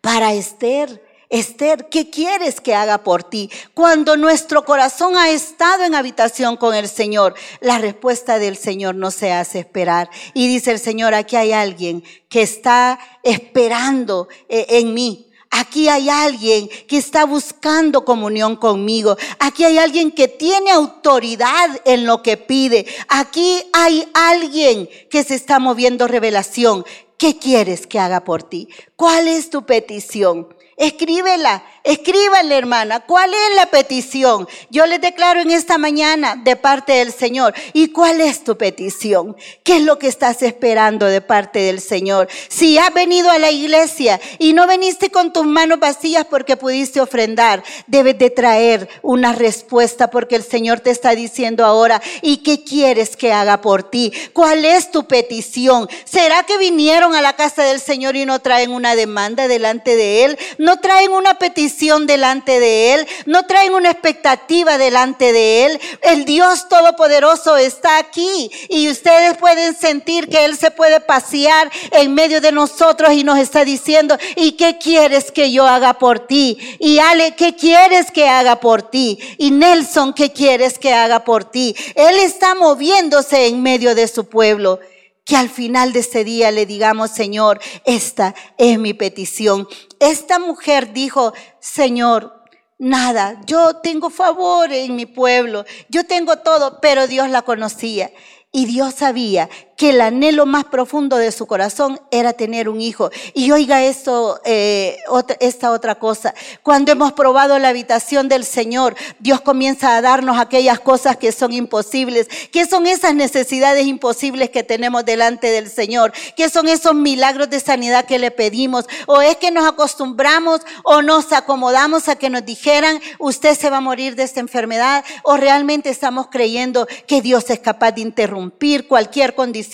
Para 0.00 0.34
Esther. 0.34 1.05
Esther, 1.28 1.88
¿qué 1.90 2.08
quieres 2.08 2.60
que 2.60 2.74
haga 2.74 2.98
por 2.98 3.24
ti? 3.24 3.50
Cuando 3.74 4.16
nuestro 4.16 4.64
corazón 4.64 5.16
ha 5.16 5.30
estado 5.30 5.84
en 5.84 5.94
habitación 5.94 6.56
con 6.56 6.74
el 6.74 6.88
Señor, 6.88 7.34
la 7.60 7.78
respuesta 7.78 8.38
del 8.38 8.56
Señor 8.56 8.94
no 8.94 9.10
se 9.10 9.32
hace 9.32 9.60
esperar. 9.60 10.08
Y 10.34 10.46
dice 10.46 10.70
el 10.70 10.78
Señor, 10.78 11.14
aquí 11.14 11.36
hay 11.36 11.52
alguien 11.52 12.04
que 12.28 12.42
está 12.42 12.98
esperando 13.22 14.28
eh, 14.48 14.66
en 14.70 14.94
mí. 14.94 15.26
Aquí 15.50 15.88
hay 15.88 16.08
alguien 16.10 16.68
que 16.86 16.98
está 16.98 17.24
buscando 17.24 18.04
comunión 18.04 18.56
conmigo. 18.56 19.16
Aquí 19.38 19.64
hay 19.64 19.78
alguien 19.78 20.10
que 20.10 20.28
tiene 20.28 20.70
autoridad 20.70 21.80
en 21.84 22.04
lo 22.04 22.22
que 22.22 22.36
pide. 22.36 22.86
Aquí 23.08 23.62
hay 23.72 24.06
alguien 24.12 24.88
que 25.10 25.24
se 25.24 25.34
está 25.34 25.58
moviendo 25.58 26.08
revelación. 26.08 26.84
¿Qué 27.16 27.38
quieres 27.38 27.86
que 27.86 27.98
haga 27.98 28.24
por 28.24 28.42
ti? 28.42 28.68
¿Cuál 28.96 29.28
es 29.28 29.48
tu 29.48 29.64
petición? 29.64 30.48
Escríbela, 30.76 31.64
escríbale 31.86 32.58
hermana, 32.58 33.00
¿cuál 33.00 33.32
es 33.32 33.56
la 33.56 33.66
petición? 33.66 34.48
Yo 34.70 34.86
les 34.86 35.00
declaro 35.00 35.40
en 35.40 35.50
esta 35.50 35.78
mañana 35.78 36.36
de 36.36 36.56
parte 36.56 36.94
del 36.94 37.12
Señor. 37.12 37.54
¿Y 37.72 37.88
cuál 37.88 38.20
es 38.20 38.44
tu 38.44 38.58
petición? 38.58 39.36
¿Qué 39.62 39.76
es 39.76 39.82
lo 39.82 39.98
que 39.98 40.08
estás 40.08 40.42
esperando 40.42 41.06
de 41.06 41.20
parte 41.20 41.60
del 41.60 41.80
Señor? 41.80 42.28
Si 42.48 42.76
has 42.76 42.92
venido 42.92 43.30
a 43.30 43.38
la 43.38 43.50
iglesia 43.50 44.20
y 44.38 44.52
no 44.52 44.66
viniste 44.66 45.10
con 45.10 45.32
tus 45.32 45.46
manos 45.46 45.78
vacías 45.78 46.26
porque 46.26 46.56
pudiste 46.56 47.00
ofrendar, 47.00 47.62
debes 47.86 48.18
de 48.18 48.30
traer 48.30 48.88
una 49.02 49.32
respuesta 49.32 50.10
porque 50.10 50.36
el 50.36 50.42
Señor 50.42 50.80
te 50.80 50.90
está 50.90 51.14
diciendo 51.14 51.64
ahora, 51.64 52.02
¿y 52.20 52.38
qué 52.38 52.64
quieres 52.64 53.16
que 53.16 53.32
haga 53.32 53.60
por 53.60 53.84
ti? 53.84 54.12
¿Cuál 54.32 54.64
es 54.64 54.90
tu 54.90 55.06
petición? 55.06 55.88
¿Será 56.04 56.42
que 56.42 56.58
vinieron 56.58 57.14
a 57.14 57.22
la 57.22 57.36
casa 57.36 57.62
del 57.62 57.80
Señor 57.80 58.16
y 58.16 58.26
no 58.26 58.40
traen 58.40 58.70
una 58.70 58.96
demanda 58.96 59.48
delante 59.48 59.96
de 59.96 60.24
Él? 60.24 60.38
no 60.58 60.78
traen 60.78 61.12
una 61.12 61.38
petición 61.38 61.75
delante 61.78 62.58
de 62.58 62.94
Él, 62.94 63.06
no 63.26 63.46
traen 63.46 63.74
una 63.74 63.90
expectativa 63.90 64.78
delante 64.78 65.32
de 65.32 65.66
Él. 65.66 65.80
El 66.02 66.24
Dios 66.24 66.68
Todopoderoso 66.68 67.56
está 67.56 67.98
aquí 67.98 68.50
y 68.68 68.88
ustedes 68.90 69.36
pueden 69.36 69.76
sentir 69.76 70.28
que 70.28 70.44
Él 70.44 70.56
se 70.56 70.70
puede 70.70 71.00
pasear 71.00 71.70
en 71.92 72.14
medio 72.14 72.40
de 72.40 72.52
nosotros 72.52 73.12
y 73.12 73.24
nos 73.24 73.38
está 73.38 73.64
diciendo, 73.64 74.16
¿y 74.36 74.52
qué 74.52 74.78
quieres 74.78 75.30
que 75.30 75.52
yo 75.52 75.66
haga 75.66 75.94
por 75.94 76.20
ti? 76.20 76.58
Y 76.80 76.98
Ale, 76.98 77.34
¿qué 77.36 77.54
quieres 77.54 78.10
que 78.10 78.26
haga 78.28 78.58
por 78.58 78.82
ti? 78.82 79.18
Y 79.38 79.50
Nelson, 79.50 80.14
¿qué 80.14 80.32
quieres 80.32 80.78
que 80.78 80.94
haga 80.94 81.24
por 81.24 81.44
ti? 81.44 81.76
Él 81.94 82.16
está 82.16 82.54
moviéndose 82.54 83.46
en 83.46 83.62
medio 83.62 83.94
de 83.94 84.08
su 84.08 84.28
pueblo 84.28 84.80
que 85.26 85.36
al 85.36 85.50
final 85.50 85.92
de 85.92 86.00
ese 86.00 86.22
día 86.22 86.52
le 86.52 86.66
digamos, 86.66 87.10
Señor, 87.10 87.60
esta 87.84 88.34
es 88.56 88.78
mi 88.78 88.94
petición. 88.94 89.68
Esta 90.00 90.38
mujer 90.38 90.92
dijo, 90.92 91.32
Señor, 91.58 92.44
nada, 92.78 93.40
yo 93.46 93.76
tengo 93.76 94.10
favor 94.10 94.72
en 94.72 94.96
mi 94.96 95.06
pueblo, 95.06 95.64
yo 95.88 96.06
tengo 96.06 96.38
todo, 96.38 96.80
pero 96.80 97.06
Dios 97.06 97.30
la 97.30 97.42
conocía. 97.42 98.10
Y 98.52 98.64
Dios 98.64 98.94
sabía 98.94 99.50
que 99.76 99.90
el 99.90 100.00
anhelo 100.00 100.46
más 100.46 100.64
profundo 100.64 101.18
de 101.18 101.30
su 101.30 101.46
corazón 101.46 102.00
era 102.10 102.32
tener 102.32 102.68
un 102.68 102.80
hijo. 102.80 103.10
Y 103.34 103.52
oiga 103.52 103.84
esto, 103.84 104.40
eh, 104.44 104.96
esta 105.38 105.70
otra 105.70 105.96
cosa. 105.96 106.34
Cuando 106.62 106.92
hemos 106.92 107.12
probado 107.12 107.58
la 107.58 107.68
habitación 107.68 108.28
del 108.28 108.44
Señor, 108.44 108.96
Dios 109.18 109.42
comienza 109.42 109.96
a 109.96 110.00
darnos 110.00 110.38
aquellas 110.38 110.80
cosas 110.80 111.18
que 111.18 111.30
son 111.30 111.52
imposibles. 111.52 112.26
¿Qué 112.50 112.64
son 112.66 112.86
esas 112.86 113.14
necesidades 113.14 113.86
imposibles 113.86 114.48
que 114.50 114.62
tenemos 114.62 115.04
delante 115.04 115.48
del 115.48 115.68
Señor? 115.68 116.12
¿Qué 116.36 116.48
son 116.48 116.68
esos 116.68 116.94
milagros 116.94 117.50
de 117.50 117.60
sanidad 117.60 118.06
que 118.06 118.18
le 118.18 118.30
pedimos? 118.30 118.86
¿O 119.06 119.20
es 119.20 119.36
que 119.36 119.50
nos 119.50 119.68
acostumbramos 119.68 120.62
o 120.84 121.02
nos 121.02 121.32
acomodamos 121.32 122.08
a 122.08 122.16
que 122.16 122.30
nos 122.30 122.46
dijeran, 122.46 122.98
usted 123.18 123.54
se 123.56 123.68
va 123.68 123.78
a 123.78 123.80
morir 123.82 124.16
de 124.16 124.22
esta 124.22 124.40
enfermedad? 124.40 125.04
¿O 125.22 125.36
realmente 125.36 125.90
estamos 125.90 126.28
creyendo 126.30 126.86
que 127.06 127.20
Dios 127.20 127.50
es 127.50 127.58
capaz 127.58 127.92
de 127.92 128.00
interrumpir 128.00 128.88
cualquier 128.88 129.34
condición? 129.34 129.65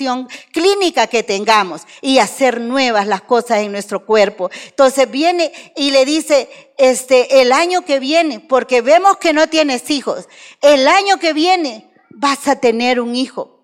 Clínica 0.53 1.07
que 1.07 1.23
tengamos 1.23 1.83
y 2.01 2.19
hacer 2.19 2.61
nuevas 2.61 3.07
las 3.07 3.23
cosas 3.23 3.59
en 3.59 3.73
nuestro 3.73 4.05
cuerpo. 4.05 4.51
Entonces 4.67 5.11
viene 5.11 5.53
y 5.77 5.91
le 5.91 6.05
dice, 6.05 6.49
este, 6.79 7.43
el 7.43 7.53
año 7.53 7.85
que 7.85 8.01
viene, 8.01 8.41
porque 8.41 8.81
vemos 8.81 9.19
que 9.19 9.33
no 9.33 9.49
tienes 9.49 9.91
hijos, 9.91 10.29
el 10.61 10.89
año 10.89 11.19
que 11.19 11.33
viene 11.33 11.91
vas 12.11 12.49
a 12.49 12.57
tener 12.57 13.01
un 13.01 13.17
hijo. 13.17 13.63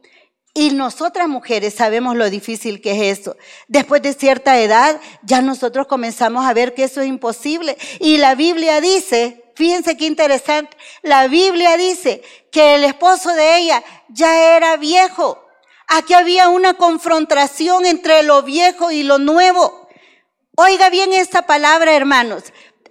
Y 0.54 0.70
nosotras 0.70 1.28
mujeres 1.28 1.74
sabemos 1.74 2.16
lo 2.16 2.28
difícil 2.30 2.80
que 2.80 2.90
es 2.90 3.20
eso. 3.20 3.36
Después 3.68 4.02
de 4.02 4.12
cierta 4.12 4.58
edad, 4.58 5.00
ya 5.22 5.40
nosotros 5.40 5.86
comenzamos 5.86 6.44
a 6.44 6.52
ver 6.52 6.74
que 6.74 6.82
eso 6.82 7.00
es 7.00 7.06
imposible. 7.06 7.76
Y 8.00 8.16
la 8.16 8.34
Biblia 8.34 8.80
dice, 8.80 9.52
fíjense 9.54 9.96
qué 9.96 10.06
interesante, 10.06 10.76
la 11.02 11.28
Biblia 11.28 11.76
dice 11.76 12.22
que 12.50 12.74
el 12.74 12.84
esposo 12.84 13.32
de 13.34 13.58
ella 13.58 13.84
ya 14.08 14.56
era 14.56 14.76
viejo 14.76 15.47
Aquí 15.88 16.12
había 16.12 16.50
una 16.50 16.74
confrontación 16.74 17.86
entre 17.86 18.22
lo 18.22 18.42
viejo 18.42 18.90
y 18.90 19.02
lo 19.02 19.18
nuevo. 19.18 19.88
Oiga 20.54 20.90
bien 20.90 21.14
esta 21.14 21.46
palabra, 21.46 21.94
hermanos. 21.94 22.44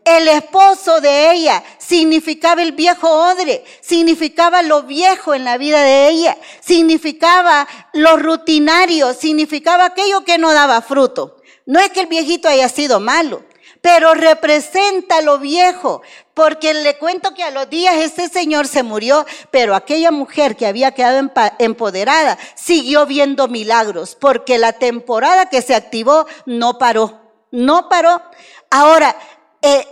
El 0.03 0.27
esposo 0.29 0.99
de 0.99 1.31
ella 1.31 1.63
significaba 1.77 2.63
el 2.63 2.71
viejo 2.71 3.07
odre, 3.09 3.63
significaba 3.81 4.61
lo 4.63 4.83
viejo 4.83 5.35
en 5.35 5.43
la 5.43 5.57
vida 5.57 5.83
de 5.83 6.07
ella, 6.07 6.37
significaba 6.61 7.67
lo 7.93 8.17
rutinario, 8.17 9.13
significaba 9.13 9.85
aquello 9.85 10.23
que 10.23 10.37
no 10.37 10.53
daba 10.53 10.81
fruto. 10.81 11.41
No 11.65 11.79
es 11.79 11.91
que 11.91 11.99
el 11.99 12.07
viejito 12.07 12.47
haya 12.47 12.69
sido 12.69 13.01
malo, 13.01 13.43
pero 13.88 14.13
representa 14.13 15.21
lo 15.21 15.39
viejo, 15.39 16.01
porque 16.33 16.73
le 16.73 16.97
cuento 16.97 17.33
que 17.33 17.41
a 17.41 17.51
los 17.51 17.69
días 17.69 17.95
este 17.95 18.27
señor 18.27 18.67
se 18.67 18.83
murió, 18.83 19.25
pero 19.49 19.75
aquella 19.75 20.11
mujer 20.11 20.57
que 20.57 20.67
había 20.67 20.91
quedado 20.91 21.31
empoderada 21.57 22.38
siguió 22.53 23.05
viendo 23.05 23.47
milagros, 23.47 24.17
porque 24.19 24.57
la 24.57 24.73
temporada 24.73 25.45
que 25.45 25.61
se 25.61 25.73
activó 25.73 26.27
no 26.45 26.77
paró, 26.77 27.17
no 27.49 27.88
paró. 27.88 28.21
Ahora, 28.69 29.15
eh, 29.61 29.88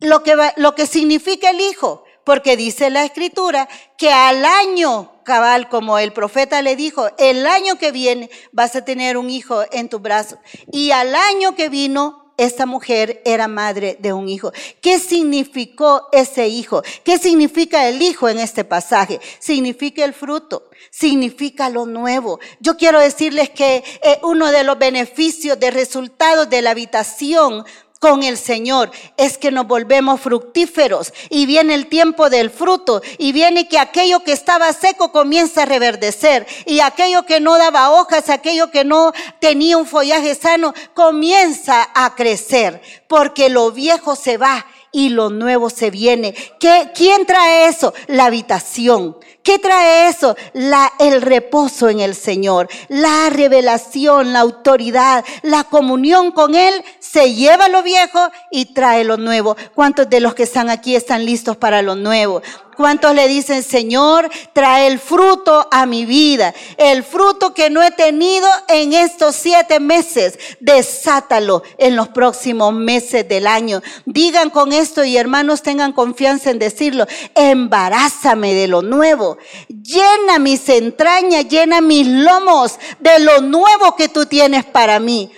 lo, 0.00 0.22
que 0.22 0.36
lo 0.56 0.74
que 0.74 0.86
significa 0.86 1.48
el 1.48 1.62
hijo, 1.62 2.04
porque 2.24 2.58
dice 2.58 2.90
la 2.90 3.06
escritura 3.06 3.70
que 3.96 4.12
al 4.12 4.44
año 4.44 5.22
cabal, 5.24 5.70
como 5.70 5.98
el 5.98 6.12
profeta 6.12 6.60
le 6.60 6.76
dijo, 6.76 7.08
el 7.16 7.46
año 7.46 7.78
que 7.78 7.90
viene 7.90 8.28
vas 8.52 8.76
a 8.76 8.84
tener 8.84 9.16
un 9.16 9.30
hijo 9.30 9.64
en 9.72 9.88
tu 9.88 9.98
brazo. 10.00 10.36
Y 10.70 10.90
al 10.90 11.14
año 11.14 11.54
que 11.54 11.70
vino, 11.70 12.23
esta 12.36 12.66
mujer 12.66 13.22
era 13.24 13.48
madre 13.48 13.96
de 14.00 14.12
un 14.12 14.28
hijo. 14.28 14.52
¿Qué 14.80 14.98
significó 14.98 16.08
ese 16.12 16.48
hijo? 16.48 16.82
¿Qué 17.04 17.18
significa 17.18 17.88
el 17.88 18.02
hijo 18.02 18.28
en 18.28 18.38
este 18.38 18.64
pasaje? 18.64 19.20
Significa 19.38 20.04
el 20.04 20.14
fruto, 20.14 20.70
significa 20.90 21.68
lo 21.68 21.86
nuevo. 21.86 22.40
Yo 22.60 22.76
quiero 22.76 22.98
decirles 23.00 23.50
que 23.50 23.84
eh, 24.02 24.18
uno 24.22 24.50
de 24.50 24.64
los 24.64 24.78
beneficios 24.78 25.58
de 25.58 25.70
resultados 25.70 26.50
de 26.50 26.62
la 26.62 26.70
habitación 26.70 27.64
con 28.04 28.22
el 28.22 28.36
Señor 28.36 28.90
es 29.16 29.38
que 29.38 29.50
nos 29.50 29.66
volvemos 29.66 30.20
fructíferos 30.20 31.14
y 31.30 31.46
viene 31.46 31.72
el 31.72 31.86
tiempo 31.86 32.28
del 32.28 32.50
fruto 32.50 33.00
y 33.16 33.32
viene 33.32 33.66
que 33.66 33.78
aquello 33.78 34.22
que 34.22 34.32
estaba 34.32 34.70
seco 34.74 35.10
comienza 35.10 35.62
a 35.62 35.64
reverdecer 35.64 36.46
y 36.66 36.80
aquello 36.80 37.24
que 37.24 37.40
no 37.40 37.56
daba 37.56 37.92
hojas, 37.92 38.28
aquello 38.28 38.70
que 38.70 38.84
no 38.84 39.14
tenía 39.40 39.78
un 39.78 39.86
follaje 39.86 40.34
sano, 40.34 40.74
comienza 40.92 41.88
a 41.94 42.14
crecer 42.14 42.82
porque 43.08 43.48
lo 43.48 43.70
viejo 43.70 44.16
se 44.16 44.36
va 44.36 44.66
y 44.92 45.08
lo 45.08 45.30
nuevo 45.30 45.70
se 45.70 45.90
viene. 45.90 46.34
¿Qué, 46.60 46.90
¿Quién 46.94 47.24
trae 47.24 47.68
eso? 47.68 47.94
La 48.06 48.26
habitación. 48.26 49.16
¿Qué 49.44 49.58
trae 49.58 50.08
eso? 50.08 50.36
La, 50.54 50.90
el 50.98 51.20
reposo 51.20 51.90
en 51.90 52.00
el 52.00 52.14
Señor, 52.14 52.66
la 52.88 53.28
revelación, 53.28 54.32
la 54.32 54.40
autoridad, 54.40 55.22
la 55.42 55.64
comunión 55.64 56.32
con 56.32 56.54
Él 56.54 56.82
se 56.98 57.34
lleva 57.34 57.68
lo 57.68 57.82
viejo 57.82 58.18
y 58.50 58.72
trae 58.72 59.04
lo 59.04 59.18
nuevo. 59.18 59.54
¿Cuántos 59.74 60.08
de 60.08 60.20
los 60.20 60.34
que 60.34 60.44
están 60.44 60.70
aquí 60.70 60.96
están 60.96 61.26
listos 61.26 61.58
para 61.58 61.82
lo 61.82 61.94
nuevo? 61.94 62.40
¿Cuántos 62.76 63.14
le 63.14 63.28
dicen, 63.28 63.62
Señor, 63.62 64.28
trae 64.52 64.86
el 64.88 64.98
fruto 64.98 65.68
a 65.70 65.86
mi 65.86 66.04
vida? 66.04 66.54
El 66.76 67.04
fruto 67.04 67.54
que 67.54 67.70
no 67.70 67.82
he 67.82 67.90
tenido 67.90 68.48
en 68.68 68.92
estos 68.92 69.36
siete 69.36 69.78
meses, 69.80 70.38
desátalo 70.60 71.62
en 71.78 71.94
los 71.96 72.08
próximos 72.08 72.74
meses 72.74 73.28
del 73.28 73.46
año. 73.46 73.82
Digan 74.06 74.50
con 74.50 74.72
esto 74.72 75.04
y 75.04 75.16
hermanos 75.16 75.62
tengan 75.62 75.92
confianza 75.92 76.50
en 76.50 76.58
decirlo, 76.58 77.06
embarázame 77.34 78.54
de 78.54 78.66
lo 78.66 78.82
nuevo. 78.82 79.33
Llena 79.68 80.38
mis 80.38 80.68
entrañas, 80.68 81.48
llena 81.48 81.80
mis 81.80 82.06
lomos 82.06 82.78
de 83.00 83.18
lo 83.20 83.40
nuevo 83.40 83.96
que 83.96 84.08
tú 84.08 84.26
tienes 84.26 84.64
para 84.64 84.98
mí. 84.98 85.30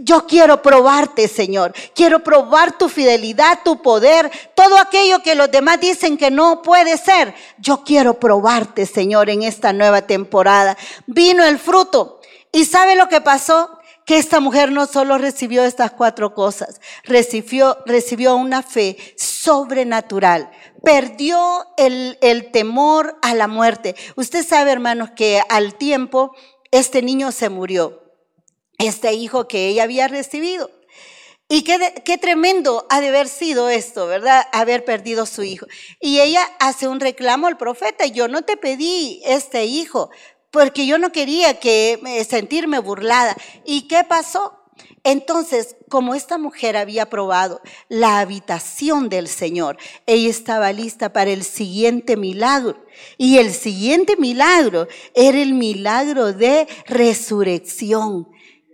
Yo 0.00 0.26
quiero 0.26 0.62
probarte, 0.62 1.28
Señor. 1.28 1.72
Quiero 1.94 2.22
probar 2.22 2.76
tu 2.76 2.88
fidelidad, 2.88 3.60
tu 3.64 3.80
poder, 3.80 4.30
todo 4.54 4.78
aquello 4.78 5.22
que 5.22 5.34
los 5.34 5.50
demás 5.50 5.80
dicen 5.80 6.16
que 6.16 6.30
no 6.30 6.62
puede 6.62 6.98
ser. 6.98 7.34
Yo 7.58 7.82
quiero 7.84 8.18
probarte, 8.18 8.86
Señor, 8.86 9.30
en 9.30 9.42
esta 9.42 9.72
nueva 9.72 10.02
temporada. 10.02 10.76
Vino 11.06 11.44
el 11.44 11.58
fruto. 11.58 12.20
¿Y 12.52 12.64
sabe 12.64 12.96
lo 12.96 13.08
que 13.08 13.20
pasó? 13.20 13.78
Que 14.04 14.18
esta 14.18 14.38
mujer 14.40 14.70
no 14.70 14.86
solo 14.86 15.18
recibió 15.18 15.64
estas 15.64 15.90
cuatro 15.90 16.32
cosas, 16.32 16.80
recibió, 17.02 17.76
recibió 17.86 18.36
una 18.36 18.62
fe 18.62 18.96
sobrenatural. 19.16 20.48
Perdió 20.82 21.66
el, 21.76 22.18
el 22.20 22.50
temor 22.50 23.18
a 23.22 23.34
la 23.34 23.48
muerte. 23.48 23.94
Usted 24.16 24.46
sabe, 24.46 24.72
hermanos, 24.72 25.10
que 25.16 25.42
al 25.48 25.74
tiempo 25.74 26.34
este 26.70 27.02
niño 27.02 27.32
se 27.32 27.48
murió 27.48 28.02
este 28.78 29.14
hijo 29.14 29.48
que 29.48 29.68
ella 29.68 29.84
había 29.84 30.08
recibido. 30.08 30.70
Y 31.48 31.62
qué, 31.62 32.02
qué, 32.04 32.18
tremendo 32.18 32.86
ha 32.90 33.00
de 33.00 33.08
haber 33.08 33.28
sido 33.28 33.68
esto, 33.68 34.06
¿verdad? 34.06 34.46
Haber 34.52 34.84
perdido 34.84 35.26
su 35.26 35.44
hijo. 35.44 35.66
Y 36.00 36.20
ella 36.20 36.42
hace 36.58 36.88
un 36.88 36.98
reclamo 36.98 37.46
al 37.46 37.56
profeta, 37.56 38.06
yo 38.06 38.26
no 38.26 38.42
te 38.42 38.56
pedí 38.56 39.22
este 39.24 39.64
hijo, 39.64 40.10
porque 40.50 40.86
yo 40.86 40.98
no 40.98 41.12
quería 41.12 41.60
que 41.60 42.26
sentirme 42.28 42.80
burlada. 42.80 43.36
¿Y 43.64 43.82
qué 43.82 44.02
pasó? 44.02 44.55
Entonces, 45.08 45.76
como 45.88 46.16
esta 46.16 46.36
mujer 46.36 46.76
había 46.76 47.08
probado 47.08 47.60
la 47.88 48.18
habitación 48.18 49.08
del 49.08 49.28
Señor, 49.28 49.76
ella 50.04 50.28
estaba 50.28 50.72
lista 50.72 51.12
para 51.12 51.30
el 51.30 51.44
siguiente 51.44 52.16
milagro. 52.16 52.84
Y 53.16 53.38
el 53.38 53.52
siguiente 53.52 54.16
milagro 54.16 54.88
era 55.14 55.40
el 55.40 55.54
milagro 55.54 56.32
de 56.32 56.66
resurrección 56.86 58.26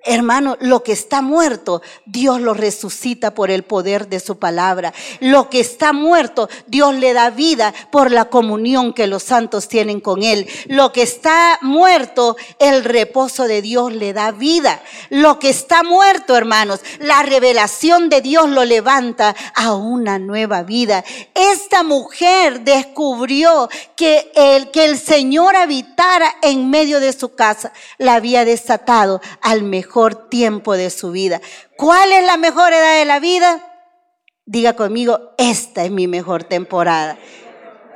Hermano, 0.04 0.56
lo 0.58 0.82
que 0.82 0.90
está 0.90 1.22
muerto, 1.22 1.80
Dios 2.06 2.40
lo 2.40 2.54
resucita 2.54 3.34
por 3.34 3.52
el 3.52 3.62
poder 3.62 4.08
de 4.08 4.18
su 4.18 4.36
palabra. 4.36 4.92
Lo 5.20 5.48
que 5.48 5.60
está 5.60 5.92
muerto, 5.92 6.48
Dios 6.66 6.96
le 6.96 7.12
da 7.12 7.30
vida 7.30 7.72
por 7.92 8.10
la 8.10 8.24
comunión 8.24 8.94
que 8.94 9.06
los 9.06 9.22
santos 9.22 9.68
tienen 9.68 10.00
con 10.00 10.24
Él. 10.24 10.48
Lo 10.66 10.92
que 10.92 11.02
está 11.02 11.60
muerto, 11.62 12.36
el 12.58 12.82
reposo 12.82 13.44
de 13.44 13.62
Dios 13.62 13.92
le 13.92 14.12
da 14.12 14.32
vida. 14.32 14.82
Lo 15.08 15.38
que 15.38 15.50
está 15.50 15.84
muerto, 15.84 16.36
hermanos, 16.36 16.80
la 16.98 17.22
revelación 17.22 18.08
de 18.08 18.22
Dios 18.22 18.48
lo 18.48 18.64
levanta 18.64 19.36
a 19.54 19.72
una 19.72 20.18
nueva 20.18 20.64
vida. 20.64 21.04
Esta 21.32 21.84
mujer 21.84 22.62
descubrió 22.62 23.68
que 23.94 24.32
el, 24.34 24.72
que 24.72 24.84
el 24.84 24.98
Señor 24.98 25.54
habitara 25.54 26.34
en 26.42 26.70
medio 26.70 26.98
de 26.98 27.12
su 27.12 27.36
casa. 27.36 27.72
La 27.98 28.14
había 28.14 28.44
desatado 28.44 29.20
al 29.42 29.62
mejor 29.62 29.91
tiempo 30.28 30.76
de 30.76 30.90
su 30.90 31.10
vida. 31.10 31.40
¿Cuál 31.76 32.12
es 32.12 32.24
la 32.24 32.36
mejor 32.36 32.72
edad 32.72 32.98
de 32.98 33.04
la 33.04 33.20
vida? 33.20 33.60
Diga 34.46 34.74
conmigo, 34.74 35.34
esta 35.38 35.84
es 35.84 35.90
mi 35.90 36.08
mejor 36.08 36.44
temporada. 36.44 37.18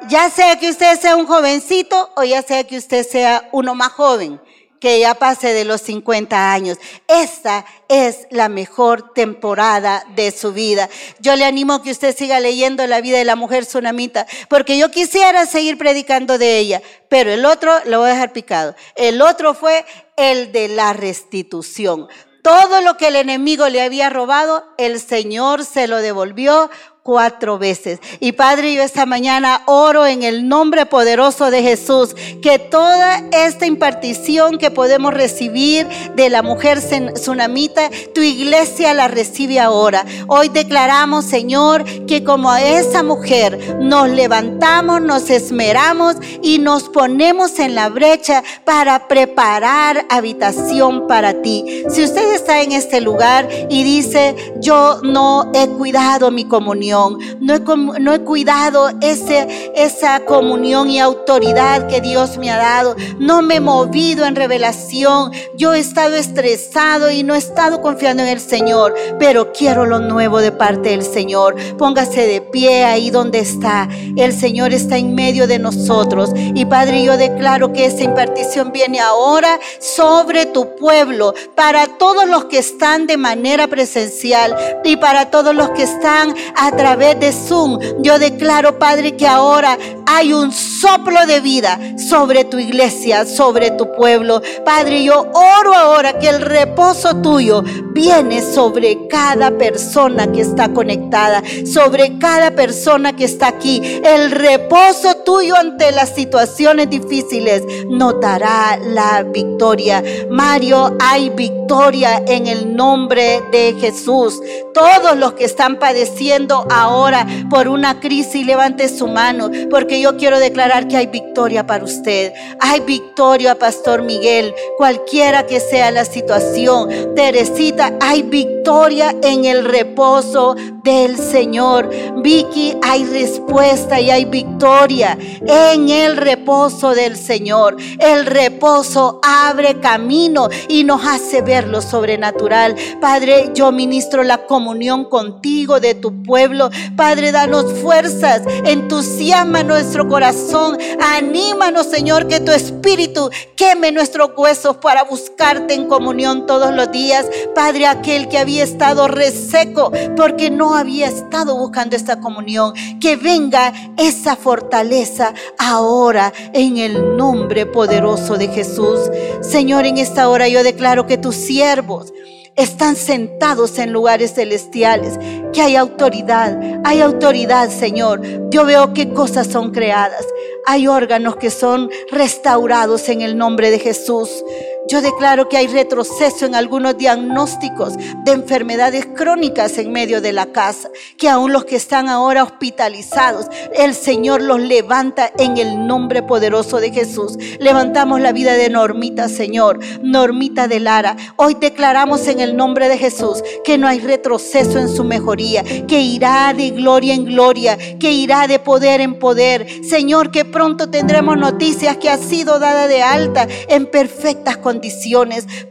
Ya 0.08 0.30
sea 0.30 0.58
que 0.58 0.70
usted 0.70 0.98
sea 1.00 1.16
un 1.16 1.26
jovencito 1.26 2.12
o 2.16 2.22
ya 2.22 2.42
sea 2.42 2.64
que 2.64 2.76
usted 2.76 3.06
sea 3.06 3.48
uno 3.52 3.74
más 3.74 3.92
joven 3.92 4.40
que 4.80 5.00
ya 5.00 5.14
pase 5.14 5.52
de 5.52 5.64
los 5.64 5.80
50 5.82 6.52
años. 6.52 6.78
Esta 7.08 7.64
es 7.88 8.26
la 8.30 8.48
mejor 8.48 9.12
temporada 9.14 10.04
de 10.14 10.30
su 10.30 10.52
vida. 10.52 10.88
Yo 11.20 11.36
le 11.36 11.44
animo 11.44 11.82
que 11.82 11.90
usted 11.90 12.16
siga 12.16 12.40
leyendo 12.40 12.86
la 12.86 13.00
vida 13.00 13.18
de 13.18 13.24
la 13.24 13.36
mujer 13.36 13.66
tsunamita, 13.66 14.26
porque 14.48 14.78
yo 14.78 14.90
quisiera 14.90 15.46
seguir 15.46 15.78
predicando 15.78 16.38
de 16.38 16.58
ella, 16.58 16.82
pero 17.08 17.32
el 17.32 17.44
otro 17.44 17.72
lo 17.84 18.00
voy 18.00 18.10
a 18.10 18.14
dejar 18.14 18.32
picado. 18.32 18.74
El 18.94 19.22
otro 19.22 19.54
fue 19.54 19.84
el 20.16 20.52
de 20.52 20.68
la 20.68 20.92
restitución. 20.92 22.08
Todo 22.42 22.80
lo 22.80 22.96
que 22.96 23.08
el 23.08 23.16
enemigo 23.16 23.68
le 23.68 23.82
había 23.82 24.08
robado, 24.08 24.64
el 24.78 25.00
Señor 25.00 25.64
se 25.64 25.88
lo 25.88 25.96
devolvió 25.96 26.70
cuatro 27.06 27.56
veces. 27.56 28.00
Y 28.18 28.32
Padre, 28.32 28.74
yo 28.74 28.82
esta 28.82 29.06
mañana 29.06 29.62
oro 29.66 30.06
en 30.06 30.24
el 30.24 30.48
nombre 30.48 30.86
poderoso 30.86 31.52
de 31.52 31.62
Jesús, 31.62 32.16
que 32.42 32.58
toda 32.58 33.22
esta 33.30 33.64
impartición 33.64 34.58
que 34.58 34.72
podemos 34.72 35.14
recibir 35.14 35.86
de 36.16 36.28
la 36.30 36.42
mujer 36.42 36.80
tsunamita, 36.80 37.90
tu 38.12 38.22
iglesia 38.22 38.92
la 38.92 39.06
recibe 39.06 39.60
ahora. 39.60 40.04
Hoy 40.26 40.48
declaramos, 40.48 41.26
Señor, 41.26 41.84
que 42.06 42.24
como 42.24 42.50
a 42.50 42.60
esa 42.60 43.04
mujer 43.04 43.76
nos 43.78 44.08
levantamos, 44.08 45.00
nos 45.00 45.30
esmeramos 45.30 46.16
y 46.42 46.58
nos 46.58 46.88
ponemos 46.88 47.60
en 47.60 47.76
la 47.76 47.88
brecha 47.88 48.42
para 48.64 49.06
preparar 49.06 50.06
habitación 50.10 51.06
para 51.06 51.40
ti. 51.40 51.84
Si 51.88 52.02
usted 52.02 52.34
está 52.34 52.62
en 52.62 52.72
este 52.72 53.00
lugar 53.00 53.48
y 53.70 53.84
dice, 53.84 54.34
yo 54.58 54.98
no 55.04 55.52
he 55.54 55.68
cuidado 55.68 56.32
mi 56.32 56.46
comunión, 56.46 56.95
no 57.40 57.54
he, 57.54 57.60
no 58.00 58.14
he 58.14 58.20
cuidado 58.20 58.90
ese, 59.00 59.72
esa 59.74 60.20
comunión 60.20 60.90
y 60.90 60.98
autoridad 60.98 61.86
que 61.88 62.00
Dios 62.00 62.38
me 62.38 62.50
ha 62.50 62.56
dado, 62.56 62.96
no 63.18 63.42
me 63.42 63.56
he 63.56 63.60
movido 63.60 64.24
en 64.26 64.36
revelación, 64.36 65.32
yo 65.56 65.74
he 65.74 65.80
estado 65.80 66.14
estresado 66.14 67.10
y 67.10 67.22
no 67.22 67.34
he 67.34 67.38
estado 67.38 67.80
confiando 67.80 68.22
en 68.22 68.28
el 68.28 68.40
Señor, 68.40 68.94
pero 69.18 69.52
quiero 69.52 69.86
lo 69.86 69.98
nuevo 69.98 70.40
de 70.40 70.52
parte 70.52 70.90
del 70.90 71.02
Señor. 71.02 71.56
Póngase 71.76 72.26
de 72.26 72.40
pie 72.40 72.84
ahí 72.84 73.10
donde 73.10 73.40
está. 73.40 73.88
El 74.16 74.32
Señor 74.32 74.72
está 74.72 74.96
en 74.98 75.14
medio 75.14 75.46
de 75.46 75.58
nosotros. 75.58 76.30
Y 76.34 76.64
Padre, 76.64 77.02
yo 77.02 77.16
declaro 77.16 77.72
que 77.72 77.86
esa 77.86 78.02
impartición 78.02 78.72
viene 78.72 79.00
ahora 79.00 79.58
sobre 79.78 80.46
tu 80.46 80.76
pueblo, 80.76 81.34
para 81.54 81.86
todos 81.98 82.28
los 82.28 82.46
que 82.46 82.58
están 82.58 83.06
de 83.06 83.16
manera 83.16 83.66
presencial 83.66 84.56
y 84.84 84.96
para 84.96 85.30
todos 85.30 85.54
los 85.54 85.70
que 85.70 85.82
están 85.82 86.34
a 86.56 86.72
través 86.86 87.18
de 87.18 87.32
Zoom, 87.32 87.80
yo 88.00 88.16
declaro, 88.16 88.78
Padre, 88.78 89.16
que 89.16 89.26
ahora 89.26 89.76
hay 90.06 90.32
un 90.32 90.52
soplo 90.52 91.26
de 91.26 91.40
vida 91.40 91.80
sobre 91.98 92.44
tu 92.44 92.60
iglesia, 92.60 93.26
sobre 93.26 93.72
tu 93.72 93.92
pueblo. 93.92 94.40
Padre, 94.64 95.02
yo 95.02 95.26
oro 95.34 95.74
ahora 95.74 96.18
que 96.20 96.28
el 96.28 96.40
reposo 96.40 97.16
tuyo 97.16 97.64
viene 97.92 98.40
sobre 98.40 99.08
cada 99.08 99.50
persona 99.50 100.30
que 100.30 100.42
está 100.42 100.72
conectada, 100.72 101.42
sobre 101.64 102.18
cada 102.18 102.52
persona 102.52 103.16
que 103.16 103.24
está 103.24 103.48
aquí. 103.48 103.82
El 104.04 104.30
reposo 104.30 105.16
tuyo 105.24 105.56
ante 105.56 105.90
las 105.90 106.14
situaciones 106.14 106.88
difíciles 106.88 107.64
notará 107.88 108.78
la 108.78 109.24
victoria. 109.24 110.04
Mario, 110.30 110.96
hay 111.00 111.30
victoria 111.30 112.22
en 112.28 112.46
el 112.46 112.76
nombre 112.76 113.42
de 113.50 113.74
Jesús. 113.80 114.40
Todos 114.72 115.16
los 115.16 115.32
que 115.32 115.46
están 115.46 115.78
padeciendo 115.78 116.66
ahora 116.82 117.26
por 117.50 117.68
una 117.68 118.00
crisis, 118.00 118.46
levante 118.46 118.88
su 118.88 119.06
mano, 119.06 119.50
porque 119.70 120.00
yo 120.00 120.16
quiero 120.16 120.38
declarar 120.38 120.88
que 120.88 120.96
hay 120.96 121.06
victoria 121.06 121.66
para 121.66 121.84
usted. 121.84 122.32
Hay 122.60 122.80
victoria, 122.80 123.58
Pastor 123.58 124.02
Miguel, 124.02 124.54
cualquiera 124.76 125.46
que 125.46 125.60
sea 125.60 125.90
la 125.90 126.04
situación. 126.04 126.88
Teresita, 127.14 127.94
hay 128.00 128.22
victoria 128.22 129.14
en 129.22 129.44
el 129.44 129.64
reposo 129.64 130.56
del 130.82 131.16
Señor. 131.16 131.90
Vicky, 132.22 132.76
hay 132.82 133.04
respuesta 133.04 134.00
y 134.00 134.10
hay 134.10 134.24
victoria 134.24 135.18
en 135.46 135.88
el 135.88 136.16
reposo 136.16 136.94
del 136.94 137.16
Señor. 137.16 137.76
El 137.98 138.26
reposo 138.26 139.20
abre 139.22 139.80
camino 139.80 140.48
y 140.68 140.84
nos 140.84 141.04
hace 141.06 141.42
ver 141.42 141.68
lo 141.68 141.80
sobrenatural. 141.80 142.74
Padre, 143.00 143.50
yo 143.54 143.72
ministro 143.72 144.22
la 144.22 144.46
comunión 144.46 145.04
contigo 145.04 145.80
de 145.80 145.94
tu 145.94 146.22
pueblo. 146.22 146.65
Padre, 146.96 147.32
danos 147.32 147.72
fuerzas, 147.80 148.42
entusiasma 148.64 149.62
nuestro 149.62 150.08
corazón, 150.08 150.78
anímanos, 151.00 151.86
Señor, 151.86 152.26
que 152.28 152.40
tu 152.40 152.52
espíritu 152.52 153.30
queme 153.56 153.92
nuestros 153.92 154.30
huesos 154.36 154.76
para 154.78 155.04
buscarte 155.04 155.74
en 155.74 155.88
comunión 155.88 156.46
todos 156.46 156.74
los 156.74 156.90
días. 156.90 157.26
Padre, 157.54 157.86
aquel 157.86 158.28
que 158.28 158.38
había 158.38 158.64
estado 158.64 159.08
reseco 159.08 159.92
porque 160.16 160.50
no 160.50 160.74
había 160.74 161.06
estado 161.06 161.56
buscando 161.56 161.96
esta 161.96 162.20
comunión, 162.20 162.72
que 163.00 163.16
venga 163.16 163.72
esa 163.96 164.36
fortaleza 164.36 165.34
ahora 165.58 166.32
en 166.52 166.78
el 166.78 167.16
nombre 167.16 167.66
poderoso 167.66 168.36
de 168.36 168.48
Jesús. 168.48 169.00
Señor, 169.40 169.86
en 169.86 169.98
esta 169.98 170.28
hora 170.28 170.48
yo 170.48 170.62
declaro 170.62 171.06
que 171.06 171.18
tus 171.18 171.34
siervos 171.34 172.12
están 172.56 172.96
sentados 172.96 173.78
en 173.78 173.92
lugares 173.92 174.34
celestiales, 174.34 175.18
que 175.52 175.60
hay 175.60 175.76
autoridad, 175.76 176.58
hay 176.84 177.00
autoridad, 177.00 177.70
Señor. 177.70 178.22
Yo 178.50 178.64
veo 178.64 178.94
qué 178.94 179.12
cosas 179.12 179.46
son 179.46 179.72
creadas. 179.72 180.26
Hay 180.66 180.88
órganos 180.88 181.36
que 181.36 181.50
son 181.50 181.90
restaurados 182.10 183.08
en 183.08 183.20
el 183.20 183.36
nombre 183.36 183.70
de 183.70 183.78
Jesús. 183.78 184.42
Yo 184.88 185.02
declaro 185.02 185.48
que 185.48 185.56
hay 185.56 185.66
retroceso 185.66 186.46
en 186.46 186.54
algunos 186.54 186.96
diagnósticos 186.96 187.96
de 187.96 188.30
enfermedades 188.30 189.04
crónicas 189.16 189.78
en 189.78 189.90
medio 189.90 190.20
de 190.20 190.32
la 190.32 190.52
casa, 190.52 190.90
que 191.18 191.28
aún 191.28 191.52
los 191.52 191.64
que 191.64 191.74
están 191.74 192.08
ahora 192.08 192.44
hospitalizados, 192.44 193.46
el 193.74 193.94
Señor 193.94 194.42
los 194.42 194.60
levanta 194.60 195.32
en 195.38 195.56
el 195.56 195.88
nombre 195.88 196.22
poderoso 196.22 196.78
de 196.78 196.92
Jesús. 196.92 197.36
Levantamos 197.58 198.20
la 198.20 198.30
vida 198.30 198.52
de 198.52 198.70
Normita, 198.70 199.28
Señor, 199.28 199.80
Normita 200.02 200.68
de 200.68 200.78
Lara. 200.78 201.16
Hoy 201.34 201.56
declaramos 201.60 202.28
en 202.28 202.38
el 202.38 202.56
nombre 202.56 202.88
de 202.88 202.96
Jesús 202.96 203.42
que 203.64 203.78
no 203.78 203.88
hay 203.88 203.98
retroceso 203.98 204.78
en 204.78 204.88
su 204.88 205.02
mejoría, 205.02 205.64
que 205.88 206.00
irá 206.00 206.54
de 206.56 206.70
gloria 206.70 207.14
en 207.14 207.24
gloria, 207.24 207.76
que 207.98 208.12
irá 208.12 208.46
de 208.46 208.60
poder 208.60 209.00
en 209.00 209.18
poder. 209.18 209.66
Señor, 209.84 210.30
que 210.30 210.44
pronto 210.44 210.88
tendremos 210.88 211.36
noticias 211.36 211.96
que 211.96 212.08
ha 212.08 212.18
sido 212.18 212.60
dada 212.60 212.86
de 212.86 213.02
alta 213.02 213.48
en 213.68 213.86
perfectas 213.86 214.56
condiciones 214.58 214.75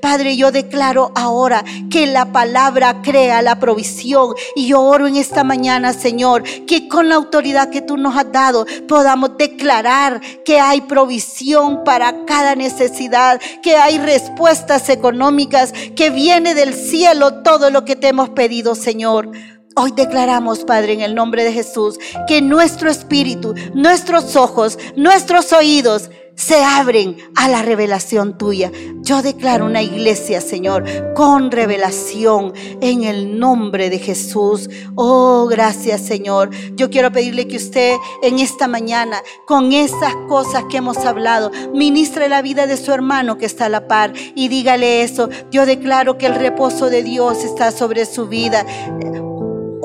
Padre, 0.02 0.36
yo 0.36 0.52
declaro 0.52 1.12
ahora 1.16 1.64
que 1.90 2.08
la 2.08 2.32
palabra 2.32 3.02
crea 3.02 3.42
la 3.42 3.60
provisión. 3.60 4.34
Y 4.56 4.68
yo 4.68 4.82
oro 4.82 5.08
en 5.08 5.16
esta 5.16 5.44
mañana, 5.44 5.94
Señor, 5.94 6.44
que 6.66 6.88
con 6.88 7.10
la 7.10 7.16
autoridad 7.16 7.70
que 7.70 7.82
tú 7.82 7.98
nos 7.98 8.16
has 8.16 8.32
dado 8.32 8.66
podamos 8.88 9.38
declarar 9.38 10.22
que 10.44 10.60
hay 10.60 10.82
provisión 10.82 11.84
para 11.84 12.26
cada 12.26 12.56
necesidad, 12.56 13.42
que 13.62 13.78
hay 13.78 13.98
respuestas 13.98 14.90
económicas, 14.90 15.74
que 15.96 16.10
viene 16.10 16.54
del 16.54 16.74
cielo 16.74 17.44
todo 17.44 17.70
lo 17.70 17.86
que 17.86 17.96
te 17.96 18.10
hemos 18.10 18.30
pedido, 18.30 18.76
Señor. 18.76 19.32
Hoy 19.78 19.92
declaramos, 19.94 20.64
Padre, 20.64 20.94
en 20.94 21.02
el 21.02 21.16
nombre 21.16 21.44
de 21.44 21.52
Jesús, 21.52 22.00
que 22.28 22.42
nuestro 22.42 22.90
espíritu, 22.90 23.54
nuestros 23.74 24.38
ojos, 24.38 24.80
nuestros 24.96 25.52
oídos 25.52 26.10
se 26.36 26.64
abren 26.64 27.18
a 27.36 27.48
la 27.48 27.62
revelación 27.62 28.38
tuya. 28.38 28.72
Yo 29.02 29.22
declaro 29.22 29.66
una 29.66 29.82
iglesia, 29.82 30.42
Señor, 30.42 30.84
con 31.16 31.52
revelación 31.52 32.54
en 32.82 33.04
el 33.04 33.40
nombre 33.40 33.90
de 33.90 34.00
Jesús. 34.00 34.70
Oh, 34.96 35.48
gracias, 35.50 36.02
Señor. 36.02 36.50
Yo 36.76 36.90
quiero 36.90 37.12
pedirle 37.12 37.48
que 37.48 37.58
usted 37.58 37.96
en 38.22 38.40
esta 38.40 38.68
mañana, 38.68 39.22
con 39.46 39.74
esas 39.74 40.16
cosas 40.28 40.66
que 40.70 40.78
hemos 40.78 40.98
hablado, 40.98 41.52
ministre 41.74 42.30
la 42.30 42.42
vida 42.42 42.68
de 42.68 42.78
su 42.78 42.92
hermano 42.92 43.38
que 43.38 43.46
está 43.46 43.66
a 43.66 43.70
la 43.70 43.88
par 43.88 44.14
y 44.36 44.48
dígale 44.48 45.04
eso. 45.04 45.30
Yo 45.52 45.66
declaro 45.66 46.18
que 46.18 46.26
el 46.26 46.36
reposo 46.36 46.90
de 46.90 47.04
Dios 47.04 47.44
está 47.44 47.72
sobre 47.72 48.06
su 48.06 48.28
vida 48.28 48.66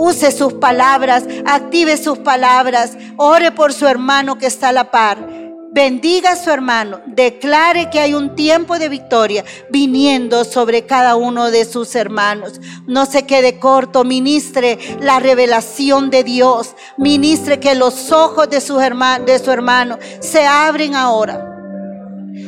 use 0.01 0.33
sus 0.33 0.55
palabras, 0.55 1.25
active 1.45 1.99
sus 1.99 2.19
palabras, 2.19 2.97
ore 3.19 3.53
por 3.53 3.75
su 3.75 3.87
hermano 3.87 4.39
que 4.39 4.47
está 4.47 4.71
a 4.71 4.73
la 4.73 4.91
par. 4.91 5.50
Bendiga 5.73 6.33
a 6.33 6.37
su 6.37 6.51
hermano, 6.51 7.01
declare 7.07 7.91
que 7.91 8.01
hay 8.01 8.13
un 8.13 8.35
tiempo 8.35 8.77
de 8.79 8.89
victoria 8.89 9.45
viniendo 9.71 10.45
sobre 10.45 10.85
cada 10.85 11.15
uno 11.15 11.53
de 11.53 11.65
sus 11.65 11.95
hermanos. 11.95 12.61
No 12.89 13.07
se 13.07 13.25
quede 13.25 13.61
corto, 13.61 14.03
ministre 14.03 14.79
la 15.01 15.21
revelación 15.21 16.11
de 16.11 16.25
Dios, 16.25 16.75
ministre 16.97 17.61
que 17.61 17.77
los 17.77 18.11
ojos 18.11 18.51
de 18.51 18.61
de 18.61 19.39
su 19.39 19.51
hermano 19.51 19.99
se 20.19 20.45
abren 20.45 20.97
ahora. 20.97 21.47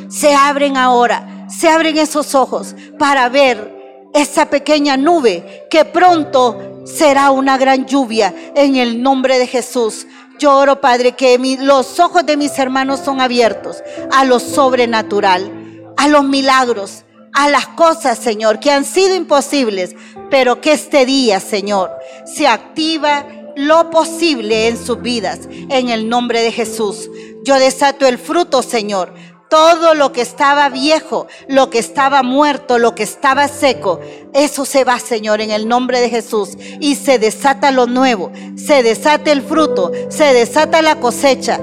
Se 0.09 0.35
abren 0.35 0.77
ahora, 0.77 1.47
se 1.49 1.69
abren 1.69 1.99
esos 1.99 2.35
ojos 2.35 2.75
para 2.99 3.29
ver 3.29 4.11
esa 4.13 4.47
pequeña 4.47 4.97
nube 4.97 5.67
que 5.71 5.85
pronto 5.85 6.83
será 6.85 7.31
una 7.31 7.57
gran 7.57 7.87
lluvia 7.87 8.35
en 8.55 8.77
el 8.77 9.03
nombre 9.03 9.39
de 9.39 9.47
Jesús. 9.47 10.07
Yo 10.39 10.57
oro, 10.57 10.81
Padre, 10.81 11.13
que 11.13 11.39
los 11.61 12.01
ojos 12.01 12.27
de 12.27 12.37
mis 12.37 12.59
hermanos 12.59 13.01
son 13.05 13.21
abiertos 13.21 13.83
a 14.11 14.25
lo 14.25 14.41
sobrenatural, 14.41 15.93
a 15.97 16.09
los 16.09 16.25
milagros, 16.25 17.05
a 17.33 17.49
las 17.49 17.69
cosas, 17.69 18.19
Señor, 18.19 18.61
que 18.61 18.71
han 18.71 18.85
sido 18.85 19.15
imposibles, 19.15 19.95
pero 20.31 20.61
que 20.61 20.73
este 20.73 21.07
día, 21.07 21.41
Señor, 21.41 21.91
se 22.25 22.47
activa 22.47 23.27
lo 23.57 23.91
posible 23.91 24.69
en 24.69 24.83
sus 24.83 25.01
vidas, 25.01 25.41
en 25.51 25.89
el 25.89 26.09
nombre 26.09 26.41
de 26.41 26.53
Jesús. 26.53 27.11
Yo 27.45 27.59
desato 27.59 28.07
el 28.07 28.19
fruto, 28.19 28.63
Señor, 28.63 29.13
todo 29.53 29.93
lo 29.93 30.13
que 30.13 30.23
estaba 30.23 30.71
viejo, 30.71 31.27
lo 31.47 31.69
que 31.69 31.79
estaba 31.79 32.23
muerto, 32.23 32.79
lo 32.79 32.95
que 32.95 33.03
estaba 33.03 33.49
seco, 33.49 34.01
eso 34.33 34.65
se 34.65 34.83
va, 34.83 34.99
Señor, 34.99 35.43
en 35.43 35.51
el 35.51 35.69
nombre 35.69 36.01
de 36.01 36.09
Jesús. 36.09 36.57
Y 36.81 36.95
se 36.95 37.19
desata 37.19 37.71
lo 37.71 37.87
nuevo, 37.87 38.33
se 38.57 38.83
desata 38.83 39.31
el 39.31 39.43
fruto, 39.43 39.93
se 40.09 40.33
desata 40.33 40.81
la 40.81 40.99
cosecha. 41.01 41.61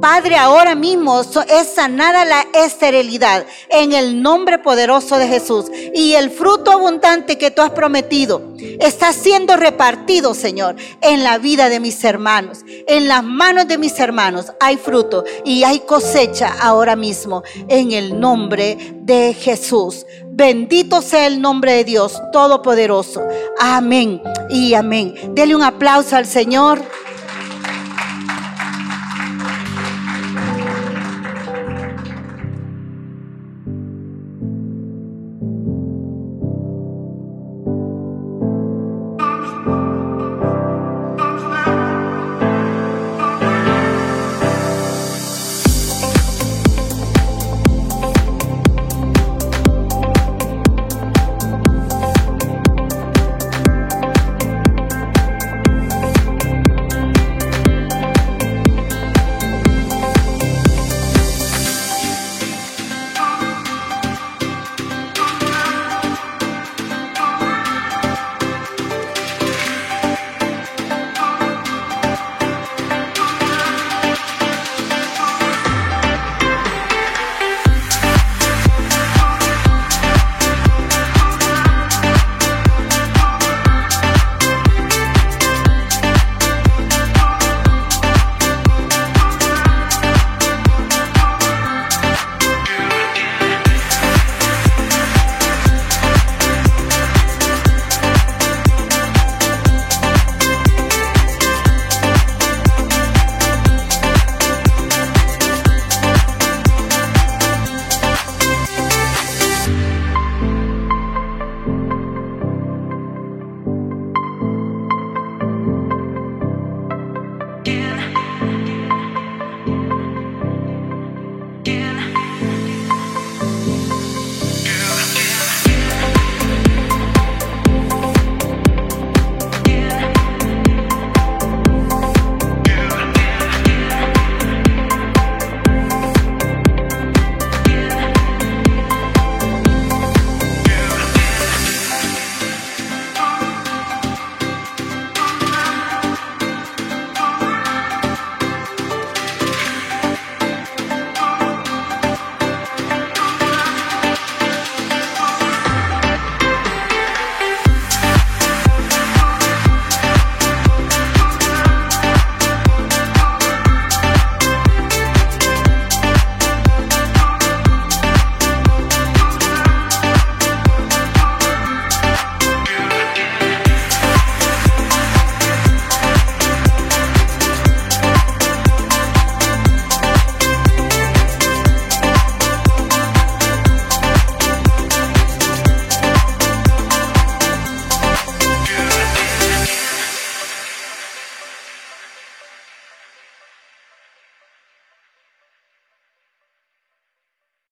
Padre, 0.00 0.36
ahora 0.36 0.74
mismo 0.74 1.20
es 1.20 1.68
sanada 1.74 2.24
la 2.24 2.46
esterilidad 2.54 3.44
en 3.68 3.92
el 3.92 4.22
nombre 4.22 4.58
poderoso 4.58 5.18
de 5.18 5.28
Jesús. 5.28 5.66
Y 5.94 6.14
el 6.14 6.30
fruto 6.30 6.72
abundante 6.72 7.36
que 7.36 7.50
tú 7.50 7.60
has 7.60 7.70
prometido 7.70 8.54
está 8.80 9.12
siendo 9.12 9.56
repartido, 9.56 10.34
Señor, 10.34 10.76
en 11.02 11.22
la 11.22 11.36
vida 11.36 11.68
de 11.68 11.80
mis 11.80 12.02
hermanos. 12.02 12.60
En 12.86 13.08
las 13.08 13.22
manos 13.22 13.68
de 13.68 13.76
mis 13.76 13.98
hermanos 14.00 14.52
hay 14.58 14.78
fruto 14.78 15.24
y 15.44 15.64
hay 15.64 15.80
cosecha 15.80 16.54
ahora 16.60 16.96
mismo 16.96 17.42
en 17.68 17.92
el 17.92 18.18
nombre 18.18 18.78
de 19.02 19.34
Jesús. 19.34 20.06
Bendito 20.30 21.02
sea 21.02 21.26
el 21.26 21.42
nombre 21.42 21.72
de 21.74 21.84
Dios 21.84 22.18
Todopoderoso. 22.32 23.22
Amén 23.58 24.22
y 24.48 24.72
amén. 24.72 25.14
Dele 25.34 25.54
un 25.54 25.62
aplauso 25.62 26.16
al 26.16 26.24
Señor. 26.24 26.80